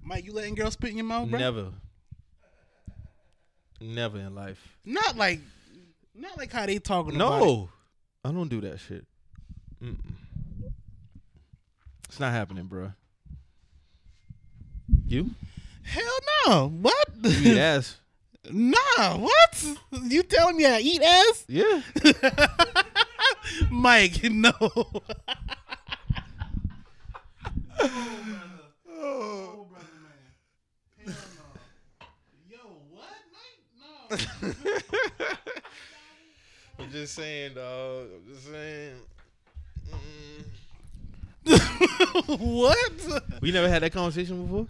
Mike, 0.03 0.25
you 0.25 0.33
letting 0.33 0.55
girls 0.55 0.75
spit 0.75 0.91
in 0.91 0.99
your 0.99 1.07
mouth, 1.07 1.31
bro? 1.31 1.39
Never. 1.39 1.73
Never 3.81 4.19
in 4.19 4.35
life. 4.35 4.77
Not 4.85 5.17
like, 5.17 5.41
not 6.15 6.37
like 6.37 6.53
how 6.53 6.67
they 6.67 6.79
talking 6.79 7.17
about 7.17 7.43
it. 7.43 7.45
No. 7.45 7.69
I 8.25 8.33
don't 8.33 8.49
do 8.49 8.61
that 8.63 8.81
shit. 8.81 9.05
Mm-mm. 9.83 9.99
It's 12.09 12.21
not 12.21 12.33
happening, 12.33 12.65
bro. 12.65 12.93
You? 15.07 15.31
Hell 15.83 16.19
no. 16.47 16.69
What? 16.69 17.09
You 17.23 17.53
eat 17.53 17.59
ass. 17.59 17.97
Nah. 18.51 19.17
What? 19.17 19.65
You 20.05 20.23
telling 20.23 20.57
me 20.57 20.67
I 20.67 20.81
eat 20.81 21.03
ass? 21.03 21.45
Yeah. 21.49 21.83
Mike, 23.71 24.23
no. 24.25 24.53
oh, 24.61 25.03
brother, 29.71 29.87
man. 30.03 30.23
Hell 31.07 31.17
no. 31.37 31.45
Yo, 32.51 32.59
what, 32.91 33.15
Mike? 33.33 33.61
No. 33.81 34.55
I'm 36.79 36.91
just 36.91 37.15
saying, 37.15 37.55
dog. 37.55 38.09
I'm 38.15 38.35
just 38.35 38.47
saying. 38.51 38.95
Mm. 39.91 40.45
what? 42.39 43.23
We 43.41 43.53
never 43.53 43.69
had 43.69 43.83
that 43.83 43.93
conversation 43.93 44.43
before? 44.47 44.67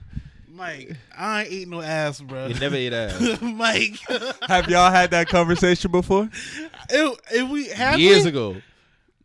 Mike, 0.54 0.96
I 1.16 1.42
ain't 1.42 1.52
eat 1.52 1.68
no 1.68 1.80
ass, 1.80 2.20
bro. 2.20 2.46
You 2.46 2.54
never 2.54 2.76
ate 2.76 2.92
ass. 2.92 3.38
Mike, 3.42 3.98
Have 4.48 4.68
y'all 4.68 4.90
had 4.90 5.10
that 5.10 5.26
conversation 5.28 5.90
before? 5.90 6.28
if, 6.90 7.18
if 7.32 7.48
we 7.50 7.68
have 7.68 7.98
Years 7.98 8.22
we? 8.22 8.28
ago. 8.30 8.56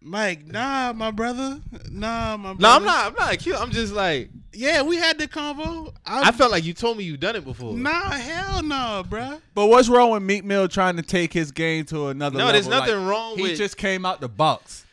Mike, 0.01 0.47
nah, 0.47 0.93
my 0.93 1.11
brother, 1.11 1.59
nah, 1.91 2.35
my 2.37 2.53
brother. 2.53 2.61
No, 2.61 2.69
I'm 2.69 2.83
not. 2.85 3.07
I'm 3.07 3.13
not 3.15 3.37
cute. 3.37 3.59
I'm 3.59 3.69
just 3.69 3.93
like. 3.93 4.29
Yeah, 4.53 4.81
we 4.81 4.95
had 4.95 5.19
the 5.19 5.27
convo. 5.27 5.93
I 6.05 6.31
felt 6.31 6.51
like 6.51 6.63
you 6.63 6.73
told 6.73 6.97
me 6.97 7.03
you 7.03 7.15
done 7.17 7.35
it 7.35 7.45
before. 7.45 7.75
nah, 7.77 8.09
hell 8.11 8.63
no, 8.63 9.03
bruh. 9.07 9.39
But 9.53 9.67
what's 9.67 9.87
wrong 9.87 10.09
with 10.11 10.23
Meek 10.23 10.43
Mill 10.43 10.67
trying 10.67 10.95
to 10.95 11.03
take 11.03 11.31
his 11.31 11.51
game 11.51 11.85
to 11.85 12.07
another 12.07 12.37
No, 12.39 12.45
level? 12.45 12.47
No, 12.47 12.51
there's 12.53 12.67
nothing 12.67 13.03
Like, 13.05 13.09
wrong 13.11 13.35
he 13.37 13.43
with- 13.43 13.57
just 13.57 13.77
came 13.77 14.05
out 14.05 14.21
the 14.21 14.27
box. 14.29 14.85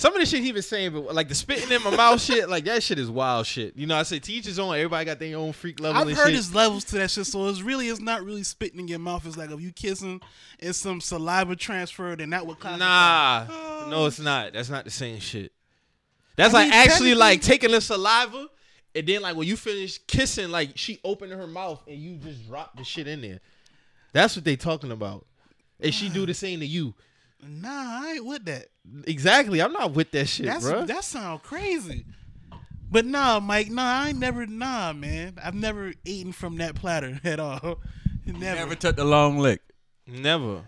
Some 0.00 0.14
of 0.14 0.20
the 0.20 0.24
shit 0.24 0.42
he 0.42 0.50
was 0.50 0.66
saying, 0.66 0.94
but 0.94 1.14
like 1.14 1.28
the 1.28 1.34
spitting 1.34 1.70
in 1.70 1.82
my 1.82 1.94
mouth 1.94 2.22
shit, 2.22 2.48
like 2.48 2.64
that 2.64 2.82
shit 2.82 2.98
is 2.98 3.10
wild 3.10 3.46
shit. 3.46 3.76
You 3.76 3.86
know, 3.86 3.96
I 3.96 4.02
say 4.02 4.18
teachers 4.18 4.46
his 4.46 4.58
own. 4.58 4.74
Everybody 4.74 5.04
got 5.04 5.18
their 5.18 5.36
own 5.36 5.52
freak 5.52 5.78
level. 5.78 6.00
I've 6.00 6.16
heard 6.16 6.28
shit. 6.28 6.32
there's 6.32 6.54
levels 6.54 6.84
to 6.84 6.96
that 6.96 7.10
shit, 7.10 7.26
so 7.26 7.46
it's 7.48 7.60
really 7.60 7.88
it's 7.88 8.00
not 8.00 8.24
really 8.24 8.42
spitting 8.42 8.80
in 8.80 8.88
your 8.88 8.98
mouth. 8.98 9.26
It's 9.26 9.36
like 9.36 9.50
if 9.50 9.60
you 9.60 9.72
kissing 9.72 10.22
and 10.58 10.74
some 10.74 11.02
saliva 11.02 11.54
transfer, 11.54 12.16
then 12.16 12.30
that 12.30 12.46
would. 12.46 12.56
Nah, 12.64 13.44
no, 13.90 14.06
it's 14.06 14.18
not. 14.18 14.54
That's 14.54 14.70
not 14.70 14.86
the 14.86 14.90
same 14.90 15.20
shit. 15.20 15.52
That's 16.34 16.54
I 16.54 16.60
like 16.60 16.70
mean, 16.70 16.80
actually 16.80 17.14
like 17.14 17.42
taking 17.42 17.70
the 17.70 17.82
saliva 17.82 18.46
and 18.94 19.06
then 19.06 19.20
like 19.20 19.36
when 19.36 19.46
you 19.46 19.58
finish 19.58 19.98
kissing, 20.06 20.48
like 20.48 20.70
she 20.76 20.98
opened 21.04 21.32
her 21.32 21.46
mouth 21.46 21.82
and 21.86 21.98
you 21.98 22.16
just 22.16 22.48
drop 22.48 22.74
the 22.74 22.84
shit 22.84 23.06
in 23.06 23.20
there. 23.20 23.40
That's 24.14 24.34
what 24.34 24.46
they 24.46 24.56
talking 24.56 24.92
about. 24.92 25.26
And 25.78 25.92
she 25.92 26.08
do 26.08 26.24
the 26.24 26.32
same 26.32 26.60
to 26.60 26.66
you. 26.66 26.94
Nah, 27.46 28.00
I 28.02 28.12
ain't 28.16 28.24
with 28.26 28.44
that. 28.46 28.66
Exactly. 29.06 29.60
I'm 29.62 29.72
not 29.72 29.92
with 29.92 30.10
that 30.12 30.26
shit, 30.26 30.46
That's 30.46 30.64
bro. 30.68 30.84
that 30.84 31.04
sound 31.04 31.42
crazy. 31.42 32.04
But 32.90 33.06
nah, 33.06 33.38
Mike, 33.40 33.70
nah, 33.70 34.02
I 34.02 34.08
ain't 34.08 34.18
never 34.18 34.46
nah, 34.46 34.92
man. 34.92 35.38
I've 35.42 35.54
never 35.54 35.92
eaten 36.04 36.32
from 36.32 36.56
that 36.58 36.74
platter 36.74 37.20
at 37.24 37.38
all. 37.40 37.78
Never. 38.26 38.56
Never 38.60 38.74
took 38.74 38.96
the 38.96 39.04
long 39.04 39.38
lick. 39.38 39.60
Never. 40.06 40.62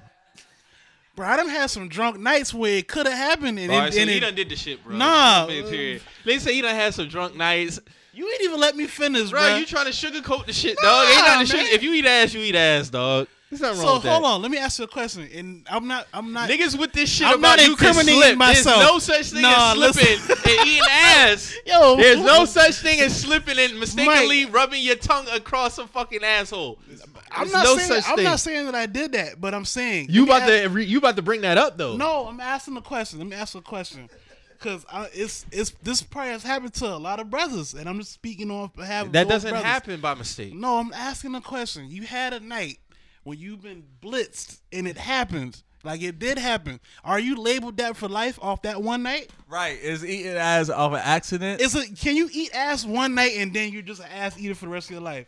Bro, 1.15 1.27
I 1.27 1.37
done 1.37 1.49
had 1.49 1.69
some 1.69 1.89
drunk 1.89 2.19
nights 2.19 2.55
where 2.55 2.77
it 2.79 2.89
could 2.89 3.07
have 3.07 3.17
happened 3.17 3.59
and, 3.59 3.71
All 3.71 3.85
it, 3.85 3.93
so 3.93 4.01
and 4.01 4.09
he 4.09 4.17
it- 4.17 4.21
done 4.21 4.35
did 4.35 4.49
the 4.49 4.57
shit, 4.57 4.83
bro. 4.83 4.97
Nah, 4.97 5.47
Period, 5.47 5.69
period. 5.71 6.03
They 6.25 6.39
say 6.39 6.55
he 6.55 6.63
done 6.63 6.75
had 6.75 6.95
some 6.95 7.09
drunk 7.09 7.37
nights. 7.37 7.81
you 8.15 8.27
ain't 8.31 8.41
even 8.43 8.59
let 8.59 8.77
me 8.77 8.87
finish, 8.87 9.31
Bro, 9.31 9.41
bro. 9.41 9.57
you 9.57 9.67
trying 9.67 9.87
to 9.87 9.91
sugarcoat 9.93 10.47
the 10.47 10.53
shit, 10.55 10.79
Nah, 10.83 10.89
dog. 10.89 11.09
Ain't 11.11 11.19
nothing 11.27 11.47
to 11.47 11.53
sugar- 11.59 11.75
If 11.75 11.83
you 11.83 11.93
eat 11.93 12.07
ass, 12.07 12.33
you 12.33 12.41
eat 12.41 12.55
ass, 12.55 12.89
dog. 12.89 13.27
There's 13.53 13.61
nothing 13.61 13.83
wrong 13.85 14.01
so 14.01 14.09
hold 14.09 14.25
on, 14.25 14.41
let 14.41 14.51
me 14.51 14.57
ask 14.57 14.79
you 14.79 14.87
a 14.87 14.89
question. 14.89 15.29
And 15.35 15.67
I'm 15.71 15.87
not 15.87 16.07
I'm 16.15 16.33
not 16.33 16.49
Niggas 16.49 16.79
with 16.79 16.95
this 16.95 17.11
shit 17.11 17.27
I'm 17.27 17.39
about 17.39 17.59
not 17.59 17.65
you 17.67 17.73
incriminating 17.73 18.15
slip. 18.23 18.39
myself. 18.39 18.77
There's 18.79 18.89
no 18.89 18.99
such 18.99 19.27
thing 19.31 19.43
Nah, 19.43 19.73
as 19.73 19.77
slipping 19.95 20.37
and 20.59 20.67
eating 20.67 20.83
ass. 20.91 21.55
Yo, 21.67 21.97
There's 21.97 22.21
no 22.21 22.47
such 22.47 22.77
thing 22.77 23.01
as 23.01 23.15
slipping 23.15 23.59
and 23.59 23.79
mistakenly 23.79 24.47
rubbing 24.47 24.83
your 24.83 24.97
tongue 24.97 25.27
across 25.35 25.77
a 25.77 25.87
fucking 25.87 26.25
asshole. 26.25 26.79
I'm 27.31 27.51
not 27.51 27.65
no 27.65 27.77
saying 27.77 27.89
such 28.03 28.09
I'm 28.09 28.17
thing. 28.17 28.25
not 28.25 28.41
saying 28.41 28.65
that 28.67 28.75
I 28.75 28.87
did 28.87 29.13
that, 29.13 29.39
but 29.39 29.53
I'm 29.53 29.67
saying 29.67 30.07
You 30.09 30.25
about 30.25 30.43
ask- 30.43 30.63
to 30.63 30.69
re- 30.71 30.85
you 30.87 30.97
about 30.97 31.17
to 31.17 31.23
bring 31.23 31.43
that 31.43 31.59
up 31.59 31.77
though? 31.77 31.95
No, 31.99 32.27
I'm 32.29 32.41
asking 32.41 32.79
a 32.79 32.83
question. 32.83 33.19
Let 33.19 33.29
me 33.29 33.37
ask 33.37 33.53
you 33.53 33.61
a 33.61 33.63
question. 33.63 34.09
Cause 34.61 34.87
I, 34.93 35.09
it's 35.13 35.45
it's 35.51 35.73
this 35.83 36.03
probably 36.03 36.31
has 36.31 36.45
happened 36.45 36.73
to 36.75 36.87
a 36.87 36.95
lot 36.97 37.19
of 37.19 37.29
brothers, 37.29 37.75
and 37.75 37.89
I'm 37.89 37.99
just 37.99 38.13
speaking 38.13 38.49
on 38.49 38.71
behalf 38.77 39.11
that 39.11 39.29
doesn't 39.29 39.51
brothers. 39.51 39.67
happen 39.67 40.01
by 40.01 40.15
mistake. 40.15 40.55
No, 40.55 40.79
I'm 40.79 40.93
asking 40.93 41.35
a 41.35 41.41
question. 41.41 41.91
You 41.91 42.03
had 42.05 42.33
a 42.33 42.39
night 42.39 42.79
when 43.25 43.39
you've 43.39 43.63
been 43.63 43.85
blitzed 44.01 44.59
and 44.73 44.87
it 44.89 44.97
happens, 44.97 45.65
Like 45.85 46.01
it 46.03 46.19
did 46.19 46.39
happen. 46.39 46.81
Are 47.05 47.19
you 47.19 47.37
labeled 47.37 47.77
that 47.79 47.97
for 47.97 48.09
life 48.09 48.39
off 48.41 48.63
that 48.63 48.83
one 48.83 49.03
night? 49.03 49.31
Right. 49.49 49.79
Is 49.81 50.05
eating 50.05 50.33
ass 50.33 50.69
off 50.69 50.93
an 50.93 51.01
accident? 51.03 51.61
Is 51.61 51.75
it 51.75 51.99
can 51.99 52.17
you 52.17 52.29
eat 52.33 52.55
ass 52.55 52.85
one 52.85 53.15
night 53.15 53.33
and 53.37 53.53
then 53.53 53.73
you're 53.73 53.83
just 53.83 54.01
an 54.01 54.07
ass 54.13 54.39
eater 54.39 54.55
for 54.55 54.67
the 54.67 54.71
rest 54.71 54.87
of 54.89 54.93
your 54.93 55.01
life? 55.01 55.27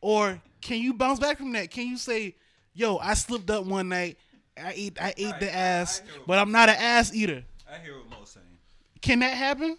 Or 0.00 0.40
can 0.60 0.80
you 0.80 0.94
bounce 0.94 1.18
back 1.18 1.38
from 1.38 1.52
that? 1.52 1.70
Can 1.70 1.86
you 1.86 1.96
say, 1.96 2.34
yo, 2.72 2.96
I 2.98 3.14
slipped 3.14 3.50
up 3.50 3.64
one 3.66 3.88
night, 3.88 4.16
I 4.56 4.72
eat 4.74 4.98
I 5.00 5.12
ate 5.16 5.38
the 5.40 5.54
ass, 5.54 6.02
but 6.26 6.38
I'm 6.38 6.50
not 6.52 6.68
an 6.68 6.76
ass 6.78 7.12
eater. 7.14 7.44
I 7.70 7.78
hear 7.78 7.96
what 7.96 8.08
Mo's 8.20 8.30
saying. 8.30 8.46
Can 9.02 9.18
that 9.20 9.34
happen? 9.36 9.76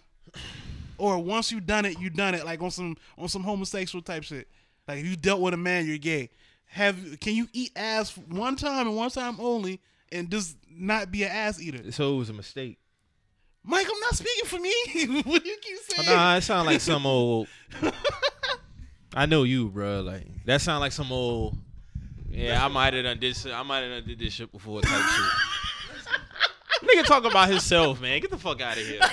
Or 0.98 1.18
once 1.18 1.50
you've 1.50 1.66
done 1.66 1.84
it, 1.86 1.98
you've 1.98 2.14
done 2.14 2.34
it 2.34 2.44
like 2.44 2.60
on 2.62 2.70
some 2.70 2.96
on 3.18 3.28
some 3.28 3.42
homosexual 3.42 4.02
type 4.02 4.22
shit. 4.22 4.46
Like 4.86 4.98
if 5.00 5.06
you 5.06 5.16
dealt 5.16 5.40
with 5.40 5.54
a 5.54 5.56
man, 5.56 5.86
you're 5.86 5.98
gay. 5.98 6.30
Have 6.70 7.18
can 7.20 7.34
you 7.34 7.48
eat 7.52 7.72
ass 7.74 8.16
one 8.16 8.54
time 8.54 8.86
and 8.86 8.96
one 8.96 9.10
time 9.10 9.36
only 9.40 9.80
and 10.12 10.30
just 10.30 10.56
not 10.70 11.10
be 11.10 11.24
an 11.24 11.30
ass 11.30 11.60
eater? 11.60 11.90
So 11.90 12.14
it 12.14 12.18
was 12.18 12.30
a 12.30 12.32
mistake. 12.32 12.78
Mike, 13.64 13.86
I'm 13.92 14.00
not 14.00 14.14
speaking 14.14 14.44
for 14.46 14.58
me. 14.58 15.22
what 15.24 15.42
do 15.42 15.50
you 15.50 15.56
keep 15.60 15.78
saying? 15.78 16.16
Nah, 16.16 16.36
it 16.36 16.42
sound 16.42 16.66
like 16.66 16.80
some 16.80 17.04
old. 17.06 17.48
I 19.14 19.26
know 19.26 19.42
you, 19.42 19.68
bro. 19.68 20.02
Like 20.02 20.26
that 20.46 20.60
sound 20.60 20.80
like 20.80 20.92
some 20.92 21.10
old. 21.10 21.56
Yeah, 22.30 22.64
I 22.64 22.68
might 22.68 22.94
have 22.94 23.02
done 23.02 23.18
this. 23.18 23.44
I 23.46 23.62
might 23.64 23.80
have 23.80 23.90
done 23.90 24.04
did 24.06 24.20
this 24.20 24.32
shit 24.32 24.52
before 24.52 24.80
type 24.80 24.90
shit. 24.92 25.30
Nigga 26.88 27.04
talking 27.04 27.30
about 27.30 27.48
himself, 27.48 28.00
man. 28.00 28.20
Get 28.20 28.30
the 28.30 28.38
fuck 28.38 28.60
out 28.60 28.78
of 28.78 28.86
here, 28.86 29.00
man. 29.00 29.10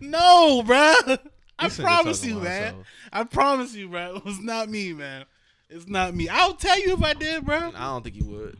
No, 0.00 0.62
bro. 0.64 0.94
I 1.58 1.68
promise 1.68 2.24
you, 2.24 2.36
man. 2.36 2.62
himself. 2.62 2.86
I 3.12 3.24
promise 3.24 3.74
you, 3.74 3.88
bro. 3.88 4.16
It 4.16 4.24
was 4.24 4.40
not 4.40 4.68
me, 4.70 4.94
man. 4.94 5.26
It's 5.72 5.88
not 5.88 6.14
me. 6.14 6.28
I'll 6.28 6.54
tell 6.54 6.78
you 6.78 6.92
if 6.92 7.02
I 7.02 7.14
did, 7.14 7.46
bro. 7.46 7.72
I 7.74 7.86
don't 7.86 8.04
think 8.04 8.16
you 8.16 8.26
would. 8.26 8.58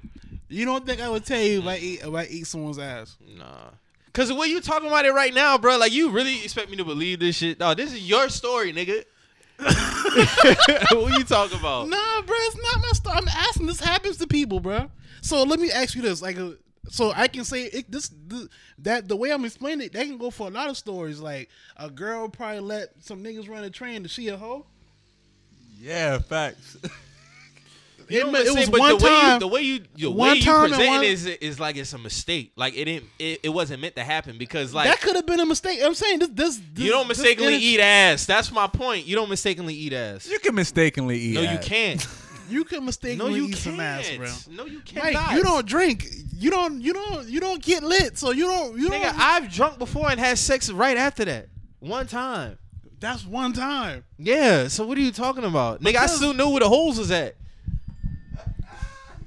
You 0.49 0.65
don't 0.65 0.87
think 0.87 1.01
I 1.01 1.09
would 1.09 1.25
tell 1.25 1.41
you 1.41 1.61
if 1.61 1.67
I 1.67 1.77
eat 1.77 2.01
if 2.03 2.15
I 2.15 2.25
eat 2.25 2.47
someone's 2.47 2.79
ass? 2.79 3.17
Nah. 3.37 3.71
Cause 4.13 4.29
the 4.29 4.35
way 4.35 4.47
you 4.47 4.61
talking 4.61 4.89
about 4.89 5.07
it 5.07 5.13
right 5.13 5.33
now, 5.33 5.57
bro, 5.57 5.79
like 5.79 5.93
you 5.93 6.11
really 6.11 6.43
expect 6.45 6.71
me 6.71 6.77
to 6.77 6.85
believe 6.85 7.21
this 7.21 7.37
shit? 7.37 7.59
No, 7.59 7.75
this 7.75 7.93
is 7.93 8.07
your 8.07 8.29
story, 8.29 8.73
nigga. 8.73 9.05
what 9.59 11.19
you 11.19 11.25
talking 11.25 11.59
about? 11.59 11.89
Nah, 11.89 12.23
bro. 12.23 12.37
It's 12.39 12.57
not 12.57 12.83
my 12.83 12.93
story. 12.93 13.17
I'm 13.17 13.29
asking. 13.29 13.67
This 13.67 13.81
happens 13.81 14.17
to 14.19 14.27
people, 14.27 14.61
bro. 14.61 14.91
So 15.21 15.43
let 15.45 15.61
me 15.61 15.71
ask 15.71 15.95
you 15.95 16.03
this, 16.03 16.21
like, 16.21 16.39
uh, 16.39 16.53
so 16.89 17.13
I 17.15 17.29
can 17.29 17.45
say 17.45 17.65
it, 17.65 17.91
this, 17.91 18.11
th- 18.29 18.49
that 18.81 19.07
the 19.07 19.17
way 19.17 19.31
I'm 19.31 19.45
explaining 19.45 19.87
it, 19.87 19.93
that 19.93 20.07
can 20.07 20.19
go 20.19 20.31
for 20.31 20.49
a 20.49 20.51
lot 20.51 20.69
of 20.69 20.77
stories. 20.77 21.21
Like 21.21 21.49
a 21.77 21.89
girl 21.89 22.29
probably 22.29 22.61
let 22.61 22.91
some 23.01 23.23
niggas 23.23 23.49
run 23.49 23.65
a 23.65 23.71
train 23.71 24.03
to 24.03 24.09
she 24.09 24.29
a 24.29 24.37
hoe. 24.37 24.67
Yeah, 25.83 26.19
facts. 26.19 26.77
You 28.09 28.25
know 28.25 28.35
It, 28.41 28.47
it 28.49 28.55
was 28.55 28.69
But 28.69 28.81
one 28.81 28.99
the 28.99 29.05
way 29.05 29.11
time. 29.11 29.33
you, 29.35 29.39
the 29.41 29.47
way 29.47 29.63
you, 29.63 29.81
the 29.97 30.11
one 30.11 30.31
way 30.33 30.35
you 30.37 30.43
time 30.43 30.65
and 30.65 30.73
present 30.75 30.89
one- 30.91 31.05
it 31.05 31.11
is 31.11 31.25
is 31.25 31.59
like 31.61 31.77
it's 31.77 31.93
a 31.95 31.99
mistake. 31.99 32.53
Like 32.57 32.75
it 32.77 32.85
didn't, 32.85 33.09
it, 33.19 33.41
it 33.45 33.49
wasn't 33.49 33.81
meant 33.81 33.97
to 33.97 34.05
happen 34.05 34.37
because 34.37 34.75
like 34.75 34.87
that 34.87 35.01
could 35.01 35.17
have 35.17 35.25
been 35.25 35.41
a 35.41 35.47
mistake. 35.47 35.79
I'm 35.83 35.95
saying 35.95 36.19
this. 36.19 36.29
This, 36.31 36.61
this 36.75 36.85
you 36.85 36.91
don't 36.91 37.09
mistakenly 37.09 37.55
energy- 37.55 37.65
eat 37.65 37.81
ass. 37.81 38.27
That's 38.27 38.53
my 38.53 38.67
point. 38.67 39.07
You 39.07 39.15
don't 39.17 39.31
mistakenly 39.31 39.73
eat 39.75 39.95
ass. 39.95 40.29
you 40.29 40.39
can 40.41 40.55
mistakenly 40.55 41.17
eat. 41.19 41.35
No, 41.35 41.41
you 41.43 41.59
can't. 41.59 42.07
You 42.51 42.65
could 42.65 42.81
No, 42.81 42.87
mistakenly 42.87 43.35
you 43.37 43.45
eat 43.47 43.53
can't. 43.53 43.59
some 43.63 43.81
ass, 43.81 44.11
bro. 44.17 44.29
No, 44.57 44.67
you 44.67 44.81
cannot. 44.81 45.15
Mike, 45.15 45.37
you 45.37 45.43
don't 45.43 45.65
drink. 45.65 46.05
You 46.37 46.51
don't. 46.51 46.83
You 46.83 46.93
don't. 46.93 47.27
You 47.27 47.41
don't 47.41 47.63
get 47.63 47.83
lit. 47.83 48.19
So 48.19 48.33
you 48.33 48.45
don't. 48.45 48.77
You 48.77 48.91
Nigga, 48.91 49.05
don't. 49.05 49.19
I've 49.19 49.51
drunk 49.51 49.79
before 49.79 50.11
and 50.11 50.21
had 50.21 50.37
sex 50.37 50.69
right 50.71 50.99
after 50.99 51.25
that. 51.25 51.49
One 51.79 52.07
time. 52.09 52.59
That's 53.03 53.27
one 53.27 53.53
time. 53.53 54.05
Yeah. 54.17 54.69
So 54.69 54.87
what 54.87 54.97
are 54.97 55.03
you 55.03 55.13
talking 55.13 55.45
about, 55.45 55.83
nigga? 55.83 55.89
I 55.89 55.93
Because- 55.93 56.17
still 56.17 56.33
knew 56.33 56.49
where 56.49 56.61
the 56.61 56.69
holes 56.69 56.99
was 56.99 57.11
at. 57.11 57.35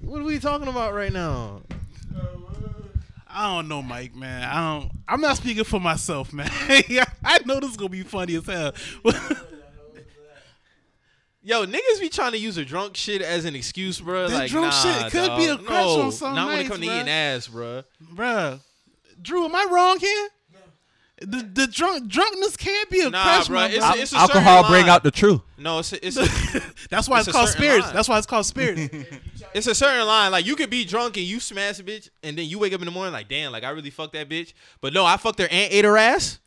What 0.01 0.21
are 0.21 0.23
we 0.23 0.39
talking 0.39 0.67
about 0.67 0.93
right 0.93 1.11
now? 1.11 1.61
I 3.27 3.53
don't 3.53 3.67
know, 3.67 3.81
Mike, 3.81 4.15
man. 4.15 4.43
I 4.43 4.79
don't. 4.79 4.91
I'm 5.09 5.19
not 5.19 5.35
speaking 5.35 5.65
for 5.65 5.79
myself, 5.79 6.31
man. 6.31 6.49
I 6.69 7.39
know 7.45 7.59
this 7.59 7.71
is 7.71 7.77
gonna 7.77 7.89
be 7.89 8.03
funny 8.03 8.35
as 8.35 8.45
hell. 8.45 8.73
Yo, 11.43 11.65
niggas 11.65 11.99
be 11.99 12.07
trying 12.09 12.31
to 12.31 12.37
use 12.37 12.57
a 12.57 12.63
drunk 12.63 12.95
shit 12.95 13.21
as 13.21 13.45
an 13.45 13.55
excuse, 13.55 13.99
bro. 13.99 14.29
That 14.29 14.35
like, 14.35 14.51
drunk 14.51 14.67
nah, 14.67 14.81
shit 14.81 15.11
could 15.11 15.37
be 15.37 15.45
a 15.45 15.57
crutch 15.57 15.67
no, 15.67 16.01
on 16.03 16.11
some 16.11 16.33
Not 16.33 16.47
when 16.47 16.55
it 16.55 16.57
nights, 16.59 16.69
come 16.69 16.81
to 16.81 16.87
bruh. 16.87 16.95
eating 16.95 17.09
ass, 17.09 17.47
bro. 17.47 17.83
Bruh. 18.01 18.59
Drew, 19.21 19.45
am 19.45 19.53
I 19.53 19.67
wrong 19.69 19.99
here? 19.99 20.29
The 21.21 21.49
the 21.53 21.67
drunk 21.67 22.09
drunkenness 22.09 22.57
can't 22.57 22.89
be 22.89 22.99
a 22.99 23.09
Nah, 23.09 23.23
crutch, 23.23 23.47
bruh, 23.47 23.53
my 23.53 23.65
it's- 23.67 23.79
bro. 23.79 23.89
it's- 23.93 24.11
a 24.13 24.17
Alcohol 24.17 24.63
certain 24.63 24.71
bring 24.71 24.89
out 24.89 25.01
the 25.03 25.11
truth. 25.11 25.39
No, 25.57 25.79
it's 25.79 25.93
a, 25.93 26.05
it's 26.05 26.17
a, 26.17 26.27
That's 26.89 27.07
why 27.07 27.19
it's 27.19 27.27
it's, 27.29 27.35
called 27.35 27.47
certain 27.47 27.61
spirits. 27.63 27.85
line. 27.85 27.95
That's 27.95 28.09
why 28.09 28.17
it's 28.17 28.27
called 28.27 28.45
spirits. 28.45 28.93
it's 29.53 29.67
a 29.67 29.73
certain 29.75 30.05
line. 30.05 30.31
Like 30.31 30.45
you 30.45 30.57
could 30.57 30.69
be 30.69 30.83
drunk 30.83 31.15
and 31.15 31.25
you 31.25 31.39
smash 31.39 31.79
a 31.79 31.83
bitch, 31.83 32.09
and 32.21 32.37
then 32.37 32.45
you 32.49 32.59
wake 32.59 32.73
up 32.73 32.81
in 32.81 32.85
the 32.85 32.91
morning 32.91 33.13
like, 33.13 33.29
damn, 33.29 33.53
like 33.53 33.63
I 33.63 33.69
really 33.69 33.91
fucked 33.91 34.11
that 34.13 34.27
bitch. 34.27 34.53
But 34.81 34.91
no, 34.93 35.05
I 35.05 35.15
fucked 35.15 35.39
her 35.39 35.47
and 35.49 35.71
ate 35.71 35.85
her 35.85 35.97
ass. 35.97 36.39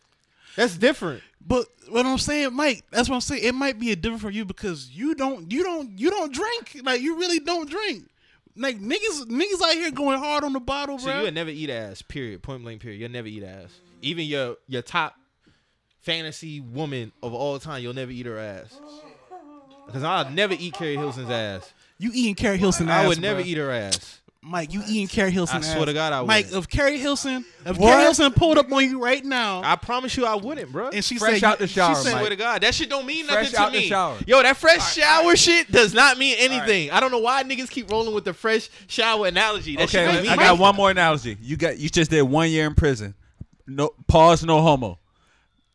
That's 0.55 0.77
different. 0.77 1.23
but 1.41 1.67
what 1.89 2.05
I'm 2.05 2.19
saying, 2.19 2.53
Mike, 2.53 2.85
that's 2.91 3.09
what 3.09 3.15
I'm 3.15 3.21
saying. 3.23 3.45
It 3.45 3.55
might 3.55 3.79
be 3.79 3.93
a 3.93 3.97
different 3.97 4.21
for 4.21 4.29
you 4.31 4.45
because 4.45 4.91
you 4.91 5.15
don't 5.15 5.51
you 5.51 5.63
don't 5.63 5.99
you 5.99 6.11
don't 6.11 6.31
drink. 6.35 6.83
Like 6.85 7.01
you 7.01 7.17
really 7.19 7.39
don't 7.41 7.71
drink. 7.71 8.05
Like 8.55 8.79
niggas 8.79 9.25
niggas 9.31 9.63
out 9.65 9.73
here 9.75 9.91
going 9.93 10.19
hard 10.19 10.45
on 10.45 10.53
the 10.53 10.61
bottle, 10.61 10.99
So 10.99 11.07
bro. 11.07 11.17
you 11.19 11.23
would 11.23 11.35
never 11.35 11.49
eat 11.49 11.71
ass. 11.71 12.03
Period. 12.03 12.43
Point 12.43 12.63
blank. 12.65 12.83
Period. 12.83 13.01
You'll 13.01 13.11
never 13.11 13.29
eat 13.29 13.45
ass. 13.45 13.71
Even 14.03 14.25
your 14.27 14.57
your 14.67 14.83
top 14.83 15.15
fantasy 16.01 16.61
woman 16.61 17.13
of 17.23 17.35
all 17.35 17.59
time, 17.59 17.83
you'll 17.83 17.95
never 17.95 18.11
eat 18.13 18.27
her 18.27 18.39
ass. 18.39 18.79
Because 19.87 20.03
I'll 20.05 20.31
never 20.31 20.55
eat 20.59 20.75
Keri 20.75 20.97
Hilson's 20.97 21.31
ass. 21.31 21.73
You 21.99 22.11
eating 22.15 22.35
Keri 22.35 22.59
Hilson 22.59 22.89
I 22.89 23.07
would 23.09 23.21
never 23.21 23.41
bruh. 23.41 23.47
eat 23.47 23.57
her 23.57 23.71
ass. 23.71 24.21
Mike, 24.41 24.73
you 24.73 24.83
eating 24.87 25.09
Keri 25.09 25.31
Hilson 25.33 25.57
I 25.59 25.61
swear 25.63 25.87
to 25.87 25.93
God, 25.93 26.13
I 26.13 26.21
wouldn't. 26.23 26.53
if 26.55 26.69
Keri 26.69 26.97
Hilson, 26.99 27.45
if 27.67 27.77
What? 27.77 27.91
Keri 27.91 28.03
Hilson 28.03 28.33
pulled 28.33 28.57
up 28.57 28.71
on 28.71 28.85
you 28.85 29.03
right 29.03 29.23
now, 29.25 29.63
I 29.65 29.75
promise 29.77 30.17
you, 30.17 30.25
I 30.25 30.37
wouldn't, 30.37 30.71
bro. 30.71 30.91
and 30.91 31.05
she 31.05 31.19
Fresh 31.19 31.41
said, 31.41 31.45
out 31.45 31.59
the 31.59 31.67
shower. 31.67 31.97
she 31.97 32.03
said- 32.03 32.13
Mike. 32.13 32.21
Swear 32.21 32.31
to 32.31 32.37
God, 32.37 32.63
that 32.63 32.73
shit 32.75 32.89
don't 32.89 33.05
mean 33.05 33.27
Fresh 33.27 33.53
nothing 33.53 33.59
out 33.59 33.67
to 33.67 33.73
the 33.73 33.79
me. 33.85 33.89
shower. 33.89 34.17
Yo, 34.27 34.41
that 34.43 34.57
fresh 34.57 34.95
shower 34.95 35.35
shit 35.37 35.71
does 35.73 35.93
not 35.93 36.19
mean 36.19 36.37
anything. 36.39 36.91
I 36.93 37.01
don't 37.01 37.11
know 37.11 37.19
why 37.19 37.43
niggas 37.43 37.69
keep 37.69 37.91
rolling 37.91 38.15
with 38.15 38.25
the 38.25 38.33
fresh 38.33 38.71
shower 38.87 39.27
analogy. 39.27 39.75
That 39.77 39.91
shit 39.91 40.07
Okay, 40.07 40.15
don't 40.15 40.23
mean 40.23 40.33
I 40.33 40.37
got 40.37 40.59
one 40.59 40.77
more 40.77 40.91
analogy. 40.93 41.37
You 41.43 41.57
got 41.57 41.79
you 41.79 41.89
just 41.91 42.11
did 42.11 42.23
one 42.23 42.49
year 42.51 42.67
in 42.67 42.75
prison. 42.75 43.15
No 43.69 43.91
pause, 44.07 44.45
no 44.45 44.61
homo. 44.63 44.99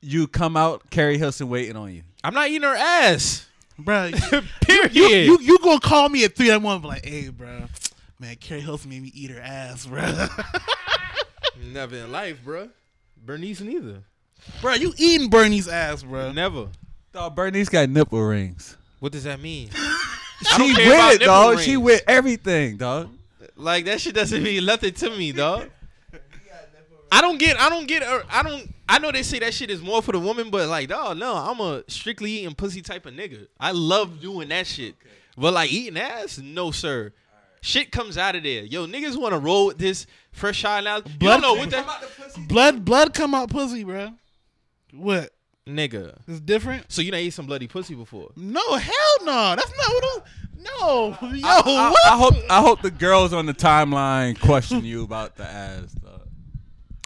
You 0.02 0.28
come 0.28 0.58
out, 0.58 0.90
Keri 0.90 1.18
Hilson 1.18 1.48
waiting 1.48 1.76
on 1.78 1.94
you. 1.94 2.02
I'm 2.24 2.34
not 2.34 2.50
eating 2.50 2.64
her 2.64 2.76
ass. 2.76 3.46
bro, 3.78 4.12
Period. 4.62 4.94
you, 4.96 5.06
you 5.08 5.40
you 5.40 5.58
gonna 5.60 5.80
call 5.80 6.10
me 6.10 6.24
at 6.26 6.36
three 6.36 6.50
in 6.50 6.56
the 6.56 6.60
morning, 6.60 6.82
be 6.82 6.88
like, 6.88 7.06
hey, 7.06 7.30
bro, 7.30 7.66
man, 8.20 8.36
Keri 8.38 8.62
Hilson 8.62 8.90
made 8.90 9.02
me 9.04 9.12
eat 9.14 9.30
her 9.30 9.40
ass, 9.40 9.86
bro. 9.86 10.02
Never 11.72 11.96
in 11.98 12.12
life, 12.12 12.44
bro. 12.44 12.70
Bernice 13.24 13.62
neither. 13.62 14.04
bro, 14.60 14.74
you 14.74 14.94
eating 14.98 15.30
Bernie's 15.30 15.68
ass, 15.68 16.04
bro. 16.04 16.32
Never. 16.32 16.68
Dog, 17.14 17.36
Bernice 17.36 17.70
got 17.70 17.88
nipple 17.90 18.22
rings. 18.22 18.76
What 19.00 19.12
does 19.12 19.24
that 19.26 19.40
mean? 19.40 19.70
She 20.44 20.58
don't 20.58 20.68
with 20.68 20.78
care 20.78 20.94
about 20.94 21.14
it, 21.14 21.20
nipple 21.20 21.34
dog. 21.34 21.60
She 21.60 21.78
with 21.78 22.02
everything, 22.06 22.76
dog. 22.76 23.10
Like 23.56 23.86
that 23.86 24.02
shit 24.02 24.14
doesn't 24.14 24.44
mean 24.44 24.66
nothing 24.66 24.94
to 24.96 25.10
me, 25.12 25.32
dog. 25.32 25.70
I 27.16 27.22
don't 27.22 27.38
get. 27.38 27.60
I 27.60 27.70
don't 27.70 27.88
get. 27.88 28.02
uh, 28.04 28.24
I 28.30 28.42
don't. 28.44 28.74
I 28.90 29.00
know 29.00 29.12
they 29.12 29.24
say 29.24 29.40
that 29.40 29.54
shit 29.54 29.70
is 29.70 29.82
more 29.82 30.02
for 30.02 30.12
the 30.12 30.20
woman, 30.20 30.50
but 30.50 30.68
like, 30.68 30.90
dog, 30.90 31.18
no. 31.18 31.36
I'm 31.36 31.60
a 31.60 31.84
strictly 31.88 32.32
eating 32.32 32.56
pussy 32.56 32.82
type 32.82 33.06
of 33.06 33.14
nigga. 33.14 33.48
I 33.60 33.72
love 33.72 34.20
doing 34.22 34.50
that 34.50 34.66
shit. 34.68 34.96
But 35.38 35.54
like 35.54 35.72
eating 35.72 35.98
ass, 35.98 36.40
no 36.40 36.72
sir. 36.72 37.14
Shit 37.62 37.92
comes 37.92 38.18
out 38.18 38.36
of 38.36 38.44
there. 38.44 38.64
Yo, 38.64 38.88
niggas 38.88 39.16
want 39.20 39.34
to 39.34 39.40
roll 39.40 39.68
with 39.68 39.78
this 39.78 40.06
fresh 40.32 40.58
shot 40.58 40.84
now. 40.84 40.98
You 40.98 41.04
Blood- 41.18 41.42
don't 41.42 41.42
know 41.42 41.54
what 41.54 41.70
that 41.70 42.48
Blood, 42.50 42.84
blood 42.84 43.14
come 43.14 43.34
out 43.34 43.50
pussy, 43.50 43.84
bro. 43.84 44.10
What? 44.92 45.30
nigga. 45.68 46.18
It's 46.28 46.42
different? 46.42 46.92
So 46.92 47.02
you 47.02 47.12
done 47.12 47.22
ate 47.22 47.32
some 47.34 47.46
bloody 47.46 47.68
pussy 47.68 47.96
before? 47.96 48.32
No, 48.36 48.76
hell 48.76 49.18
no. 49.22 49.56
That's 49.56 49.72
not 49.78 49.88
what. 49.88 50.04
I'm, 50.04 50.64
no, 50.64 51.18
yo, 51.36 51.48
I, 51.48 51.62
I- 51.66 51.90
what? 51.90 52.06
I 52.06 52.18
hope 52.18 52.34
I 52.50 52.62
hope 52.62 52.82
the 52.82 52.92
girls 52.92 53.32
on 53.34 53.46
the 53.46 53.54
timeline 53.54 54.38
question 54.40 54.84
you 54.84 55.04
about 55.04 55.36
the 55.38 55.44
ass, 55.46 55.94
dog. 55.94 56.13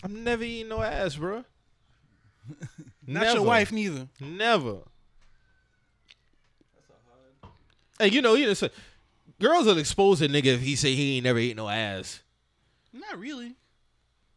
I'm 0.04 0.24
never 0.24 0.44
eating 0.44 0.70
no 0.70 0.82
ass, 0.82 1.16
bro. 1.16 1.44
not 3.08 3.34
your 3.36 3.44
wife 3.44 3.72
neither. 3.72 4.08
Never. 4.22 4.78
Hey, 8.00 8.10
you 8.10 8.22
know, 8.22 8.36
you 8.36 8.46
know, 8.48 8.54
so- 8.54 8.70
girls 9.40 9.66
will 9.66 9.78
expose 9.78 10.22
a 10.22 10.28
nigga 10.28 10.46
if 10.46 10.62
he 10.62 10.76
say 10.76 10.94
he 10.94 11.18
ain't 11.18 11.24
never 11.24 11.40
ate 11.40 11.56
no 11.56 11.68
ass. 11.68 12.22
Not 12.94 13.20
really. 13.20 13.56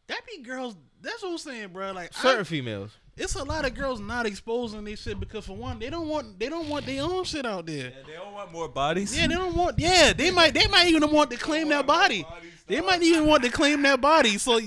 That 0.07 0.21
be 0.25 0.41
girls. 0.43 0.75
That's 1.01 1.21
what 1.23 1.31
I'm 1.31 1.37
saying, 1.37 1.69
bro. 1.69 1.91
Like 1.91 2.11
I- 2.17 2.21
Certain 2.21 2.45
females. 2.45 2.91
it's 3.17 3.35
a 3.35 3.43
lot 3.43 3.65
of 3.65 3.73
girls 3.75 3.99
not 3.99 4.25
exposing 4.25 4.83
their 4.83 4.95
shit 4.95 5.19
because 5.19 5.45
for 5.45 5.55
one, 5.55 5.79
they 5.79 5.89
don't 5.89 6.07
want 6.07 6.39
they 6.39 6.49
don't 6.49 6.67
want 6.69 6.85
their 6.85 7.03
own 7.03 7.23
shit 7.23 7.45
out 7.45 7.65
there. 7.65 7.93
they 8.05 8.13
don't 8.13 8.33
want 8.33 8.51
more 8.51 8.67
bodies. 8.67 9.15
Yeah, 9.17 9.27
they 9.27 9.35
don't 9.35 9.55
want. 9.55 9.79
Yeah, 9.79 10.13
they 10.13 10.31
might. 10.31 10.53
They 10.53 10.67
might 10.67 10.87
even 10.87 11.09
want 11.11 11.29
to 11.31 11.37
claim 11.37 11.69
that 11.69 11.85
body. 11.87 12.25
They 12.71 12.81
might 12.81 13.03
even 13.03 13.25
want 13.27 13.43
to 13.43 13.49
claim 13.49 13.81
that 13.81 13.99
body. 13.99 14.37
So, 14.37 14.59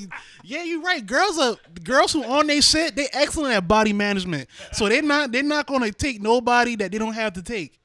yeah, 0.43 0.63
you're 0.63 0.83
right. 0.83 1.05
Girls 1.05 1.39
are 1.39 1.57
girls 1.83 2.13
who 2.13 2.23
on 2.23 2.47
their 2.47 2.61
shit. 2.61 2.95
They 2.97 3.09
excellent 3.13 3.55
at 3.55 3.67
body 3.67 3.93
management. 3.95 4.49
So 4.73 4.89
they're 4.89 5.03
not. 5.03 5.33
They're 5.33 5.43
not 5.43 5.67
gonna 5.67 5.91
take 5.91 6.21
nobody 6.21 6.77
that 6.77 6.93
they 6.93 6.99
don't 6.99 7.15
have 7.15 7.33
to 7.33 7.43
take. 7.43 7.81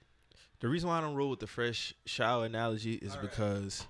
The 0.59 0.67
reason 0.67 0.89
why 0.89 0.97
I 0.97 1.01
don't 1.01 1.15
roll 1.15 1.29
with 1.29 1.39
the 1.39 1.47
fresh 1.47 1.93
shower 2.05 2.45
analogy 2.45 2.95
is 2.95 3.15
because 3.15 3.87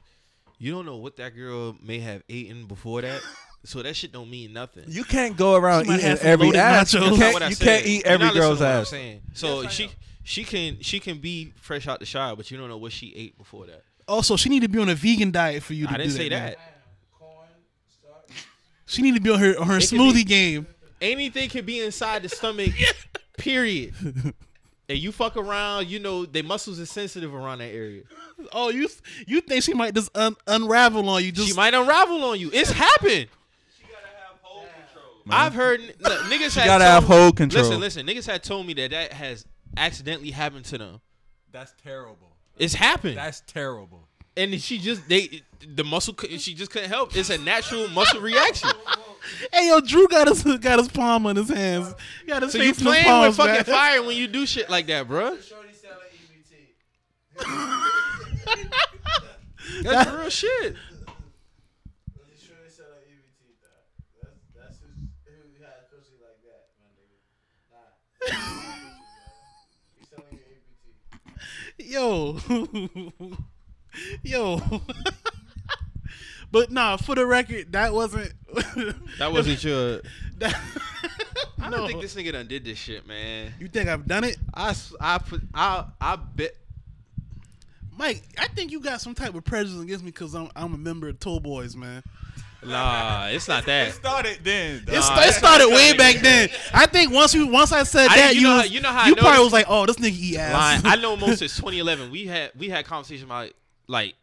you 0.59 0.71
don't 0.71 0.86
know 0.86 0.97
what 0.97 1.17
that 1.17 1.36
girl 1.36 1.75
may 1.82 1.99
have 1.99 2.21
eaten 2.27 2.65
before 2.67 3.01
that. 3.01 3.21
So 3.65 3.82
that 3.82 3.95
shit 3.95 4.11
don't 4.11 4.30
mean 4.30 4.53
nothing. 4.53 4.84
You 4.88 5.03
can't 5.03 5.36
go 5.36 5.55
around 5.55 5.88
She 5.88 5.93
eating 5.93 6.17
every 6.21 6.45
loaded 6.45 6.59
ass. 6.59 6.93
nachos. 6.93 7.11
You 7.11 7.17
That's 7.17 7.19
That's 7.19 7.34
not 7.34 7.39
can't, 7.41 7.49
you 7.49 7.65
can't 7.65 7.86
eat 7.86 8.05
every 8.05 8.32
girl's 8.32 8.59
to 8.59 8.65
I'm 8.65 8.82
ass. 8.82 8.89
saying. 8.89 9.21
So 9.34 9.67
she 9.67 9.89
she 10.23 10.43
can 10.43 10.80
she 10.82 10.99
can 10.99 11.17
be 11.17 11.53
fresh 11.59 11.88
out 11.88 11.99
the 11.99 12.05
shower, 12.05 12.36
but 12.36 12.51
you 12.51 12.57
don't 12.57 12.69
know 12.69 12.77
what 12.77 12.91
she 12.91 13.13
ate 13.15 13.38
before 13.38 13.65
that. 13.65 13.84
Also, 14.10 14.36
she 14.36 14.49
need 14.49 14.62
to 14.64 14.68
be 14.68 14.80
on 14.80 14.89
a 14.89 14.95
vegan 14.95 15.32
diet 15.32 15.64
for 15.64 15.74
you 15.74 15.86
to 15.88 15.93
I 15.93 15.97
do 15.97 16.03
didn't 16.03 16.16
say 16.18 16.30
man. 16.30 16.41
that. 16.51 16.57
She 18.86 19.01
need 19.03 19.14
to 19.16 19.22
be 19.22 19.30
on 19.30 19.39
her 19.39 19.60
on 19.60 19.68
her 19.68 19.78
It 19.78 19.88
could 19.89 19.99
smoothie 19.99 20.14
be- 20.16 20.24
game. 20.24 20.68
Anything 21.01 21.47
can 21.49 21.64
be 21.66 21.80
inside 21.80 22.24
the 22.24 22.30
stomach. 22.30 22.72
period. 23.38 23.93
And 24.89 24.97
you 24.97 25.12
fuck 25.12 25.38
around, 25.38 25.88
you 25.88 25.99
know, 25.99 26.26
their 26.26 26.43
muscles 26.43 26.80
are 26.80 26.86
sensitive 26.88 27.34
around 27.34 27.60
that 27.60 27.72
area. 27.72 28.01
Oh, 28.51 28.70
you 28.70 28.89
you 29.28 29.41
think 29.41 29.64
she 29.64 29.74
might 29.76 29.93
just 29.93 30.10
un- 30.18 30.36
unravel 30.47 31.07
on 31.07 31.24
you? 31.24 31.32
Just 31.32 31.49
she 31.49 31.53
might 31.53 31.74
unravel 31.76 32.24
on 32.24 32.39
you. 32.39 32.49
It's 32.51 32.72
happened. 32.72 33.28
I've 35.32 35.53
heard 35.53 35.80
look, 35.99 36.20
niggas 36.24 36.55
had 36.55 36.66
gotta 36.66 36.84
have 36.86 37.03
me- 37.03 37.16
hold 37.16 37.38
control. 37.38 37.64
Listen, 37.66 37.80
listen, 37.80 38.07
niggas 38.07 38.26
had 38.26 38.41
told 38.43 38.66
me 38.66 38.74
that 38.74 38.89
that 38.89 39.14
has 39.14 39.45
accidentally 39.78 40.32
happened 40.32 40.66
to 40.66 40.80
them. 40.80 41.01
That's 41.51 41.72
terrible. 41.84 42.28
It's 42.60 42.76
happened, 42.76 43.18
That's 43.18 43.41
terrible. 43.41 44.07
and 44.38 44.62
she 44.62 44.78
just 44.78 45.07
they 45.10 45.41
the 45.76 45.84
muscle 45.84 46.16
she 46.38 46.53
just 46.53 46.72
couldn't 46.72 46.89
help. 46.89 47.16
It's 47.16 47.30
a 47.30 47.38
natural 47.38 47.88
muscle 47.89 48.22
reaction. 48.22 48.70
Hey 49.51 49.68
yo, 49.68 49.82
Drew 49.82 50.07
got 50.07 50.30
his 50.30 50.43
got 50.60 50.80
his 50.80 50.88
palm 50.88 51.26
on 51.26 51.36
his 51.36 51.49
hands. 51.49 51.93
He 52.22 52.28
got 52.32 52.41
his 52.41 52.53
So 52.53 52.57
you 52.57 52.74
face 52.74 52.80
in 52.80 52.86
his 52.86 52.93
playing 52.93 53.05
palms, 53.05 53.38
with 53.38 53.47
fucking 53.47 53.53
man. 53.53 53.64
fire 53.78 54.01
when 54.01 54.16
you 54.16 54.28
do 54.28 54.45
shit 54.45 54.70
like 54.70 54.88
that, 54.88 55.10
bro. 55.10 55.38
Shorty 55.41 55.74
sell 55.74 55.91
an 55.91 57.45
EBT. 57.45 58.72
That's 59.84 60.12
real 60.12 60.30
shit. 60.30 60.76
Yo, 71.90 72.38
yo. 74.24 74.62
but 76.52 76.72
nah, 76.72 76.98
for 76.98 77.16
the 77.16 77.26
record, 77.26 77.72
that 77.72 77.94
wasn't. 77.94 78.32
That 79.18 79.32
wasn't 79.34 79.64
your. 79.64 80.02
that, 80.38 80.56
I 81.60 81.70
don't 81.72 81.88
think 81.88 82.00
this 82.02 82.14
nigga 82.16 82.32
done 82.34 82.48
did 82.48 82.64
this 82.64 82.78
shit, 82.78 83.08
man. 83.08 83.54
you 83.60 83.68
think 83.68 83.90
I've 83.90 84.06
done 84.08 84.24
it, 84.24 84.38
I 84.54 84.70
s- 84.70 84.94
I 85.02 85.18
put 85.18 85.42
I 85.54 85.86
I 86.00 86.16
bet. 86.16 86.56
Mike? 87.98 88.24
I 88.38 88.48
think 88.48 88.72
you 88.72 88.80
got 88.80 89.02
some 89.02 89.14
type 89.16 89.34
of 89.36 89.44
prejudice 89.44 89.82
against 89.82 90.04
me 90.06 90.12
because 90.12 90.36
I'm 90.36 90.50
I'm 90.56 90.74
a 90.74 90.78
member 90.78 91.10
of 91.10 91.20
Toe 91.20 91.40
Boys, 91.40 91.76
man. 91.76 92.02
Nah, 92.64 93.28
it's 93.28 93.47
not 93.47 93.66
that. 93.66 93.88
It 93.88 93.91
started 93.93 94.39
then. 94.43 94.84
It, 94.88 94.91
Nah, 94.91 94.99
sta- 95.01 95.22
it 95.22 95.28
it's 95.30 95.38
started 95.38 95.68
way 95.70 95.93
back 95.95 96.18
then. 96.18 96.49
I 96.74 96.86
think 96.88 97.12
once 97.14 97.34
you 97.34 97.47
once 97.47 97.72
I 97.72 97.84
said 97.84 98.10
I 98.10 98.18
that, 98.18 98.36
you 98.36 98.41
you 98.41 98.47
know 98.47 98.53
was- 98.57 98.62
how- 98.68 98.74
you 98.74 98.82
know 98.82 98.89
how 98.89 99.03
I 99.03 99.07
you 99.07 99.16
probably 99.16 99.30
noticed- 99.38 99.43
was 99.45 99.53
like, 99.53 99.66
oh, 99.70 99.86
this 99.86 99.95
nigga 99.95 100.20
eat 100.20 100.38
ass. 100.38 100.53
Lying. 100.84 100.86
I 100.86 101.01
know 101.01 101.16
most 101.16 101.39
since 101.39 101.55
2011. 101.55 102.12
We 102.12 102.26
had 102.28 102.51
we 102.57 102.70
had 102.70 102.86
conversations 102.86 103.24
about 103.24 103.51
like 103.88 104.16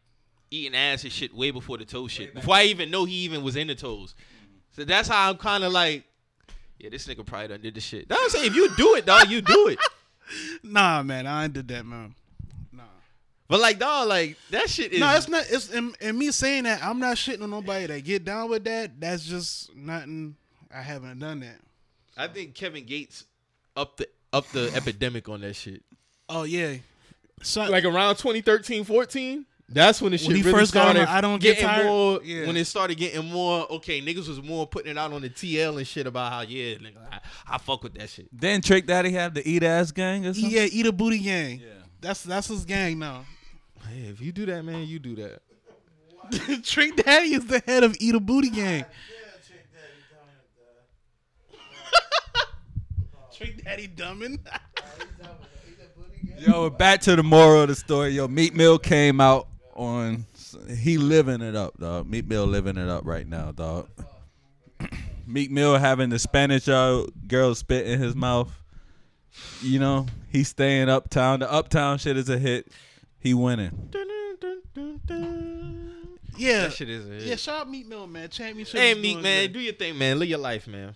eating 0.51 0.75
ass 0.75 1.03
and 1.03 1.11
shit 1.11 1.33
way 1.33 1.51
before 1.51 1.77
the 1.77 1.85
toe 1.85 2.07
shit. 2.07 2.33
Before 2.35 2.55
I 2.55 2.63
even 2.63 2.91
know 2.91 3.05
he 3.05 3.15
even 3.25 3.43
was 3.43 3.55
in 3.55 3.67
the 3.67 3.75
toes. 3.75 4.13
So 4.71 4.83
that's 4.85 5.07
how 5.07 5.29
I'm 5.31 5.37
kind 5.37 5.63
of 5.63 5.71
like, 5.73 6.03
yeah, 6.79 6.89
this 6.89 7.07
nigga 7.07 7.25
probably 7.25 7.47
done 7.47 7.61
did 7.61 7.73
the 7.73 7.81
shit. 7.81 8.07
That's 8.07 8.19
what 8.19 8.25
I'm 8.25 8.29
saying. 8.29 8.45
If 8.51 8.55
you 8.55 8.69
do 8.77 8.95
it, 8.95 9.05
dog, 9.07 9.29
you 9.29 9.41
do 9.41 9.67
it. 9.69 9.79
nah, 10.63 11.01
man, 11.01 11.25
I 11.25 11.45
ain't 11.45 11.53
did 11.53 11.67
that, 11.69 11.85
man. 11.85 12.13
Nah. 13.49 13.55
But 13.55 13.61
like, 13.61 13.79
dog, 13.79 14.07
like 14.07 14.37
that 14.51 14.69
shit 14.69 14.93
is. 14.93 14.99
No, 14.99 15.15
it's 15.15 15.27
not. 15.27 15.45
It's 15.49 15.71
and, 15.73 15.95
and 16.01 16.17
me 16.17 16.31
saying 16.31 16.63
that 16.63 16.83
I'm 16.83 16.99
not 16.99 17.17
shitting 17.17 17.41
on 17.43 17.49
nobody 17.49 17.85
that 17.87 18.03
get 18.03 18.25
down 18.25 18.49
with 18.49 18.63
that. 18.65 18.99
That's 18.99 19.25
just 19.25 19.75
nothing. 19.75 20.35
I 20.73 20.81
haven't 20.81 21.19
done 21.19 21.39
that. 21.41 21.57
I 22.17 22.27
think 22.27 22.55
Kevin 22.55 22.85
Gates 22.85 23.25
up 23.75 23.97
the 23.97 24.07
up 24.33 24.47
the 24.49 24.71
epidemic 24.75 25.29
on 25.29 25.41
that 25.41 25.55
shit. 25.55 25.83
Oh 26.29 26.43
yeah, 26.43 26.75
so, 27.41 27.63
Like 27.69 27.85
around 27.85 28.15
2013, 28.15 28.83
14. 28.83 29.45
That's 29.69 30.01
when 30.01 30.13
the 30.13 30.17
shit 30.17 30.35
he 30.35 30.41
really 30.43 30.51
first 30.51 30.73
got 30.73 30.87
on 30.87 30.95
started 30.95 31.11
I 31.11 31.19
Don't 31.19 31.41
Get 31.41 31.59
Tired? 31.59 31.85
more. 31.85 32.21
Yeah. 32.23 32.47
When 32.47 32.55
it 32.55 32.65
started 32.65 32.97
getting 32.97 33.29
more, 33.29 33.69
okay, 33.73 34.01
niggas 34.01 34.29
was 34.29 34.41
more 34.41 34.65
putting 34.65 34.91
it 34.91 34.97
out 34.97 35.11
on 35.11 35.21
the 35.21 35.29
TL 35.29 35.77
and 35.77 35.85
shit 35.85 36.07
about 36.07 36.31
how 36.31 36.41
yeah, 36.41 36.75
nigga, 36.75 36.97
I, 37.11 37.19
I 37.45 37.57
fuck 37.57 37.83
with 37.83 37.93
that 37.95 38.09
shit. 38.09 38.35
Didn't 38.35 38.63
Trick 38.63 38.87
Daddy 38.87 39.11
had 39.11 39.35
the 39.35 39.47
eat 39.47 39.63
ass 39.63 39.91
gang 39.91 40.25
or 40.25 40.33
something? 40.33 40.51
yeah, 40.51 40.67
eat 40.71 40.85
a 40.85 40.91
booty 40.93 41.19
gang. 41.19 41.59
Yeah. 41.59 41.67
That's 41.99 42.23
that's 42.23 42.47
his 42.47 42.63
gang 42.63 42.99
now. 42.99 43.25
Hey, 43.89 44.09
if 44.09 44.21
you 44.21 44.31
do 44.31 44.45
that, 44.47 44.63
man, 44.63 44.85
you 44.87 44.99
do 44.99 45.15
that. 45.15 45.41
Trick 46.63 46.95
Daddy 46.97 47.33
is 47.33 47.45
the 47.45 47.61
head 47.65 47.83
of 47.83 47.95
Eat 47.99 48.15
a 48.15 48.19
Booty 48.19 48.49
Gang. 48.49 48.79
Yeah, 48.79 48.85
chick 49.47 49.67
daddy 49.71 50.03
down 50.11 50.27
it, 50.33 51.59
dog. 53.13 53.33
Trick 53.33 53.63
Daddy 53.63 53.87
dumbing. 53.95 54.39
Nah, 54.49 54.57
he's 54.97 55.25
down 55.25 55.35
with 55.39 55.49
it. 55.53 55.69
Eat 55.69 55.77
that 55.79 55.95
booty 55.95 56.27
gang. 56.27 56.53
Yo, 56.53 56.69
back 56.69 57.01
to 57.01 57.15
the 57.15 57.23
moral 57.23 57.61
of 57.61 57.69
the 57.69 57.75
story. 57.75 58.09
Yo, 58.09 58.27
Meek 58.27 58.53
Mill 58.53 58.77
came 58.77 59.21
out 59.21 59.47
on. 59.75 60.25
He 60.77 60.97
living 60.97 61.41
it 61.41 61.55
up, 61.55 61.77
dog. 61.77 62.09
Meek 62.09 62.27
Mill 62.27 62.45
living 62.45 62.77
it 62.77 62.89
up 62.89 63.05
right 63.05 63.27
now, 63.27 63.51
dog. 63.51 63.87
Meek 65.27 65.51
Mill 65.51 65.77
having 65.77 66.09
the 66.09 66.19
Spanish 66.19 66.67
uh, 66.67 67.05
girl 67.27 67.53
spit 67.55 67.85
in 67.87 67.99
his 67.99 68.15
mouth. 68.15 68.51
You 69.61 69.79
know, 69.79 70.07
he's 70.29 70.47
staying 70.49 70.89
uptown. 70.89 71.39
The 71.39 71.51
uptown 71.51 71.99
shit 71.99 72.17
is 72.17 72.27
a 72.29 72.37
hit. 72.37 72.71
He 73.27 73.33
winning. 73.33 73.89
yeah, 76.37 76.61
That 76.63 76.73
shit 76.73 76.89
is 76.89 77.05
a 77.07 77.11
hit. 77.11 77.23
yeah. 77.23 77.35
Shout 77.35 77.61
out 77.61 77.69
Meek 77.69 77.85
Mill, 77.87 78.07
man. 78.07 78.29
Championship. 78.29 78.79
Hey, 78.79 78.91
is 78.91 78.97
Meek, 78.97 79.13
doing 79.15 79.23
man, 79.23 79.43
good. 79.47 79.53
do 79.53 79.59
your 79.59 79.73
thing, 79.73 79.97
man. 79.97 80.17
Live 80.17 80.29
your 80.29 80.37
life, 80.39 80.65
man. 80.65 80.95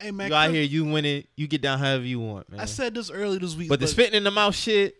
Hey, 0.00 0.10
man. 0.10 0.28
You 0.28 0.34
out 0.34 0.50
here, 0.50 0.62
you 0.64 0.84
win 0.84 1.04
it. 1.04 1.28
You 1.36 1.46
get 1.46 1.62
down 1.62 1.78
however 1.78 2.02
you 2.04 2.18
want, 2.18 2.50
man. 2.50 2.58
I 2.58 2.64
said 2.64 2.94
this 2.94 3.10
earlier 3.10 3.38
this 3.38 3.54
week, 3.54 3.68
but 3.68 3.78
the 3.78 3.86
spitting 3.86 4.14
in 4.14 4.24
the 4.24 4.30
mouth 4.32 4.56
shit, 4.56 4.96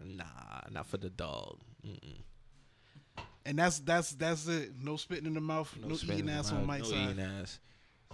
nah, 0.00 0.24
not 0.70 0.86
for 0.86 0.98
the 0.98 1.10
dog. 1.10 1.58
Mm-mm. 1.84 2.20
and 3.44 3.58
that's 3.58 3.80
that's 3.80 4.12
that's 4.12 4.46
it. 4.46 4.70
No 4.80 4.96
spitting 4.96 5.26
in 5.26 5.34
the 5.34 5.40
mouth. 5.40 5.74
No, 5.84 5.96
spitting 5.96 6.14
eating 6.18 6.28
in 6.28 6.34
the 6.34 6.38
ass 6.38 6.52
mouth, 6.52 6.60
on 6.60 6.66
Mike's 6.66 6.90
no 6.90 6.96
side. 6.96 7.10
eating 7.10 7.24
ass. 7.24 7.58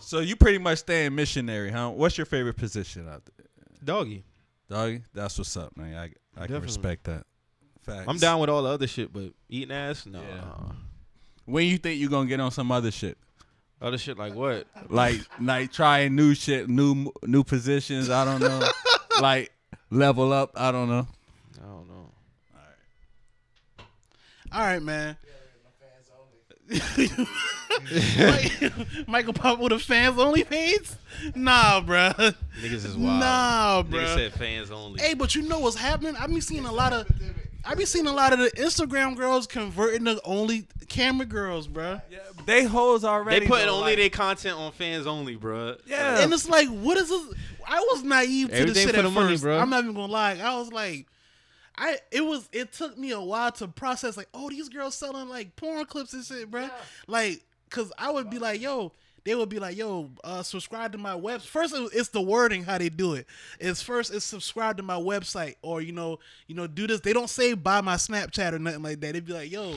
So 0.01 0.21
you 0.21 0.37
pretty 0.37 0.59
much 0.59 0.79
staying 0.79 1.15
missionary, 1.15 1.71
huh? 1.71 1.91
What's 1.91 2.17
your 2.17 2.25
favorite 2.25 2.57
position 2.57 3.07
out 3.09 3.23
there? 3.27 3.47
Doggy. 3.85 4.25
Doggy? 4.71 5.03
That's 5.13 5.37
what's 5.37 5.55
up, 5.57 5.77
man. 5.77 5.95
I, 5.95 6.43
I 6.43 6.47
can 6.47 6.61
respect 6.63 7.05
that. 7.05 7.27
Facts. 7.83 8.05
I'm 8.07 8.19
down 8.19 8.41
with 8.41 8.49
all 8.51 8.63
the 8.63 8.71
other 8.71 8.87
shit, 8.87 9.13
but 9.13 9.33
eating 9.49 9.75
ass, 9.75 10.07
no. 10.07 10.21
Yeah. 10.21 10.73
When 11.47 11.67
you 11.67 11.79
think 11.79 12.01
you're 12.01 12.11
gonna 12.11 12.29
get 12.29 12.39
on 12.41 12.51
some 12.53 12.71
other 12.71 12.91
shit? 12.91 13.19
Other 13.81 13.99
shit 13.99 14.17
like 14.17 14.35
what? 14.35 14.67
Like 14.89 15.21
like 15.41 15.73
trying 15.73 16.15
new 16.15 16.35
shit, 16.35 16.69
new 16.69 17.11
new 17.25 17.43
positions. 17.43 18.09
I 18.11 18.25
don't 18.25 18.41
know. 18.41 18.63
like 19.21 19.53
level 19.91 20.33
up. 20.33 20.53
I 20.55 20.71
don't 20.71 20.89
know. 20.89 21.09
I 21.59 21.65
don't 21.65 21.89
know. 21.89 22.11
All 24.53 24.61
right, 24.61 24.79
Alright, 24.79 24.83
man. 24.83 25.17
My 26.71 26.79
fans 26.79 27.27
only. 27.27 29.05
Michael 29.09 29.33
Pop 29.33 29.59
with 29.59 29.73
a 29.73 29.79
fans 29.79 30.19
only 30.19 30.45
page? 30.45 30.89
Nah, 31.35 31.81
bruh. 31.81 32.15
Niggas 32.61 32.85
is 32.85 32.97
wild. 32.97 33.19
Nah, 33.21 33.83
Niggas 33.83 33.91
bruh. 33.91 34.15
said 34.15 34.33
fans 34.35 34.71
only. 34.71 35.03
Hey, 35.03 35.15
but 35.15 35.35
you 35.35 35.43
know 35.43 35.59
what's 35.59 35.77
happening? 35.77 36.15
I've 36.17 36.31
been 36.31 36.41
seeing 36.41 36.65
a 36.67 36.73
lot 36.73 36.93
of, 36.93 37.07
I 37.65 37.75
be 37.75 37.85
seeing 37.87 38.07
a 38.07 38.13
lot 38.13 38.33
of 38.33 38.39
the 38.41 38.51
Instagram 38.53 39.17
girls 39.17 39.47
converting 39.47 40.05
to 40.07 40.21
only 40.25 40.67
camera 40.89 41.27
girls, 41.27 41.69
bruh. 41.69 42.03
They 42.45 42.65
hoes 42.65 43.05
already. 43.05 43.41
they 43.41 43.47
putting 43.47 43.69
only 43.69 43.83
like- 43.93 43.97
their 43.99 44.11
content 44.11 44.57
on 44.57 44.73
fans 44.73 45.07
only, 45.07 45.37
bruh. 45.37 45.79
Yeah. 45.87 46.21
And 46.23 46.33
it's 46.33 46.49
like, 46.49 46.69
what 46.69 46.99
is 46.99 47.09
this? 47.09 47.35
I 47.67 47.79
was 47.93 48.03
naive 48.03 48.49
to 48.49 48.55
Everything 48.55 48.75
this 48.75 48.83
shit 48.85 48.91
for 48.95 48.99
at 48.99 49.03
the 49.03 49.11
money, 49.11 49.35
first. 49.35 49.43
bro. 49.45 49.59
I'm 49.59 49.71
not 49.71 49.85
even 49.85 49.95
gonna 49.95 50.13
lie. 50.13 50.39
I 50.43 50.57
was 50.59 50.73
like, 50.73 51.07
I 51.79 51.99
it 52.11 52.23
was 52.25 52.49
it 52.53 52.73
took 52.73 52.99
me 52.99 53.13
a 53.13 53.21
while 53.21 53.53
to 53.53 53.69
process. 53.69 54.17
Like, 54.17 54.29
oh, 54.35 54.51
these 54.51 54.69
girls 54.69 54.95
selling 54.97 55.29
like 55.29 55.55
porn 55.57 55.87
clips 55.87 56.13
and 56.13 56.25
shit, 56.25 56.51
bruh. 56.51 56.71
Like, 57.07 57.43
cause 57.71 57.93
I 57.97 58.11
would 58.11 58.29
be 58.31 58.39
like, 58.39 58.61
yo. 58.61 58.93
They 59.25 59.35
would 59.35 59.49
be 59.49 59.59
like, 59.59 59.77
"Yo, 59.77 60.11
uh, 60.25 60.43
subscribe 60.43 60.93
to 60.93 60.99
my 60.99 61.15
web." 61.15 61.43
First, 61.43 61.75
it's 61.93 62.09
the 62.09 62.21
wording 62.21 62.65
how 62.65 62.79
they 62.79 62.89
do 62.89 63.15
it. 63.15 63.27
It's 63.61 63.81
first, 63.83 64.13
it's 64.13 64.25
subscribe 64.25 64.77
to 64.79 64.83
my 64.83 64.97
website, 64.97 65.57
or 65.63 65.81
you 65.81 65.93
know, 65.93 66.19
you 66.49 66.55
know, 66.55 66.67
do 66.67 66.87
this. 66.87 67.01
They 67.01 67.13
don't 67.13 67.31
say 67.31 67.55
buy 67.55 67.81
my 67.81 67.95
Snapchat 67.97 68.53
or 68.53 68.59
nothing 68.59 68.83
like 68.83 69.01
that. 69.01 69.13
They'd 69.13 69.25
be 69.25 69.33
like, 69.33 69.51
"Yo, 69.51 69.77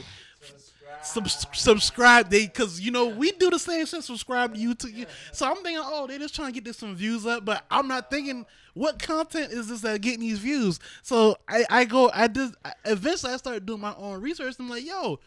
sub- 1.02 1.28
subscribe 1.54 2.30
they 2.30 2.46
because 2.46 2.80
you 2.80 2.90
know 2.90 3.06
we 3.06 3.32
do 3.32 3.50
the 3.50 3.58
same 3.58 3.84
shit 3.86 4.02
subscribe 4.02 4.54
to 4.54 4.60
youtube 4.60 5.06
so 5.32 5.46
i'm 5.46 5.56
thinking 5.56 5.82
oh 5.84 6.06
they're 6.06 6.18
just 6.18 6.34
trying 6.34 6.48
to 6.48 6.52
get 6.54 6.64
this 6.64 6.78
some 6.78 6.94
views 6.94 7.26
up 7.26 7.44
but 7.44 7.64
i'm 7.70 7.88
not 7.88 8.10
thinking 8.10 8.44
what 8.74 8.98
content 8.98 9.52
is 9.52 9.68
this 9.68 9.80
that 9.80 10.00
getting 10.00 10.20
these 10.20 10.38
views 10.38 10.78
so 11.02 11.36
i 11.48 11.64
i 11.70 11.84
go 11.84 12.10
i 12.14 12.26
just 12.28 12.54
eventually 12.84 13.32
i 13.32 13.36
started 13.36 13.66
doing 13.66 13.80
my 13.80 13.94
own 13.96 14.20
research 14.20 14.54
i'm 14.58 14.68
like 14.68 14.84
yo 14.84 15.18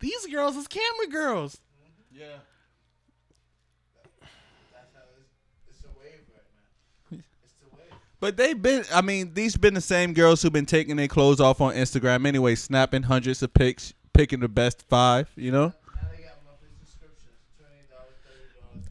these 0.00 0.26
girls 0.26 0.56
is 0.56 0.66
camera 0.66 1.06
girls 1.10 1.60
Yeah. 2.12 2.26
That's 4.72 4.92
how 4.94 5.02
it's, 5.18 5.30
it's 5.70 5.84
a 5.84 5.92
wave 5.98 6.24
right 6.34 6.46
now. 6.54 7.18
It's 7.44 7.54
the 7.62 7.68
wave. 7.76 7.94
But 8.20 8.36
they've 8.36 8.60
been. 8.60 8.84
I 8.92 9.00
mean, 9.00 9.32
these 9.34 9.56
been 9.56 9.74
the 9.74 9.80
same 9.80 10.12
girls 10.12 10.42
who've 10.42 10.52
been 10.52 10.66
taking 10.66 10.96
their 10.96 11.08
clothes 11.08 11.40
off 11.40 11.60
on 11.60 11.74
Instagram 11.74 12.26
anyway, 12.26 12.54
snapping 12.54 13.04
hundreds 13.04 13.42
of 13.42 13.54
pics, 13.54 13.94
picking 14.12 14.40
the 14.40 14.48
best 14.48 14.82
five. 14.88 15.30
You 15.36 15.52
know. 15.52 15.72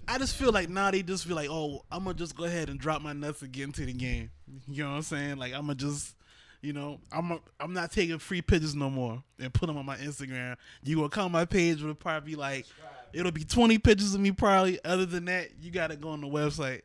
I 0.10 0.18
just 0.18 0.38
feel 0.38 0.54
like 0.54 0.70
now 0.70 0.90
they 0.90 1.04
just 1.04 1.28
feel 1.28 1.36
like 1.36 1.50
oh 1.50 1.84
i'm 1.92 2.06
gonna 2.06 2.14
just 2.14 2.34
go 2.34 2.46
ahead 2.46 2.70
and 2.70 2.80
drop 2.80 3.02
my 3.02 3.12
nuts 3.12 3.42
and 3.42 3.52
get 3.52 3.64
into 3.64 3.86
the 3.86 3.92
game 3.92 4.32
you 4.66 4.82
know 4.82 4.92
what 4.92 4.96
i'm 4.96 5.02
saying 5.02 5.36
like 5.36 5.54
i'm 5.54 5.64
gonna 5.64 5.76
just 5.76 6.16
you 6.62 6.74
know, 6.74 7.00
I'm 7.12 7.32
a, 7.32 7.40
I'm 7.60 7.74
not 7.74 7.92
taking 7.92 8.18
free 8.20 8.42
pictures 8.42 8.76
no 8.76 8.90
more 8.90 9.24
and 9.40 9.54
put 9.54 9.68
them 9.68 9.78
on 9.78 9.86
my 9.86 9.98
Instagram. 9.98 10.56
You 10.84 10.98
gonna 10.98 11.10
come 11.10 11.32
my 11.32 11.46
page 11.46 11.82
will 11.82 11.94
probably 11.94 12.32
be 12.32 12.36
like, 12.36 12.66
it'll 13.14 13.32
be 13.32 13.44
20 13.44 13.78
pictures 13.78 14.14
of 14.14 14.22
me 14.22 14.32
probably. 14.32 14.84
Other 14.84 15.06
than 15.06 15.26
that, 15.26 15.50
you 15.62 15.72
gotta 15.72 15.96
go 15.96 16.10
on 16.10 16.22
the 16.22 16.28
website. 16.28 16.82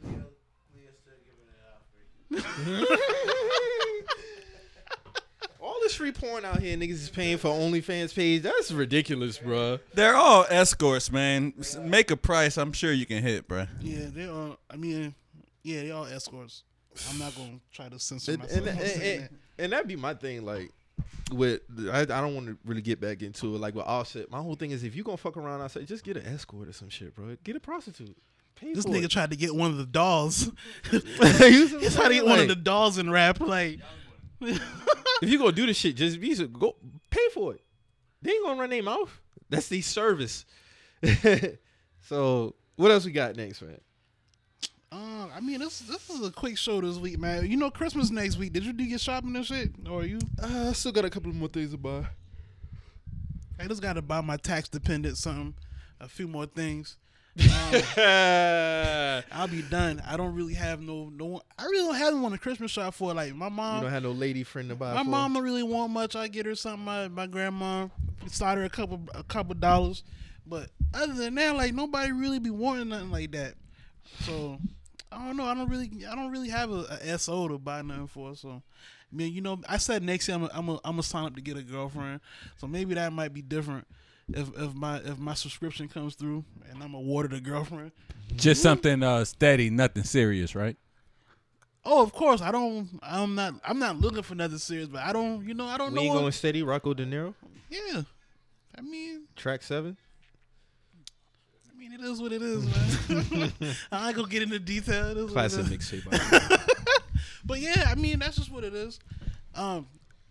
Cleo, 0.00 0.24
Cleo's 0.72 0.96
still 1.02 1.14
giving 1.26 1.48
it 1.48 1.60
out 1.66 1.82
free. 1.92 2.06
All 5.60 5.76
this 5.82 5.94
free 5.94 6.12
porn 6.12 6.44
out 6.44 6.60
here, 6.60 6.76
niggas 6.76 6.90
is 6.92 7.10
paying 7.10 7.38
for 7.38 7.48
OnlyFans 7.48 8.14
page. 8.14 8.42
That's 8.42 8.70
ridiculous, 8.70 9.38
bruh. 9.38 9.80
They're 9.94 10.14
all 10.14 10.44
escorts, 10.50 11.10
man. 11.10 11.54
S- 11.58 11.76
Make 11.78 12.10
a 12.10 12.16
price. 12.16 12.58
I'm 12.58 12.72
sure 12.72 12.92
you 12.92 13.06
can 13.06 13.22
hit, 13.22 13.48
bro. 13.48 13.66
Yeah, 13.80 14.06
they 14.12 14.26
are. 14.28 14.58
I 14.70 14.76
mean, 14.76 15.14
yeah, 15.62 15.80
they 15.82 15.90
all 15.90 16.04
escorts. 16.04 16.64
I'm 17.10 17.18
not 17.18 17.34
gonna 17.34 17.58
try 17.72 17.88
to 17.88 17.98
censor 17.98 18.32
And, 18.32 18.42
myself. 18.42 18.58
and, 18.60 18.68
on 18.68 18.76
and, 18.78 18.86
saying 18.92 19.20
and, 19.22 19.28
and 19.58 19.72
that'd 19.72 19.88
be 19.88 19.96
my 19.96 20.12
thing. 20.14 20.44
Like, 20.44 20.70
with 21.32 21.62
I, 21.90 22.00
I 22.02 22.04
don't 22.04 22.34
want 22.34 22.46
to 22.48 22.58
really 22.66 22.82
get 22.82 23.00
back 23.00 23.22
into 23.22 23.54
it. 23.54 23.58
Like 23.58 23.74
with 23.74 23.86
Offset, 23.86 24.30
my 24.30 24.38
whole 24.42 24.54
thing 24.56 24.70
is 24.70 24.84
if 24.84 24.94
you 24.94 25.02
gonna 25.02 25.16
fuck 25.16 25.36
around 25.38 25.62
outside, 25.62 25.86
just 25.86 26.04
get 26.04 26.16
an 26.18 26.26
escort 26.26 26.68
or 26.68 26.72
some 26.74 26.90
shit, 26.90 27.14
bro. 27.14 27.36
Get 27.42 27.56
a 27.56 27.60
prostitute. 27.60 28.16
Pay. 28.64 28.74
This 28.74 28.86
nigga 28.86 29.08
tried 29.08 29.30
to 29.30 29.36
get 29.36 29.54
one 29.54 29.70
of 29.70 29.76
the 29.76 29.86
dolls. 29.86 30.50
You 30.92 31.00
see 31.00 31.78
He's 31.78 31.78
trying 31.78 31.78
to 31.78 31.92
saying? 31.94 32.10
get 32.12 32.24
one 32.24 32.40
of 32.40 32.48
the 32.48 32.56
dolls 32.56 32.98
in 32.98 33.10
rap. 33.10 33.40
Like, 33.40 33.80
if 34.40 34.60
you 35.22 35.38
gonna 35.38 35.52
do 35.52 35.66
this 35.66 35.76
shit, 35.76 35.96
just 35.96 36.20
be 36.20 36.34
go 36.46 36.76
pay 37.10 37.28
for 37.32 37.54
it. 37.54 37.62
They 38.22 38.32
ain't 38.32 38.44
gonna 38.44 38.60
run 38.60 38.70
their 38.70 38.82
mouth. 38.82 39.10
That's 39.50 39.68
the 39.68 39.80
service. 39.82 40.44
so 42.00 42.54
what 42.76 42.90
else 42.90 43.04
we 43.04 43.12
got 43.12 43.36
next, 43.36 43.62
man? 43.62 43.80
Uh, 44.90 45.26
I 45.34 45.40
mean, 45.40 45.58
this 45.60 45.80
this 45.80 46.08
is 46.08 46.24
a 46.24 46.30
quick 46.30 46.56
show 46.56 46.80
this 46.80 46.96
week, 46.98 47.18
man. 47.18 47.50
You 47.50 47.56
know, 47.56 47.70
Christmas 47.70 48.10
next 48.10 48.38
week. 48.38 48.52
Did 48.52 48.64
you 48.64 48.72
do 48.72 48.84
your 48.84 48.98
shopping 48.98 49.34
and 49.34 49.44
shit, 49.44 49.72
or 49.90 50.04
you? 50.04 50.18
Uh, 50.40 50.68
I 50.68 50.72
still 50.72 50.92
got 50.92 51.04
a 51.04 51.10
couple 51.10 51.32
more 51.32 51.48
things 51.48 51.72
to 51.72 51.76
buy. 51.76 52.06
I 53.58 53.66
just 53.66 53.82
got 53.82 53.94
to 53.94 54.02
buy 54.02 54.20
my 54.20 54.36
tax 54.36 54.68
dependent 54.68 55.16
something, 55.16 55.54
a 56.00 56.08
few 56.08 56.26
more 56.28 56.46
things. 56.46 56.96
Um, 57.36 59.24
I'll 59.32 59.48
be 59.48 59.62
done. 59.62 60.02
I 60.06 60.16
don't 60.16 60.34
really 60.34 60.54
have 60.54 60.80
no 60.80 61.08
no. 61.08 61.42
I 61.58 61.64
really 61.64 61.86
don't 61.86 61.96
have 61.96 62.20
one 62.20 62.32
to 62.32 62.38
Christmas 62.38 62.70
shop 62.70 62.94
for. 62.94 63.12
Like 63.12 63.34
my 63.34 63.46
you 63.46 63.52
mom, 63.52 63.82
don't 63.82 63.90
have 63.90 64.02
no 64.04 64.12
lady 64.12 64.44
friend 64.44 64.68
to 64.68 64.76
buy. 64.76 64.94
my 64.94 65.02
for? 65.02 65.08
mom 65.10 65.34
don't 65.34 65.42
really 65.42 65.62
want 65.62 65.92
much. 65.92 66.14
I 66.14 66.28
get 66.28 66.46
her 66.46 66.54
something. 66.54 66.84
My 66.84 67.08
my 67.08 67.26
grandma 67.26 67.88
started 68.26 68.60
her 68.60 68.66
a 68.66 68.70
couple 68.70 69.00
a 69.14 69.24
couple 69.24 69.54
dollars, 69.54 70.04
but 70.46 70.70
other 70.92 71.12
than 71.12 71.34
that, 71.34 71.56
like 71.56 71.74
nobody 71.74 72.12
really 72.12 72.38
be 72.38 72.50
wanting 72.50 72.90
nothing 72.90 73.10
like 73.10 73.32
that. 73.32 73.54
So 74.20 74.58
I 75.10 75.26
don't 75.26 75.36
know. 75.36 75.44
I 75.44 75.54
don't 75.54 75.68
really 75.68 75.90
I 76.08 76.14
don't 76.14 76.30
really 76.30 76.50
have 76.50 76.70
a, 76.70 76.98
a 77.02 77.18
SO 77.18 77.48
to 77.48 77.58
buy 77.58 77.82
nothing 77.82 78.06
for. 78.06 78.36
So 78.36 78.62
I 79.12 79.16
mean, 79.16 79.32
you 79.32 79.40
know, 79.40 79.60
I 79.68 79.78
said 79.78 80.02
next 80.02 80.28
year 80.28 80.36
I'm 80.36 80.44
a, 80.44 80.50
I'm 80.52 80.68
a, 80.68 80.72
I'm 80.84 80.92
gonna 80.92 81.02
sign 81.02 81.24
up 81.24 81.34
to 81.36 81.40
get 81.40 81.56
a 81.56 81.62
girlfriend. 81.62 82.20
So 82.58 82.66
maybe 82.66 82.94
that 82.94 83.12
might 83.12 83.32
be 83.34 83.42
different. 83.42 83.86
If, 84.32 84.48
if 84.58 84.74
my 84.74 84.98
if 84.98 85.18
my 85.18 85.34
subscription 85.34 85.86
comes 85.88 86.14
through 86.14 86.44
and 86.70 86.82
I'm 86.82 86.94
awarded 86.94 87.34
a 87.34 87.40
girlfriend, 87.40 87.92
Just 88.36 88.62
something 88.62 89.02
uh, 89.02 89.24
steady, 89.24 89.70
nothing 89.70 90.04
serious, 90.04 90.54
right? 90.54 90.76
oh 91.86 92.02
of 92.02 92.12
course 92.14 92.40
I 92.40 92.50
don't 92.50 92.88
I'm 93.02 93.34
not 93.34 93.54
I'm 93.62 93.78
not 93.78 94.00
looking 94.00 94.22
for 94.22 94.34
nothing 94.34 94.56
serious, 94.56 94.88
but 94.88 95.02
I 95.02 95.12
don't 95.12 95.46
you 95.46 95.52
know 95.52 95.66
I 95.66 95.76
don't 95.76 95.90
We 95.92 95.96
know 95.96 96.00
ain't 96.02 96.14
what- 96.14 96.20
going 96.20 96.32
steady. 96.32 96.62
Rocco 96.62 96.94
De 96.94 97.04
Niro, 97.04 97.34
yeah. 97.68 98.02
I 98.76 98.80
mean, 98.80 99.24
track 99.36 99.62
seven. 99.62 99.96
I 101.70 101.78
mean, 101.78 101.92
it 101.92 102.00
is 102.00 102.20
what 102.20 102.32
it 102.32 102.40
is, 102.42 102.64
man. 102.64 103.52
I 103.92 104.06
ain't 104.08 104.16
gonna 104.16 104.28
get 104.28 104.42
into 104.42 104.58
detail. 104.58 105.08
It 105.10 105.16
is 105.18 105.22
what 105.24 105.30
it 105.30 105.32
Classic 105.34 105.60
is. 105.60 105.68
mixtape. 105.70 106.60
But 107.46 107.60
yeah, 107.60 107.88
I 107.90 107.94
mean, 107.94 108.20
that's 108.20 108.36
just 108.36 108.50
what 108.50 108.64
it 108.64 108.72
is. 108.74 108.98
Um, 109.54 109.86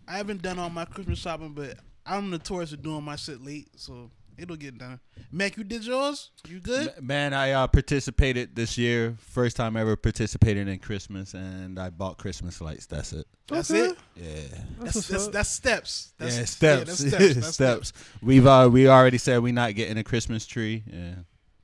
I 0.08 0.16
haven't 0.16 0.42
done 0.42 0.58
all 0.58 0.68
my 0.68 0.84
Christmas 0.84 1.20
shopping, 1.20 1.52
but 1.52 1.78
I'm 2.06 2.30
notorious 2.30 2.70
for 2.70 2.76
doing 2.76 3.02
my 3.02 3.16
shit 3.16 3.44
late, 3.44 3.68
so 3.76 4.10
it'll 4.36 4.56
get 4.56 4.76
done. 4.78 5.00
Mac, 5.32 5.56
you 5.56 5.64
did 5.64 5.84
yours? 5.86 6.30
You 6.48 6.60
good? 6.60 6.92
Man, 7.02 7.32
I 7.32 7.52
uh, 7.52 7.66
participated 7.66 8.54
this 8.54 8.76
year. 8.76 9.16
First 9.18 9.56
time 9.56 9.76
ever 9.76 9.96
participating 9.96 10.68
in 10.68 10.78
Christmas, 10.78 11.34
and 11.34 11.78
I 11.78 11.90
bought 11.90 12.18
Christmas 12.18 12.60
lights. 12.60 12.86
That's 12.86 13.12
it. 13.12 13.26
That's 13.48 13.70
Okay. 13.70 13.90
it. 13.90 13.98
Yeah. 14.16 14.58
That's 14.80 14.94
what's 14.96 15.08
that's, 15.08 15.28
that's 15.28 15.48
steps. 15.48 16.12
That's, 16.18 16.36
yeah, 16.38 16.44
steps. 16.44 16.84
that's 16.86 16.98
steps. 17.08 17.34
That's 17.34 17.54
steps. 17.54 17.92
We've 18.22 18.46
uh, 18.46 18.68
we 18.70 18.88
already 18.88 19.18
said 19.18 19.42
we're 19.42 19.52
not 19.54 19.74
getting 19.74 19.96
a 19.98 20.04
Christmas 20.04 20.46
tree. 20.46 20.82
Yeah. 20.86 21.14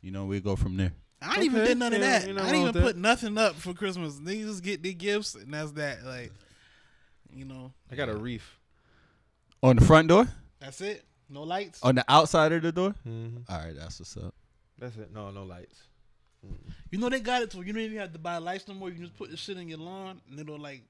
You 0.01 0.11
know, 0.11 0.24
we 0.24 0.41
go 0.41 0.57
from 0.57 0.76
there. 0.76 0.93
I 1.22 1.34
ain't 1.34 1.45
even 1.45 1.61
Okay, 1.61 1.68
did 1.68 1.78
none 1.78 1.93
of 1.93 2.01
that. 2.01 2.26
you 2.26 2.32
know 2.32 2.41
I 2.41 2.45
wrong 2.45 2.53
didn't 2.53 2.68
even 2.70 2.82
with 2.82 2.95
put 2.95 2.97
nothing 2.97 3.36
up 3.36 3.55
for 3.57 3.74
Christmas. 3.74 4.18
They 4.18 4.41
just 4.41 4.62
get 4.62 4.82
their 4.82 4.95
gifts, 4.95 5.34
and 5.34 5.53
that's 5.53 5.72
that. 5.72 6.03
Like, 6.05 6.32
you 7.30 7.45
know, 7.45 7.72
I 7.93 7.95
got 7.97 8.09
a 8.09 8.16
reef. 8.16 8.59
On 9.62 9.76
the 9.76 9.84
front 9.84 10.08
door? 10.08 10.26
that's 10.58 10.80
it. 10.80 11.04
No 11.28 11.42
lights. 11.42 11.80
On 11.82 11.94
the 11.94 12.04
outside 12.08 12.52
of 12.52 12.62
the 12.62 12.72
door? 12.72 12.94
Mm-hmm. 13.06 13.38
All 13.48 13.58
right, 13.58 13.74
that's 13.76 14.00
what's 14.00 14.16
up. 14.16 14.34
That's 14.78 14.96
it. 14.96 15.12
No, 15.14 15.30
no 15.30 15.44
lights. 15.44 15.80
You 16.90 16.98
know 16.98 17.08
they 17.08 17.20
got 17.20 17.42
it 17.42 17.50
to 17.50 17.58
you 17.58 17.72
don't 17.72 17.82
even 17.82 17.98
have 17.98 18.12
to 18.12 18.18
buy 18.18 18.38
lights 18.38 18.66
no 18.66 18.74
more. 18.74 18.88
You 18.88 18.94
can 18.94 19.04
just 19.04 19.16
put 19.16 19.30
the 19.30 19.36
shit 19.36 19.58
in 19.58 19.68
your 19.68 19.78
lawn, 19.78 20.20
and 20.28 20.40
it'll 20.40 20.58
like 20.58 20.82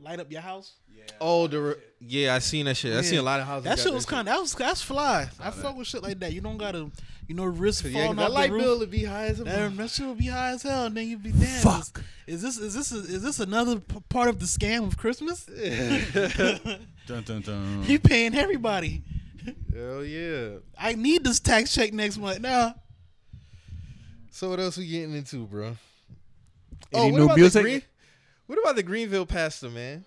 light 0.00 0.20
up 0.20 0.30
your 0.30 0.40
house. 0.40 0.74
Yeah. 0.94 1.02
Oh, 1.20 1.46
the 1.46 1.60
re- 1.60 1.74
yeah, 2.00 2.34
I 2.34 2.38
seen 2.38 2.66
that 2.66 2.76
shit. 2.76 2.94
I 2.96 3.02
seen 3.02 3.18
a 3.18 3.22
lot 3.22 3.40
of 3.40 3.46
houses. 3.46 3.64
That 3.64 3.76
got 3.76 3.82
shit 3.82 3.92
was 3.94 4.06
kind 4.06 4.20
of 4.28 4.34
that 4.34 4.40
was 4.40 4.54
that's 4.54 4.82
fly. 4.82 5.28
I 5.40 5.50
fuck 5.50 5.76
with 5.76 5.86
shit 5.86 6.02
like 6.02 6.18
that. 6.20 6.32
You 6.32 6.40
don't 6.40 6.56
gotta, 6.58 6.90
you 7.26 7.34
know, 7.34 7.44
risk 7.44 7.84
Yeah, 7.84 7.90
'cause 7.92 8.00
falling 8.02 8.16
that 8.16 8.26
off 8.28 8.32
light 8.32 8.46
the 8.48 8.54
roof. 8.54 8.62
bill 8.62 8.78
would 8.80 8.90
be 8.90 9.04
high 9.04 9.26
as 9.26 9.40
a 9.40 9.44
That, 9.44 9.76
that 9.76 9.90
shit 9.90 10.06
would 10.06 10.18
be 10.18 10.26
high 10.26 10.50
as 10.50 10.62
hell, 10.62 10.86
and 10.86 10.96
then 10.96 11.08
you'd 11.08 11.22
be 11.22 11.32
damn. 11.32 11.62
Fuck. 11.62 12.02
Is, 12.26 12.42
is 12.44 12.56
this 12.56 12.58
is 12.58 12.74
this 12.74 12.92
is 12.92 13.22
this 13.22 13.40
another 13.40 13.78
p- 13.80 13.96
part 14.08 14.28
of 14.28 14.38
the 14.38 14.46
scam 14.46 14.86
of 14.86 14.96
Christmas? 14.98 15.44
Dun, 17.06 17.22
dun, 17.24 17.40
dun. 17.40 17.84
you 17.88 17.98
paying 17.98 18.34
everybody. 18.34 19.02
Hell 19.74 20.04
yeah. 20.04 20.58
I 20.78 20.94
need 20.94 21.24
this 21.24 21.40
tax 21.40 21.72
check 21.74 21.92
next 21.92 22.18
month. 22.18 22.40
Now, 22.40 22.74
So 24.30 24.50
what 24.50 24.60
else 24.60 24.76
we 24.76 24.86
getting 24.86 25.14
into, 25.14 25.46
bro? 25.46 25.76
Oh, 26.92 27.02
Any 27.02 27.12
what 27.12 27.18
new 27.18 27.24
about 27.24 27.36
music? 27.38 27.87
The 28.48 28.54
Green, 28.54 28.56
what 28.56 28.58
about 28.70 28.76
the 28.76 28.82
Greenville 28.82 29.26
pastor, 29.26 29.70
man? 29.70 30.04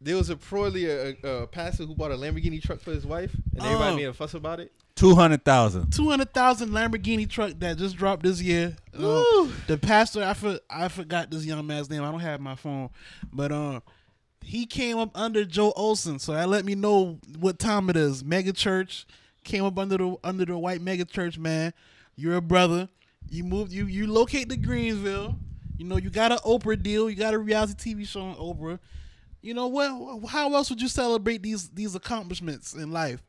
There 0.00 0.16
was 0.16 0.30
a 0.30 0.36
probably 0.36 0.86
a, 0.86 1.16
a, 1.24 1.28
a 1.42 1.46
pastor 1.46 1.84
who 1.84 1.94
bought 1.94 2.12
a 2.12 2.16
Lamborghini 2.16 2.62
truck 2.62 2.80
for 2.80 2.92
his 2.92 3.04
wife, 3.06 3.34
and 3.54 3.62
everybody 3.64 3.92
Oh. 3.92 3.96
made 3.96 4.04
a 4.04 4.12
fuss 4.12 4.34
about 4.34 4.60
it. 4.60 4.72
Two 4.94 5.14
hundred 5.14 5.44
thousand. 5.44 5.92
two 5.92 6.08
hundred 6.10 6.32
thousand 6.32 6.70
Lamborghini 6.70 7.28
truck 7.28 7.52
that 7.58 7.78
just 7.78 7.96
dropped 7.96 8.22
this 8.24 8.40
year. 8.42 8.76
Uh, 8.94 9.22
Woo. 9.32 9.52
the 9.68 9.78
pastor, 9.78 10.22
I 10.24 10.34
for, 10.34 10.58
I 10.68 10.88
forgot 10.88 11.30
this 11.30 11.44
young 11.44 11.64
man's 11.66 11.88
name. 11.90 12.02
I 12.02 12.10
don't 12.10 12.20
have 12.20 12.40
my 12.40 12.54
phone, 12.56 12.90
but 13.32 13.50
um, 13.52 13.82
he 14.42 14.66
came 14.66 14.98
up 14.98 15.10
under 15.16 15.44
Joel 15.44 15.72
Osteen, 15.74 16.20
so 16.20 16.32
that 16.32 16.48
let 16.48 16.64
me 16.64 16.74
know 16.74 17.18
what 17.38 17.58
time 17.60 17.90
it 17.90 17.96
is. 17.96 18.24
Mega 18.24 18.52
church 18.52 19.06
came 19.44 19.64
up 19.64 19.78
under 19.78 19.96
the 19.96 20.16
under 20.24 20.44
the 20.44 20.58
white 20.58 20.80
mega 20.80 21.04
church. 21.04 21.38
Man, 21.38 21.72
you're 22.16 22.36
a 22.36 22.40
brother. 22.42 22.88
You 23.30 23.44
moved. 23.44 23.72
You 23.72 23.86
you 23.86 24.06
locate 24.08 24.48
to 24.50 24.56
Greensville. 24.56 25.36
You 25.78 25.84
know 25.86 25.96
you 25.96 26.10
got 26.10 26.32
an 26.32 26.38
Oprah 26.38 26.80
deal. 26.80 27.08
You 27.08 27.16
got 27.16 27.34
a 27.34 27.38
reality 27.38 27.94
TV 27.94 28.06
show 28.06 28.20
on 28.20 28.34
Oprah. 28.34 28.78
You 29.40 29.54
know 29.54 29.68
what? 29.68 30.28
How 30.28 30.52
else 30.54 30.68
would 30.68 30.82
you 30.82 30.88
celebrate 30.88 31.42
these 31.42 31.68
these 31.70 31.94
accomplishments 31.94 32.74
in 32.74 32.90
life? 32.90 33.22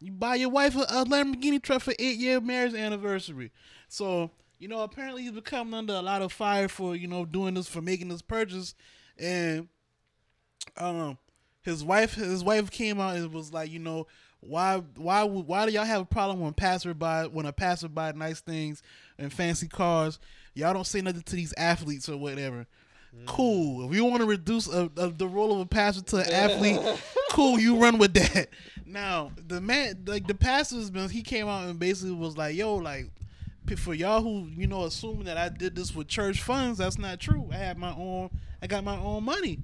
You 0.00 0.10
buy 0.12 0.34
your 0.34 0.48
wife 0.48 0.74
a, 0.74 0.80
a 0.80 1.04
Lamborghini 1.04 1.62
truck 1.62 1.80
for 1.80 1.94
eight 1.98 2.18
year 2.18 2.40
marriage 2.40 2.74
anniversary. 2.74 3.52
So 3.88 4.30
you 4.58 4.68
know, 4.68 4.82
apparently 4.82 5.22
he's 5.22 5.32
becoming 5.32 5.74
under 5.74 5.94
a 5.94 6.02
lot 6.02 6.22
of 6.22 6.32
fire 6.32 6.68
for 6.68 6.94
you 6.94 7.08
know 7.08 7.24
doing 7.24 7.54
this 7.54 7.68
for 7.68 7.80
making 7.80 8.08
this 8.08 8.22
purchase, 8.22 8.74
and 9.18 9.68
um, 10.76 11.18
his 11.62 11.82
wife 11.84 12.14
his 12.14 12.44
wife 12.44 12.70
came 12.70 13.00
out 13.00 13.16
and 13.16 13.32
was 13.32 13.52
like, 13.52 13.70
you 13.70 13.78
know, 13.78 14.06
why 14.40 14.82
why 14.96 15.22
why 15.22 15.66
do 15.66 15.72
y'all 15.72 15.84
have 15.84 16.02
a 16.02 16.04
problem 16.06 16.40
when 16.40 16.52
passerby 16.52 17.28
when 17.32 17.46
a 17.46 17.52
passerby 17.52 18.12
nice 18.14 18.40
things 18.40 18.82
and 19.18 19.32
fancy 19.32 19.68
cars? 19.68 20.18
Y'all 20.54 20.74
don't 20.74 20.86
say 20.86 21.00
nothing 21.00 21.22
to 21.22 21.36
these 21.36 21.54
athletes 21.56 22.08
or 22.08 22.16
whatever. 22.16 22.66
Mm. 23.16 23.26
Cool. 23.26 23.88
If 23.88 23.96
you 23.96 24.04
want 24.04 24.20
to 24.20 24.26
reduce 24.26 24.68
a, 24.68 24.90
a, 24.96 25.08
the 25.08 25.28
role 25.28 25.52
of 25.52 25.60
a 25.60 25.66
pastor 25.66 26.02
to 26.02 26.16
an 26.18 26.30
athlete, 26.32 26.80
cool. 27.30 27.58
You 27.58 27.76
run 27.76 27.98
with 27.98 28.14
that. 28.14 28.48
Now 28.86 29.32
the 29.46 29.60
man, 29.60 30.04
like 30.06 30.26
the 30.26 30.34
pastor's 30.34 30.90
been, 30.90 31.08
he 31.08 31.22
came 31.22 31.48
out 31.48 31.68
and 31.68 31.78
basically 31.78 32.14
was 32.14 32.36
like, 32.36 32.56
"Yo, 32.56 32.76
like 32.76 33.10
for 33.76 33.94
y'all 33.94 34.20
who 34.20 34.48
you 34.54 34.66
know 34.66 34.84
assuming 34.84 35.24
that 35.24 35.38
I 35.38 35.48
did 35.48 35.74
this 35.74 35.94
with 35.94 36.08
church 36.08 36.42
funds, 36.42 36.78
that's 36.78 36.98
not 36.98 37.20
true. 37.20 37.48
I 37.50 37.56
had 37.56 37.78
my 37.78 37.94
own, 37.94 38.30
I 38.60 38.66
got 38.66 38.84
my 38.84 38.96
own 38.96 39.24
money. 39.24 39.58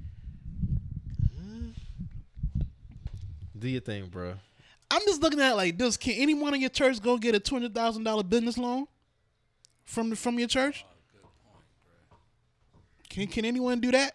Do 3.59 3.69
your 3.69 3.81
thing, 3.81 4.07
bro. 4.07 4.35
I'm 4.91 5.03
just 5.03 5.21
looking 5.21 5.41
at 5.41 5.53
it 5.53 5.57
like 5.57 5.77
this. 5.77 5.97
Can 5.97 6.15
anyone 6.15 6.55
in 6.55 6.61
your 6.61 6.71
church 6.71 7.03
go 7.03 7.19
get 7.19 7.35
a 7.35 7.41
two 7.41 7.57
hundred 7.57 7.75
thousand 7.75 8.05
dollar 8.05 8.23
business 8.23 8.57
loan 8.57 8.87
from 9.89 10.15
from 10.15 10.39
your 10.39 10.49
church? 10.49 10.85
Can 13.09 13.27
can 13.27 13.45
anyone 13.45 13.81
do 13.81 13.91
that? 13.91 14.15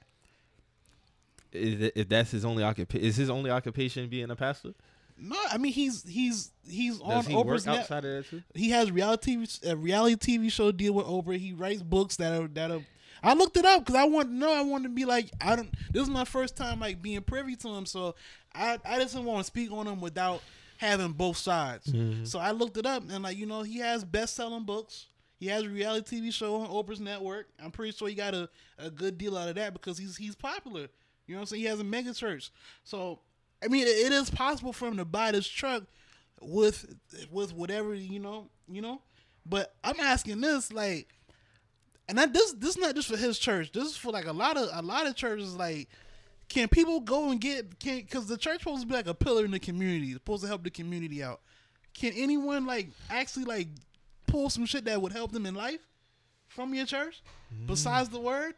If 1.51 2.09
that's 2.09 2.31
his 2.31 2.45
only 2.45 2.63
occupation, 2.63 3.05
is 3.05 3.15
his 3.15 3.29
only 3.29 3.49
occupation 3.49 4.07
being 4.07 4.29
a 4.29 4.35
pastor? 4.35 4.73
No, 5.17 5.35
I 5.51 5.57
mean 5.57 5.73
he's 5.73 6.03
he's 6.07 6.51
he's 6.67 7.01
on 7.01 7.17
Does 7.17 7.27
he 7.27 7.35
work 7.35 7.47
Oprah's 7.47 7.65
net. 7.65 7.89
of 7.89 8.03
that 8.03 8.25
too? 8.29 8.43
He 8.53 8.69
has 8.69 8.91
reality 8.91 9.45
a 9.65 9.75
reality 9.75 10.37
TV 10.37 10.51
show 10.51 10.71
deal 10.71 10.93
with 10.93 11.05
Oprah. 11.05 11.37
He 11.37 11.53
writes 11.53 11.81
books 11.81 12.15
that 12.17 12.39
are 12.39 12.47
that 12.49 12.71
are. 12.71 12.81
I 13.23 13.33
looked 13.33 13.57
it 13.57 13.65
up 13.65 13.85
because 13.85 13.95
I 13.95 14.03
wanted 14.03 14.29
to 14.29 14.35
know. 14.35 14.53
I 14.53 14.61
wanted 14.61 14.89
to 14.89 14.93
be 14.93 15.05
like 15.05 15.31
I 15.41 15.55
don't. 15.55 15.73
This 15.91 16.03
is 16.03 16.09
my 16.09 16.25
first 16.25 16.55
time 16.55 16.79
like 16.79 17.01
being 17.01 17.21
privy 17.21 17.55
to 17.57 17.69
him, 17.69 17.85
so 17.85 18.15
I 18.53 18.77
I 18.85 18.99
just 18.99 19.13
didn't 19.13 19.27
want 19.27 19.39
to 19.39 19.45
speak 19.45 19.71
on 19.71 19.87
him 19.87 20.01
without 20.01 20.41
having 20.77 21.13
both 21.13 21.37
sides. 21.37 21.87
Mm-hmm. 21.87 22.25
So 22.25 22.39
I 22.39 22.51
looked 22.51 22.77
it 22.77 22.85
up 22.85 23.03
and 23.09 23.23
like 23.23 23.37
you 23.37 23.45
know 23.47 23.63
he 23.63 23.79
has 23.79 24.03
best 24.03 24.35
selling 24.35 24.63
books. 24.65 25.07
He 25.43 25.49
has 25.49 25.63
a 25.63 25.69
reality 25.69 26.21
TV 26.21 26.33
show 26.33 26.55
on 26.55 26.69
Oprah's 26.69 27.01
network. 27.01 27.49
I'm 27.61 27.69
pretty 27.69 27.91
sure 27.91 28.07
he 28.07 28.15
got 28.15 28.33
a, 28.33 28.47
a 28.79 28.89
good 28.89 29.17
deal 29.17 29.37
out 29.37 29.49
of 29.49 29.55
that 29.55 29.73
because 29.73 29.97
he's 29.97 30.15
he's 30.15 30.35
popular. 30.35 30.87
You 31.27 31.35
know 31.35 31.39
what 31.39 31.41
I'm 31.41 31.45
saying? 31.47 31.61
He 31.63 31.67
has 31.67 31.81
a 31.81 31.83
mega 31.83 32.13
church. 32.13 32.49
So 32.85 33.19
I 33.61 33.67
mean, 33.67 33.85
it, 33.85 34.13
is 34.13 34.29
possible 34.29 34.71
for 34.71 34.87
him 34.87 34.95
to 34.95 35.03
buy 35.03 35.33
this 35.33 35.45
truck 35.45 35.83
with 36.39 36.95
with 37.29 37.53
whatever 37.53 37.93
you 37.93 38.19
know, 38.19 38.47
you 38.69 38.81
know. 38.81 39.01
But 39.45 39.75
I'm 39.83 39.99
asking 39.99 40.39
this 40.39 40.71
like, 40.71 41.09
and 42.07 42.17
that 42.17 42.31
this 42.31 42.53
this 42.53 42.69
is 42.69 42.77
not 42.77 42.95
just 42.95 43.09
for 43.09 43.17
his 43.17 43.37
church. 43.37 43.73
This 43.73 43.83
is 43.83 43.97
for 43.97 44.13
like 44.13 44.27
a 44.27 44.31
lot 44.31 44.55
of 44.55 44.69
a 44.71 44.81
lot 44.81 45.07
of 45.07 45.17
churches. 45.17 45.57
Like, 45.57 45.89
can 46.47 46.69
people 46.69 47.01
go 47.01 47.31
and 47.31 47.41
get 47.41 47.81
can 47.81 47.97
because 47.97 48.27
the 48.27 48.37
church 48.37 48.59
supposed 48.59 48.83
to 48.83 48.87
be 48.87 48.93
like 48.93 49.07
a 49.07 49.13
pillar 49.13 49.43
in 49.43 49.51
the 49.51 49.59
community, 49.59 50.13
supposed 50.13 50.43
to 50.43 50.47
help 50.47 50.63
the 50.63 50.69
community 50.69 51.21
out. 51.21 51.41
Can 51.93 52.13
anyone 52.15 52.65
like 52.65 52.91
actually 53.09 53.43
like 53.43 53.67
pull 54.27 54.49
some 54.49 54.65
shit 54.65 54.85
that 54.85 55.01
would 55.01 55.11
help 55.11 55.31
them 55.31 55.45
in 55.45 55.55
life 55.55 55.87
from 56.47 56.73
your 56.73 56.85
church 56.85 57.21
besides 57.65 58.09
the 58.09 58.19
word? 58.19 58.55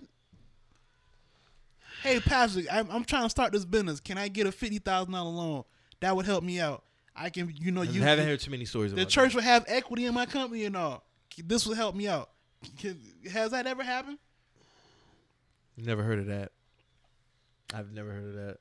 Hey, 2.03 2.19
pastor, 2.19 2.61
I'm, 2.71 2.87
I'm 2.91 3.03
trying 3.03 3.23
to 3.23 3.29
start 3.29 3.51
this 3.51 3.65
business. 3.65 3.99
Can 3.99 4.17
I 4.17 4.27
get 4.27 4.45
a 4.47 4.51
fifty 4.51 4.79
thousand 4.79 5.13
dollar 5.13 5.31
loan? 5.31 5.63
That 6.01 6.15
would 6.15 6.25
help 6.25 6.43
me 6.43 6.59
out. 6.59 6.83
I 7.15 7.29
can, 7.29 7.53
you 7.55 7.71
know, 7.71 7.81
you 7.81 8.01
haven't 8.01 8.27
heard 8.27 8.41
too 8.41 8.51
many 8.51 8.65
stories 8.65 8.93
the 8.93 9.05
church 9.05 9.33
would 9.33 9.45
have 9.45 9.63
equity 9.67 10.05
in 10.05 10.13
my 10.13 10.25
company 10.25 10.65
and 10.65 10.75
all. 10.75 11.03
This 11.37 11.65
would 11.65 11.77
help 11.77 11.95
me 11.95 12.07
out. 12.07 12.29
Can, 12.77 12.99
has 13.31 13.51
that 13.51 13.65
ever 13.67 13.83
happened? 13.83 14.17
Never 15.77 16.03
heard 16.03 16.19
of 16.19 16.27
that. 16.27 16.51
I've 17.73 17.91
never 17.91 18.11
heard 18.11 18.25
of 18.25 18.33
that. 18.35 18.57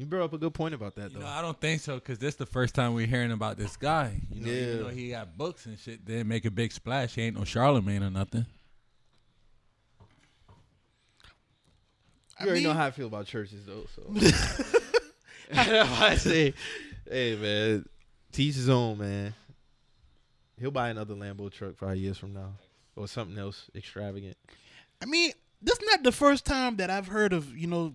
You 0.00 0.06
brought 0.06 0.22
up 0.24 0.32
a 0.32 0.38
good 0.38 0.54
point 0.54 0.72
about 0.72 0.94
that 0.94 1.10
You 1.12 1.18
though. 1.18 1.26
know, 1.26 1.30
I 1.30 1.42
don't 1.42 1.60
think 1.60 1.82
so 1.82 1.96
because 1.96 2.18
this 2.18 2.30
is 2.32 2.36
the 2.36 2.46
first 2.46 2.74
time 2.74 2.94
we're 2.94 3.06
hearing 3.06 3.32
about 3.32 3.58
this 3.58 3.76
guy. 3.76 4.18
You 4.30 4.40
know, 4.40 4.50
Yeah. 4.50 4.62
even 4.62 4.78
though 4.82 4.88
he 4.88 5.10
got 5.10 5.36
books 5.36 5.66
and 5.66 5.78
shit, 5.78 6.06
didn't 6.06 6.26
make 6.26 6.46
a 6.46 6.50
big 6.50 6.72
splash. 6.72 7.14
He 7.16 7.20
ain't 7.20 7.36
no 7.36 7.44
Charlemagne 7.44 8.02
or 8.02 8.08
nothing. 8.08 8.46
I 12.38 12.44
you 12.44 12.48
already 12.48 12.64
know 12.64 12.72
how 12.72 12.86
I 12.86 12.90
feel 12.92 13.08
about 13.08 13.26
churches 13.26 13.66
though, 13.66 13.84
so 13.94 14.02
I 15.52 16.16
say, 16.16 16.54
hey 17.06 17.36
man, 17.36 17.84
teach 18.32 18.54
his 18.54 18.70
own, 18.70 18.96
man. 18.96 19.34
He'll 20.58 20.70
buy 20.70 20.88
another 20.88 21.14
Lambo 21.14 21.52
truck 21.52 21.76
five 21.76 21.98
years 21.98 22.16
from 22.16 22.32
now, 22.32 22.54
or 22.96 23.06
something 23.06 23.36
else 23.36 23.66
extravagant. 23.74 24.38
I 25.02 25.04
mean, 25.04 25.32
this 25.60 25.78
is 25.78 25.86
not 25.90 26.02
the 26.04 26.12
first 26.12 26.46
time 26.46 26.76
that 26.76 26.88
I've 26.88 27.08
heard 27.08 27.34
of 27.34 27.54
you 27.54 27.66
know 27.66 27.92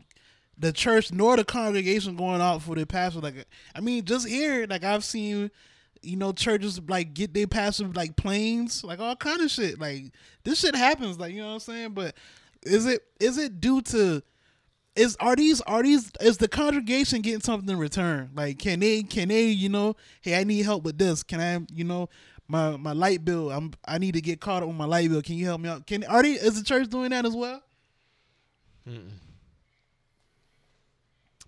the 0.58 0.72
church 0.72 1.12
nor 1.12 1.36
the 1.38 1.44
congregation 1.44 2.16
going 2.16 2.42
out 2.42 2.62
for 2.62 2.76
their 2.76 2.86
pastor. 2.86 3.20
Like, 3.20 3.46
I 3.74 3.82
mean, 3.82 4.06
just 4.06 4.28
here, 4.28 4.66
like 4.70 4.84
I've 4.84 5.04
seen, 5.04 5.52
you 6.02 6.16
know, 6.16 6.32
churches 6.32 6.80
like 6.88 7.14
get 7.14 7.34
their 7.34 7.48
pastor 7.48 7.88
like 7.88 8.16
planes, 8.16 8.84
like 8.84 9.00
all 9.00 9.16
kind 9.16 9.42
of 9.42 9.52
shit. 9.52 9.80
Like 9.80 10.12
this 10.44 10.60
shit 10.60 10.76
happens, 10.76 11.20
like 11.20 11.34
you 11.34 11.42
know 11.42 11.48
what 11.48 11.54
I'm 11.54 11.60
saying. 11.60 11.92
But 11.94 12.16
is 12.64 12.86
it 12.86 13.02
is 13.20 13.38
it 13.38 13.60
due 13.60 13.82
to 13.82 14.22
is 14.96 15.18
are 15.20 15.36
these 15.36 15.62
are 15.62 15.84
these 15.84 16.12
is 16.22 16.38
the 16.38 16.48
congregation 16.48 17.22
getting 17.22 17.42
something 17.42 17.70
in 17.70 17.78
return? 17.78 18.32
Like 18.34 18.60
can 18.60 18.80
they 18.80 19.04
can 19.04 19.28
they 19.28 19.48
you 19.48 19.70
know 19.70 19.96
hey 20.22 20.40
I 20.40 20.44
need 20.44 20.64
help 20.64 20.84
with 20.84 20.98
this? 20.98 21.22
Can 21.24 21.42
I 21.42 21.66
you 21.74 21.84
know 21.84 22.10
my 22.48 22.78
my 22.78 22.94
light 22.94 23.26
bill 23.26 23.52
I'm 23.52 23.74
I 23.86 23.98
need 23.98 24.14
to 24.14 24.22
get 24.22 24.40
caught 24.40 24.64
up 24.64 24.70
on 24.70 24.78
my 24.78 24.86
light 24.86 25.10
bill. 25.10 25.22
Can 25.22 25.36
you 25.36 25.46
help 25.46 25.60
me 25.62 25.70
out? 25.70 25.86
Can 25.86 26.04
are 26.06 26.24
they 26.24 26.32
is 26.34 26.58
the 26.58 26.64
church 26.64 26.90
doing 26.90 27.10
that 27.10 27.26
as 27.26 27.36
well? 27.36 27.62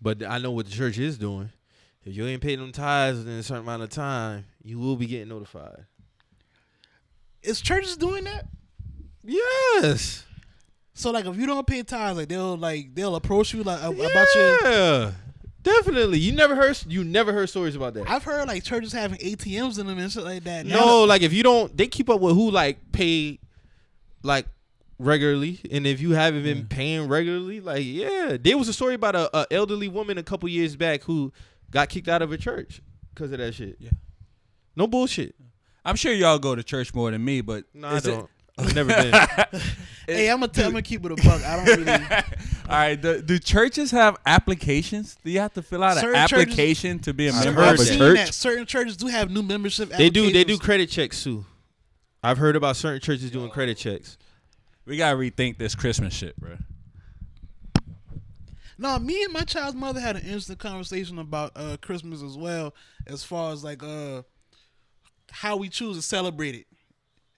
But 0.01 0.23
I 0.23 0.37
know 0.37 0.51
what 0.51 0.65
the 0.65 0.71
church 0.71 0.97
is 0.97 1.17
doing. 1.17 1.49
If 2.05 2.15
you 2.15 2.25
ain't 2.25 2.41
paying 2.41 2.59
them 2.59 2.71
tithes 2.71 3.19
in 3.19 3.27
a 3.27 3.43
certain 3.43 3.63
amount 3.63 3.83
of 3.83 3.89
time, 3.89 4.45
you 4.63 4.79
will 4.79 4.95
be 4.95 5.07
getting 5.07 5.27
notified. 5.27 5.85
Is 7.41 7.59
churches 7.61 7.97
doing 7.97 8.23
that? 8.25 8.45
Yes. 9.23 10.25
So 10.93 11.11
like 11.11 11.25
if 11.25 11.35
you 11.35 11.45
don't 11.45 11.67
pay 11.67 11.83
tithes, 11.83 12.17
like 12.17 12.29
they'll 12.29 12.57
like 12.57 12.95
they'll 12.95 13.15
approach 13.15 13.53
you 13.53 13.63
like 13.63 13.81
ab- 13.81 13.99
about 13.99 14.27
your. 14.35 14.57
Yeah. 14.63 15.11
Definitely. 15.63 16.19
You 16.19 16.31
never 16.31 16.55
heard 16.55 16.81
you 16.87 17.03
never 17.03 17.33
heard 17.33 17.49
stories 17.49 17.75
about 17.75 17.93
that. 17.95 18.09
I've 18.09 18.23
heard 18.23 18.47
like 18.47 18.63
churches 18.63 18.93
having 18.93 19.17
ATMs 19.19 19.77
in 19.79 19.87
them 19.87 19.97
and 19.97 20.09
shit 20.11 20.23
like 20.23 20.45
that. 20.45 20.65
No, 20.65 21.03
like 21.03 21.21
if 21.23 21.33
you 21.33 21.43
don't, 21.43 21.75
they 21.75 21.87
keep 21.87 22.09
up 22.09 22.21
with 22.21 22.35
who 22.35 22.49
like 22.51 22.91
pay, 22.93 23.39
like 24.23 24.45
regularly, 24.99 25.59
and 25.71 25.85
if 25.87 26.01
you 26.01 26.11
haven't 26.11 26.43
been 26.43 26.65
paying 26.67 27.07
regularly, 27.07 27.59
like 27.59 27.83
yeah, 27.85 28.37
there 28.39 28.57
was 28.57 28.67
a 28.67 28.73
story 28.73 28.95
about 28.95 29.15
a, 29.15 29.37
a 29.37 29.47
elderly 29.51 29.87
woman 29.87 30.17
a 30.17 30.23
couple 30.23 30.47
years 30.49 30.75
back 30.75 31.03
who 31.03 31.31
got 31.71 31.89
kicked 31.89 32.07
out 32.07 32.21
of 32.21 32.31
a 32.31 32.37
church 32.37 32.81
because 33.13 33.31
of 33.31 33.37
that 33.39 33.53
shit. 33.53 33.77
Yeah. 33.79 33.91
no 34.75 34.87
bullshit. 34.87 35.35
I'm 35.85 35.95
sure 35.95 36.11
y'all 36.13 36.39
go 36.39 36.53
to 36.55 36.63
church 36.63 36.93
more 36.93 37.11
than 37.11 37.23
me, 37.23 37.41
but 37.41 37.63
No, 37.73 37.87
I 37.87 37.95
is 37.97 38.05
it- 38.07 38.11
don't. 38.11 38.29
I've 38.59 38.73
never 38.73 38.89
been. 39.51 39.61
hey, 40.07 40.31
I'm 40.31 40.39
gonna 40.39 40.51
tell, 40.51 40.65
I'm 40.65 40.71
gonna 40.71 40.81
keep 40.81 41.05
it 41.05 41.11
a 41.11 41.15
buck. 41.15 41.43
I 41.43 41.63
don't 41.63 41.77
really. 41.77 41.91
All 42.69 42.75
right, 42.75 42.99
do, 42.99 43.21
do 43.21 43.37
churches 43.37 43.91
have 43.91 44.17
applications? 44.25 45.15
Do 45.23 45.29
you 45.29 45.39
have 45.41 45.53
to 45.53 45.61
fill 45.61 45.83
out 45.83 45.97
an 45.97 46.01
Certain 46.03 46.27
churches- 46.27 46.41
application 46.47 46.99
to 46.99 47.13
be 47.13 47.27
a 47.27 47.33
I've 47.33 47.45
member 47.45 47.61
heard 47.63 47.79
of 47.79 47.87
a 47.87 47.95
church? 47.97 48.17
that 48.17 48.33
certain 48.33 48.65
churches 48.65 48.97
do 48.97 49.05
have 49.07 49.29
new 49.29 49.43
membership. 49.43 49.89
they 49.89 50.09
do. 50.09 50.31
They 50.31 50.43
do 50.43 50.57
credit 50.57 50.89
checks 50.89 51.23
too. 51.23 51.45
I've 52.23 52.39
heard 52.39 52.55
about 52.55 52.75
certain 52.77 52.99
churches 52.99 53.29
doing 53.29 53.51
credit 53.51 53.77
checks. 53.77 54.17
We 54.88 54.95
gotta 54.95 55.17
rethink 55.17 55.57
this 55.57 55.75
Christmas 55.75 56.13
shit, 56.13 56.39
bro. 56.39 56.57
No, 58.77 58.97
me 58.99 59.21
and 59.23 59.33
my 59.33 59.41
child's 59.41 59.75
mother 59.75 59.99
had 59.99 60.15
an 60.15 60.21
interesting 60.21 60.55
conversation 60.55 61.19
about 61.19 61.51
uh, 61.55 61.75
Christmas 61.81 62.23
as 62.23 62.38
well, 62.38 62.73
as 63.05 63.21
far 63.21 63.51
as 63.51 63.65
like 63.65 63.83
uh, 63.83 64.21
how 65.29 65.57
we 65.57 65.67
choose 65.67 65.97
to 65.97 66.01
celebrate 66.01 66.55
it, 66.55 66.67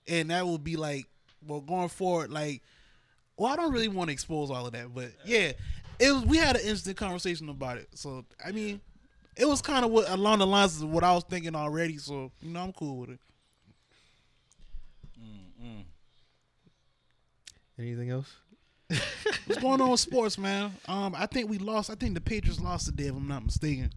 and 0.07 0.29
that 0.29 0.45
will 0.45 0.59
be 0.59 0.75
like, 0.75 1.05
well, 1.47 1.61
going 1.61 1.89
forward, 1.89 2.29
like, 2.29 2.61
well, 3.35 3.51
I 3.51 3.55
don't 3.55 3.71
really 3.71 3.87
want 3.87 4.09
to 4.09 4.13
expose 4.13 4.51
all 4.51 4.67
of 4.67 4.73
that, 4.73 4.93
but 4.93 5.11
yeah, 5.25 5.53
it 5.97 6.11
was. 6.11 6.25
We 6.25 6.37
had 6.37 6.55
an 6.55 6.61
interesting 6.61 6.93
conversation 6.93 7.49
about 7.49 7.77
it. 7.77 7.87
So 7.95 8.25
I 8.45 8.51
mean, 8.51 8.79
it 9.35 9.47
was 9.47 9.61
kind 9.61 9.83
of 9.83 9.89
what 9.89 10.07
along 10.07 10.39
the 10.39 10.47
lines 10.47 10.79
of 10.83 10.89
what 10.91 11.03
I 11.03 11.13
was 11.13 11.23
thinking 11.23 11.55
already. 11.55 11.97
So 11.97 12.31
you 12.41 12.51
know, 12.51 12.61
I'm 12.61 12.73
cool 12.73 12.97
with 12.97 13.09
it. 13.09 13.19
Anything 17.79 18.09
else? 18.09 18.27
What's 19.45 19.61
going 19.61 19.79
on 19.81 19.91
with 19.91 19.99
sports, 19.99 20.37
man? 20.37 20.71
Um, 20.87 21.15
I 21.17 21.25
think 21.25 21.49
we 21.49 21.57
lost. 21.59 21.89
I 21.89 21.95
think 21.95 22.13
the 22.15 22.21
Patriots 22.21 22.59
lost 22.59 22.87
today, 22.87 23.05
if 23.05 23.15
I'm 23.15 23.27
not 23.27 23.45
mistaken. 23.45 23.91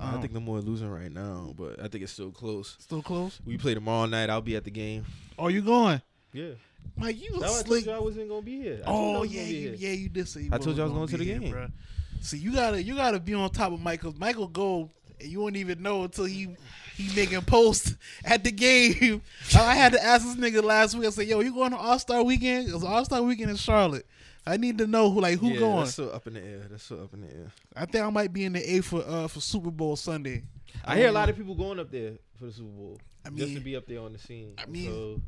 I 0.00 0.14
Um, 0.14 0.20
think 0.20 0.32
the 0.32 0.40
more 0.40 0.60
losing 0.60 0.88
right 0.88 1.12
now, 1.12 1.52
but 1.56 1.80
I 1.82 1.88
think 1.88 2.04
it's 2.04 2.12
still 2.12 2.30
close. 2.30 2.76
Still 2.78 3.02
close. 3.02 3.40
We 3.44 3.58
play 3.58 3.74
tomorrow 3.74 4.06
night. 4.06 4.30
I'll 4.30 4.40
be 4.40 4.54
at 4.56 4.64
the 4.64 4.70
game. 4.70 5.04
Are 5.38 5.50
you 5.50 5.60
going? 5.60 6.00
Yeah. 6.32 6.50
Mike, 6.96 7.20
you 7.20 7.30
No, 7.32 7.38
I 7.38 7.40
told 7.48 7.66
slick. 7.66 7.86
you 7.86 7.92
I 7.92 7.98
wasn't 7.98 8.28
gonna 8.28 8.42
be 8.42 8.60
here. 8.60 8.80
I 8.84 8.86
told 8.86 9.10
you 9.10 9.16
I 9.16 9.18
Oh 9.18 9.22
yeah, 9.24 9.40
gonna 9.42 9.52
you, 9.52 9.60
here. 9.70 9.74
yeah, 9.76 9.92
you 9.92 10.08
did 10.08 10.28
say. 10.28 10.42
You 10.42 10.50
I 10.52 10.58
told 10.58 10.76
you 10.76 10.82
I 10.82 10.86
was 10.86 10.94
going 10.94 11.08
to 11.08 11.16
the 11.16 11.24
gonna 11.26 11.38
game. 11.40 11.48
here, 11.48 11.54
bruh. 11.56 12.24
See, 12.24 12.38
you 12.38 12.52
gotta 12.54 12.82
you 12.82 12.94
gotta 12.94 13.18
be 13.20 13.34
on 13.34 13.50
top 13.50 13.72
of 13.72 13.80
Michael. 13.80 14.14
Michael 14.16 14.46
go, 14.48 14.90
and 15.20 15.28
you 15.28 15.40
won't 15.40 15.56
even 15.56 15.82
know 15.82 16.04
until 16.04 16.24
he 16.24 16.56
he 16.98 17.14
making 17.14 17.40
posts 17.42 17.94
at 18.24 18.42
the 18.42 18.50
game. 18.50 19.22
I 19.56 19.76
had 19.76 19.92
to 19.92 20.04
ask 20.04 20.24
this 20.24 20.34
nigga 20.34 20.62
last 20.62 20.96
week. 20.96 21.06
I 21.06 21.10
said, 21.10 21.28
"Yo, 21.28 21.38
you 21.40 21.54
going 21.54 21.70
to 21.70 21.76
All 21.76 21.98
Star 21.98 22.24
Weekend? 22.24 22.68
It's 22.68 22.82
All 22.82 23.04
Star 23.04 23.22
Weekend 23.22 23.50
in 23.50 23.56
Charlotte. 23.56 24.04
I 24.44 24.56
need 24.56 24.78
to 24.78 24.86
know 24.86 25.08
who 25.10 25.20
like 25.20 25.38
who 25.38 25.50
yeah, 25.50 25.60
going. 25.60 25.78
That's 25.80 25.92
still 25.92 26.12
up 26.12 26.26
in 26.26 26.34
the 26.34 26.40
air. 26.42 26.66
That's 26.68 26.82
still 26.82 27.04
up 27.04 27.14
in 27.14 27.20
the 27.20 27.28
air. 27.28 27.52
I 27.76 27.86
think 27.86 28.04
I 28.04 28.10
might 28.10 28.32
be 28.32 28.44
in 28.44 28.54
the 28.54 28.76
A 28.76 28.80
for 28.80 29.04
uh 29.06 29.28
for 29.28 29.40
Super 29.40 29.70
Bowl 29.70 29.94
Sunday. 29.94 30.42
I 30.84 30.96
hear 30.96 31.08
a 31.08 31.12
lot 31.12 31.28
of 31.28 31.36
people 31.36 31.54
going 31.54 31.78
up 31.78 31.90
there 31.90 32.14
for 32.36 32.46
the 32.46 32.52
Super 32.52 32.68
Bowl. 32.70 32.98
I 33.24 33.30
mean, 33.30 33.38
just 33.38 33.54
to 33.54 33.60
be 33.60 33.76
up 33.76 33.86
there 33.86 34.00
on 34.00 34.12
the 34.12 34.18
scene. 34.18 34.54
I 34.58 34.66
mean- 34.66 34.90
so 34.90 35.20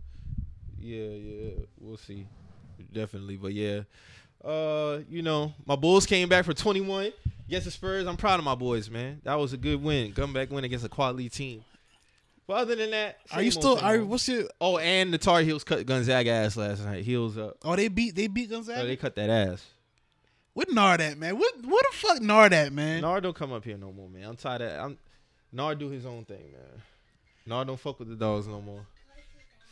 yeah, 0.81 1.05
yeah, 1.05 1.51
we'll 1.79 1.99
see. 1.99 2.27
Definitely, 2.93 3.37
but 3.37 3.53
yeah, 3.53 3.83
uh, 4.45 5.01
you 5.09 5.23
know, 5.23 5.53
my 5.67 5.77
Bulls 5.77 6.07
came 6.07 6.29
back 6.29 6.47
for 6.47 6.55
21 6.55 7.13
against 7.51 7.65
the 7.65 7.73
Spurs. 7.73 8.07
I'm 8.07 8.17
proud 8.17 8.39
of 8.39 8.45
my 8.45 8.55
boys, 8.55 8.89
man. 8.89 9.21
That 9.25 9.35
was 9.35 9.53
a 9.53 9.57
good 9.57 9.83
win. 9.83 10.13
Comeback 10.13 10.53
win 10.53 10.63
against 10.63 10.85
a 10.85 10.89
quality 10.89 11.29
team. 11.29 11.65
But 12.47 12.59
other 12.59 12.77
than 12.77 12.93
that, 12.93 13.19
Are 13.33 13.43
you 13.43 13.51
still? 13.51 13.77
Are 13.79 13.99
what's 14.05 14.29
your? 14.29 14.45
Oh, 14.61 14.79
and 14.79 15.13
the 15.13 15.19
Tar 15.19 15.41
Heels 15.41 15.65
cut 15.65 15.85
Gonzaga 15.85 16.31
ass 16.31 16.57
last 16.57 16.85
night. 16.85 17.03
Heels 17.03 17.37
up. 17.37 17.57
Oh, 17.65 17.75
they 17.75 17.89
beat 17.89 18.15
they 18.15 18.29
beat 18.29 18.51
Oh, 18.53 18.55
Gonzaga. 18.57 18.87
they 18.87 18.95
cut 18.97 19.17
that 19.17 19.31
ass. 19.31 19.67
What 20.53 20.71
Nard 20.71 21.01
at, 21.01 21.19
man? 21.19 21.39
What 21.39 21.55
what 21.65 21.85
the 21.91 21.97
fuck 21.97 22.23
Nard 22.23 22.53
at, 22.53 22.73
man? 22.73 23.01
Nard 23.01 23.25
don't 23.25 23.35
come 23.35 23.53
up 23.53 23.65
here 23.65 23.77
no 23.77 23.91
more, 23.93 24.09
man. 24.09 24.25
I'm 24.29 24.37
tired 24.37 24.63
of 24.63 24.85
I'm 24.85 24.99
Nard 25.53 25.81
do 25.81 25.89
his 25.89 26.07
own 26.07 26.25
thing, 26.25 26.53
man. 26.53 26.83
Nard 27.47 27.67
don't 27.67 27.81
fuck 27.81 27.99
with 27.99 28.09
the 28.09 28.17
dogs 28.17 28.47
no 28.47 28.61
more. 28.61 28.87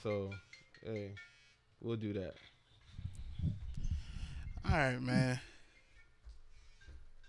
So, 0.03 0.31
hey, 0.85 1.13
we'll 1.81 1.97
do 1.97 2.13
that. 2.15 2.35
All 4.69 4.77
right, 4.77 5.01
man. 5.01 5.41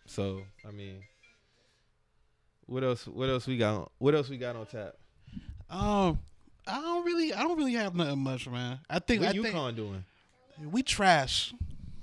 So, 0.10 0.42
I 0.68 0.72
mean, 0.72 1.04
what 2.66 2.84
else? 2.84 3.06
What 3.06 3.30
else 3.30 3.46
we 3.46 3.58
got? 3.58 3.76
On, 3.76 3.88
What 4.00 4.16
else 4.16 4.28
we 4.28 4.38
got 4.40 4.56
on 4.56 4.66
tap? 4.66 4.96
Um, 5.70 6.18
I 6.66 6.82
don't 6.82 7.06
really, 7.06 7.32
I 7.32 7.44
don't 7.44 7.56
really 7.56 7.74
have 7.74 7.94
nothing 7.94 8.18
much, 8.18 8.48
man. 8.48 8.80
I 8.90 8.98
think, 8.98 9.22
What 9.22 9.30
I 9.30 9.34
think 9.34 9.56
UConn 9.56 9.76
doing? 9.76 10.04
we 10.72 10.82
trash. 10.82 11.54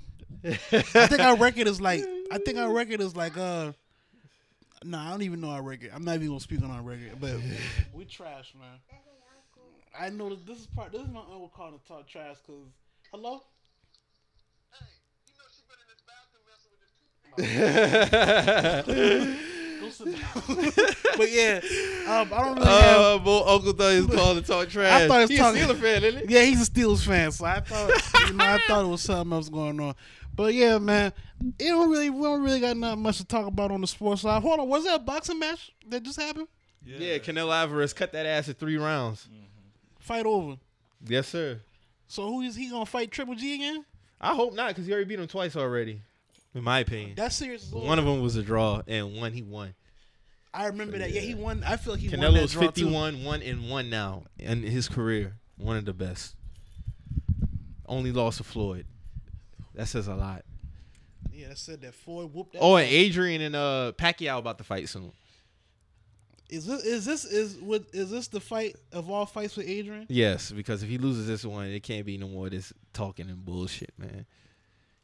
I 0.45 0.51
think 0.55 1.19
our 1.19 1.35
record 1.35 1.67
is 1.67 1.81
like, 1.81 2.01
I 2.31 2.37
think 2.37 2.57
our 2.57 2.71
record 2.73 3.01
is 3.01 3.13
like, 3.13 3.35
uh, 3.37 3.73
no, 4.85 4.97
I 4.97 5.09
don't 5.09 5.23
even 5.23 5.41
know 5.41 5.49
our 5.49 5.61
record. 5.61 5.91
I'm 5.93 6.05
not 6.05 6.15
even 6.15 6.29
gonna 6.29 6.39
speak 6.39 6.63
on 6.63 6.71
our 6.71 6.81
record, 6.81 7.19
but 7.19 7.35
we 7.93 8.05
trash, 8.05 8.53
man. 8.57 8.79
I 9.99 10.11
know 10.11 10.29
that 10.29 10.45
this 10.45 10.59
is 10.59 10.67
part. 10.67 10.93
This 10.93 11.01
is 11.01 11.09
my 11.09 11.19
uncle 11.19 11.51
calling 11.53 11.77
to 11.77 11.85
talk 11.85 12.07
trash, 12.07 12.37
cause 12.45 12.67
hello. 13.11 13.41
Go 16.13 16.27
sit 16.29 17.25
down. 17.25 17.26
but 21.17 21.31
yeah, 21.31 21.59
um, 22.07 22.31
I 22.33 22.39
don't 22.43 22.55
really 22.57 22.67
have. 22.67 22.99
Uh, 23.01 23.19
boy, 23.19 23.43
Uncle 23.47 23.73
thought 23.73 23.91
he 23.93 24.01
was 24.01 24.15
calling 24.15 24.41
to 24.41 24.47
talk 24.47 24.69
trash. 24.69 25.03
I 25.03 25.07
thought 25.07 25.15
he 25.17 25.21
was 25.21 25.29
He's 25.29 25.39
talking- 25.39 25.61
a 25.63 25.65
Steeler 25.65 25.79
fan, 25.79 26.03
isn't 26.03 26.29
he? 26.29 26.33
Yeah, 26.35 26.41
he's 26.43 26.67
a 26.67 26.71
Steelers 26.71 27.05
fan, 27.05 27.31
so 27.31 27.45
I 27.45 27.59
thought 27.59 27.89
you 28.27 28.33
know 28.33 28.43
I 28.45 28.59
thought 28.67 28.85
it 28.85 28.87
was 28.87 29.01
something 29.01 29.33
else 29.33 29.49
going 29.49 29.79
on. 29.79 29.95
But 30.35 30.53
yeah, 30.53 30.77
man, 30.77 31.13
it 31.59 31.65
don't 31.67 31.89
really 31.89 32.09
we 32.09 32.21
don't 32.23 32.43
really 32.43 32.59
got 32.59 32.77
not 32.77 32.97
much 32.97 33.17
to 33.17 33.25
talk 33.25 33.47
about 33.47 33.71
on 33.71 33.81
the 33.81 33.87
sports 33.87 34.21
side. 34.21 34.41
Hold 34.41 34.59
on, 34.59 34.67
was 34.67 34.83
that 34.85 34.95
a 34.95 34.99
boxing 34.99 35.39
match 35.39 35.71
that 35.89 36.03
just 36.03 36.19
happened? 36.19 36.47
Yeah, 36.85 37.17
Canelo 37.17 37.53
Alvarez 37.53 37.93
cut 37.93 38.11
that 38.13 38.25
ass 38.25 38.47
in 38.47 38.53
three 38.53 38.77
rounds. 38.77 39.27
Fight 39.99 40.25
over. 40.25 40.55
Yes, 41.05 41.27
sir. 41.27 41.59
So 42.07 42.25
who 42.27 42.41
is 42.41 42.55
he 42.55 42.69
gonna 42.69 42.85
fight 42.85 43.11
Triple 43.11 43.35
G 43.35 43.55
again? 43.55 43.83
I 44.19 44.33
hope 44.33 44.53
not, 44.55 44.69
because 44.69 44.85
he 44.87 44.91
already 44.93 45.07
beat 45.07 45.19
him 45.19 45.27
twice 45.27 45.55
already. 45.55 46.01
In 46.57 46.63
my 46.63 46.79
opinion, 46.79 47.13
That's 47.15 47.35
serious. 47.35 47.71
one 47.71 47.99
of 47.99 48.05
them 48.05 48.21
was 48.21 48.35
a 48.35 48.41
draw, 48.41 48.81
and 48.87 49.15
one 49.15 49.31
he 49.31 49.43
won. 49.43 49.75
I 50.53 50.65
remember 50.65 50.97
that. 50.97 51.11
Yeah, 51.11 51.21
he 51.21 51.35
won. 51.35 51.63
I 51.63 51.77
feel 51.77 51.93
like 51.93 52.01
he 52.01 52.09
won 52.09 52.19
that 52.19 52.31
Canelo's 52.31 52.51
draw 52.53 52.61
too. 52.63 52.85
51, 52.85 53.23
one 53.23 53.43
and 53.43 53.69
one 53.69 53.89
now 53.91 54.23
in 54.39 54.63
his 54.63 54.89
career. 54.89 55.35
One 55.57 55.77
of 55.77 55.85
the 55.85 55.93
best. 55.93 56.35
Only 57.85 58.11
lost 58.11 58.39
to 58.39 58.43
Floyd. 58.43 58.85
That 59.75 59.87
says 59.87 60.07
a 60.07 60.15
lot. 60.15 60.43
Yeah, 61.31 61.49
that 61.49 61.59
said 61.59 61.81
that 61.81 61.93
Floyd 61.93 62.33
whooped 62.33 62.53
that. 62.53 62.59
Oh, 62.59 62.75
and. 62.77 62.91
Adrien 62.91 63.41
and 63.41 63.55
uh 63.55 63.91
Pacquiao 63.95 64.39
about 64.39 64.57
to 64.57 64.63
fight 64.63 64.89
soon. 64.89 65.11
is 66.49 66.65
this 66.65 66.83
is 66.83 67.05
this 67.05 67.23
is 67.23 67.57
what 67.57 67.83
is 67.93 68.09
this 68.09 68.27
the 68.29 68.39
fight 68.39 68.75
of 68.91 69.11
all 69.11 69.27
fights 69.27 69.55
with 69.55 69.67
Adrien? 69.69 70.07
Yes, 70.09 70.51
because 70.51 70.81
if 70.81 70.89
he 70.89 70.97
loses 70.97 71.27
this 71.27 71.45
one, 71.45 71.67
it 71.67 71.83
can't 71.83 72.05
be 72.05 72.17
no 72.17 72.27
more 72.27 72.49
this 72.49 72.73
talking 72.93 73.29
and 73.29 73.45
bullshit, 73.45 73.93
man. 73.99 74.25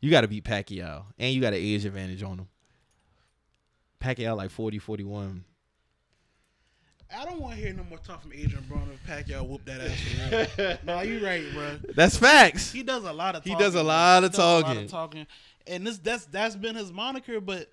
You 0.04 0.10
got 0.12 0.22
to 0.22 0.28
beat 0.28 0.44
Pacquiao, 0.44 1.06
and 1.18 1.34
you 1.34 1.40
got 1.40 1.54
an 1.54 1.60
age 1.62 1.86
advantage 1.86 2.22
on 2.24 2.40
him. 2.40 2.48
Pacquiao 4.02 4.36
like 4.36 4.50
40, 4.50 4.78
41. 4.80 5.46
I 7.18 7.24
don't 7.24 7.40
want 7.40 7.56
to 7.56 7.62
hear 7.62 7.74
no 7.74 7.86
more 7.86 8.00
talk 8.00 8.22
from 8.22 8.32
Adrien 8.34 8.66
Broner 8.70 8.96
if 8.96 9.08
Pacquiao 9.08 9.48
whooped 9.48 9.66
that 9.66 9.80
ass. 9.80 10.02
For 10.58 10.62
real. 10.62 10.78
no, 10.86 11.02
you 11.04 11.26
right, 11.26 11.42
bro. 11.54 11.78
That's 11.96 12.18
facts. 12.18 12.74
He 12.74 12.84
does 12.84 13.06
a 13.06 13.14
lot 13.14 13.38
of. 13.38 13.46
He 13.46 13.52
Talking, 13.52 13.64
does 13.66 13.76
a 13.76 13.78
man. 13.78 13.86
lot 13.86 14.24
He 14.24 14.26
of 14.26 14.32
does 14.34 14.40
a 14.40 14.44
lot 14.44 14.62
talking. 14.66 14.84
of 14.84 14.92
talking, 14.92 15.28
and 15.68 15.88
this 15.88 15.98
that's 16.00 16.26
that's 16.26 16.58
been 16.58 16.76
his 16.76 16.92
moniker. 16.92 17.40
But 17.40 17.72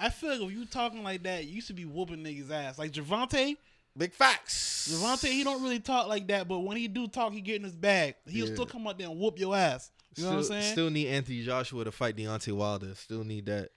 I 0.00 0.08
feel 0.08 0.30
like 0.30 0.40
if 0.40 0.50
you 0.50 0.66
talking 0.66 1.04
like 1.04 1.22
that, 1.22 1.46
you 1.46 1.60
should 1.60 1.76
be 1.76 1.84
whooping 1.84 2.24
niggas 2.24 2.50
ass. 2.50 2.76
Like 2.76 2.90
Javante, 2.90 3.56
Big 3.96 4.12
facts. 4.14 4.90
Javante, 4.92 5.30
he 5.30 5.44
don't 5.44 5.62
really 5.62 5.78
talk 5.78 6.08
like 6.08 6.26
that, 6.26 6.48
but 6.48 6.58
when 6.58 6.76
he 6.76 6.88
do 6.88 7.06
talk, 7.06 7.32
he 7.32 7.40
get 7.40 7.54
in 7.54 7.62
his 7.62 7.76
bag. 7.76 8.16
He'll 8.26 8.48
Yeah. 8.48 8.52
still 8.54 8.66
come 8.66 8.84
out 8.88 8.98
there 8.98 9.08
and 9.08 9.16
whoop 9.16 9.38
your 9.38 9.54
ass. 9.54 9.92
You 10.18 10.24
know 10.24 10.30
what 10.30 10.36
I'm 10.38 10.44
Still- 10.44 10.60
saying? 10.60 10.72
Still 10.72 10.90
need 10.90 11.08
Anthony 11.08 11.42
Joshua 11.42 11.84
to 11.84 11.92
fight 11.92 12.16
Deontay 12.16 12.52
Wilder. 12.52 12.94
Still 12.94 13.24
need 13.24 13.46
that. 13.46 13.70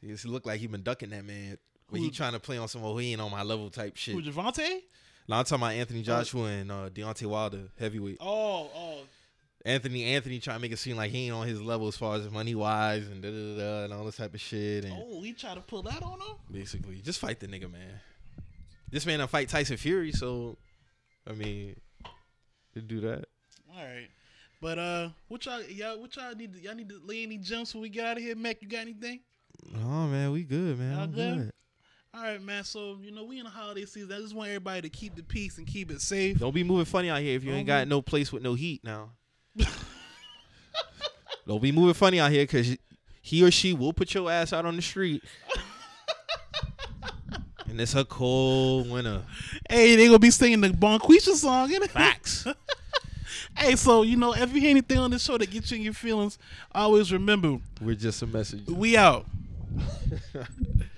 He 0.00 0.08
just 0.08 0.26
look 0.26 0.44
like 0.44 0.60
he 0.60 0.66
been 0.66 0.82
ducking 0.82 1.10
that 1.10 1.24
man. 1.24 1.58
But 1.90 2.00
he 2.00 2.10
trying 2.10 2.32
to 2.32 2.40
play 2.40 2.58
on 2.58 2.68
some 2.68 2.82
oh 2.82 2.96
he 2.96 3.12
ain't 3.12 3.20
on 3.20 3.30
my 3.30 3.42
level 3.42 3.70
type 3.70 3.96
shit. 3.96 4.14
Who 4.14 4.22
Javante? 4.22 4.80
Now 5.28 5.38
I'm 5.38 5.44
talking 5.44 5.62
about 5.62 5.74
Anthony 5.74 6.02
Joshua 6.02 6.46
and 6.46 6.70
uh, 6.70 6.90
Deontay 6.90 7.26
Wilder 7.26 7.68
heavyweight. 7.78 8.18
Oh, 8.20 8.68
oh, 8.74 8.98
Anthony 9.64 10.04
Anthony 10.04 10.40
trying 10.40 10.56
to 10.56 10.62
make 10.62 10.72
it 10.72 10.78
seem 10.78 10.96
like 10.96 11.10
he 11.10 11.26
ain't 11.26 11.34
on 11.34 11.46
his 11.46 11.62
level 11.62 11.88
as 11.88 11.96
far 11.96 12.16
as 12.16 12.30
money 12.30 12.54
wise 12.54 13.06
and 13.06 13.22
da 13.22 13.30
da 13.30 13.56
da 13.56 13.84
and 13.84 13.92
all 13.94 14.04
this 14.04 14.16
type 14.16 14.34
of 14.34 14.40
shit 14.40 14.84
and 14.84 14.94
oh, 14.94 15.22
he 15.22 15.32
tried 15.32 15.54
to 15.54 15.60
pull 15.62 15.82
that 15.82 16.02
on 16.02 16.20
him. 16.20 16.36
basically 16.50 16.96
just 16.96 17.18
fight 17.18 17.40
the 17.40 17.46
nigga 17.46 17.70
man. 17.70 18.00
This 18.90 19.06
man 19.06 19.20
done 19.20 19.28
fight 19.28 19.48
Tyson 19.48 19.76
Fury, 19.78 20.12
so 20.12 20.56
I 21.28 21.32
mean, 21.32 21.76
to 22.74 22.80
do 22.82 23.00
that. 23.00 23.24
All 23.74 23.82
right. 23.82 24.08
But 24.64 24.78
uh, 24.78 25.10
what 25.28 25.44
y'all 25.44 25.62
y'all 25.64 26.00
what 26.00 26.16
y'all 26.16 26.34
need 26.34 26.54
to 26.54 26.58
y'all 26.58 26.74
need 26.74 26.88
to 26.88 26.98
lay 27.04 27.22
any 27.22 27.36
jumps 27.36 27.74
when 27.74 27.82
we 27.82 27.90
get 27.90 28.06
out 28.06 28.16
of 28.16 28.22
here, 28.22 28.34
Mac? 28.34 28.62
You 28.62 28.68
got 28.68 28.78
anything? 28.78 29.20
Oh 29.76 30.06
man, 30.06 30.32
we 30.32 30.42
good, 30.42 30.78
man. 30.78 30.94
Y'all 30.94 31.02
I'm 31.02 31.12
good? 31.12 31.36
good. 31.36 31.52
All 32.14 32.22
right, 32.22 32.40
man. 32.40 32.64
So 32.64 32.96
you 33.02 33.10
know 33.10 33.24
we 33.24 33.36
in 33.36 33.44
the 33.44 33.50
holiday 33.50 33.84
season. 33.84 34.10
I 34.10 34.20
just 34.20 34.34
want 34.34 34.48
everybody 34.48 34.80
to 34.80 34.88
keep 34.88 35.16
the 35.16 35.22
peace 35.22 35.58
and 35.58 35.66
keep 35.66 35.90
it 35.90 36.00
safe. 36.00 36.38
Don't 36.38 36.54
be 36.54 36.64
moving 36.64 36.86
funny 36.86 37.10
out 37.10 37.20
here 37.20 37.36
if 37.36 37.44
you 37.44 37.50
ain't 37.50 37.66
Don't 37.66 37.80
got 37.80 37.88
no 37.88 38.00
place 38.00 38.32
with 38.32 38.42
no 38.42 38.54
heat 38.54 38.82
now. 38.82 39.10
Don't 41.46 41.60
be 41.60 41.70
moving 41.70 41.92
funny 41.92 42.18
out 42.18 42.30
here 42.30 42.44
because 42.44 42.74
he 43.20 43.44
or 43.44 43.50
she 43.50 43.74
will 43.74 43.92
put 43.92 44.14
your 44.14 44.30
ass 44.30 44.54
out 44.54 44.64
on 44.64 44.76
the 44.76 44.82
street. 44.82 45.22
and 47.66 47.78
it's 47.78 47.94
a 47.94 48.06
cold 48.06 48.90
winter. 48.90 49.24
Hey, 49.68 49.96
they 49.96 50.06
gonna 50.06 50.18
be 50.18 50.30
singing 50.30 50.62
the 50.62 50.70
Bonquisha 50.70 51.34
song. 51.34 51.68
innit? 51.68 51.90
Facts. 51.90 52.46
hey, 53.56 53.76
so 53.76 54.02
you 54.02 54.16
know 54.16 54.34
if 54.34 54.52
you 54.54 54.60
hear 54.60 54.70
anything 54.70 54.98
on 54.98 55.10
this 55.10 55.22
show 55.24 55.38
that 55.38 55.50
gets 55.50 55.70
you 55.70 55.76
in 55.78 55.82
your 55.82 55.92
feelings, 55.94 56.38
always 56.74 57.12
remember 57.12 57.58
We're 57.80 57.94
just 57.94 58.22
a 58.22 58.26
message. 58.26 58.66
we 58.66 58.96
out. 58.96 59.26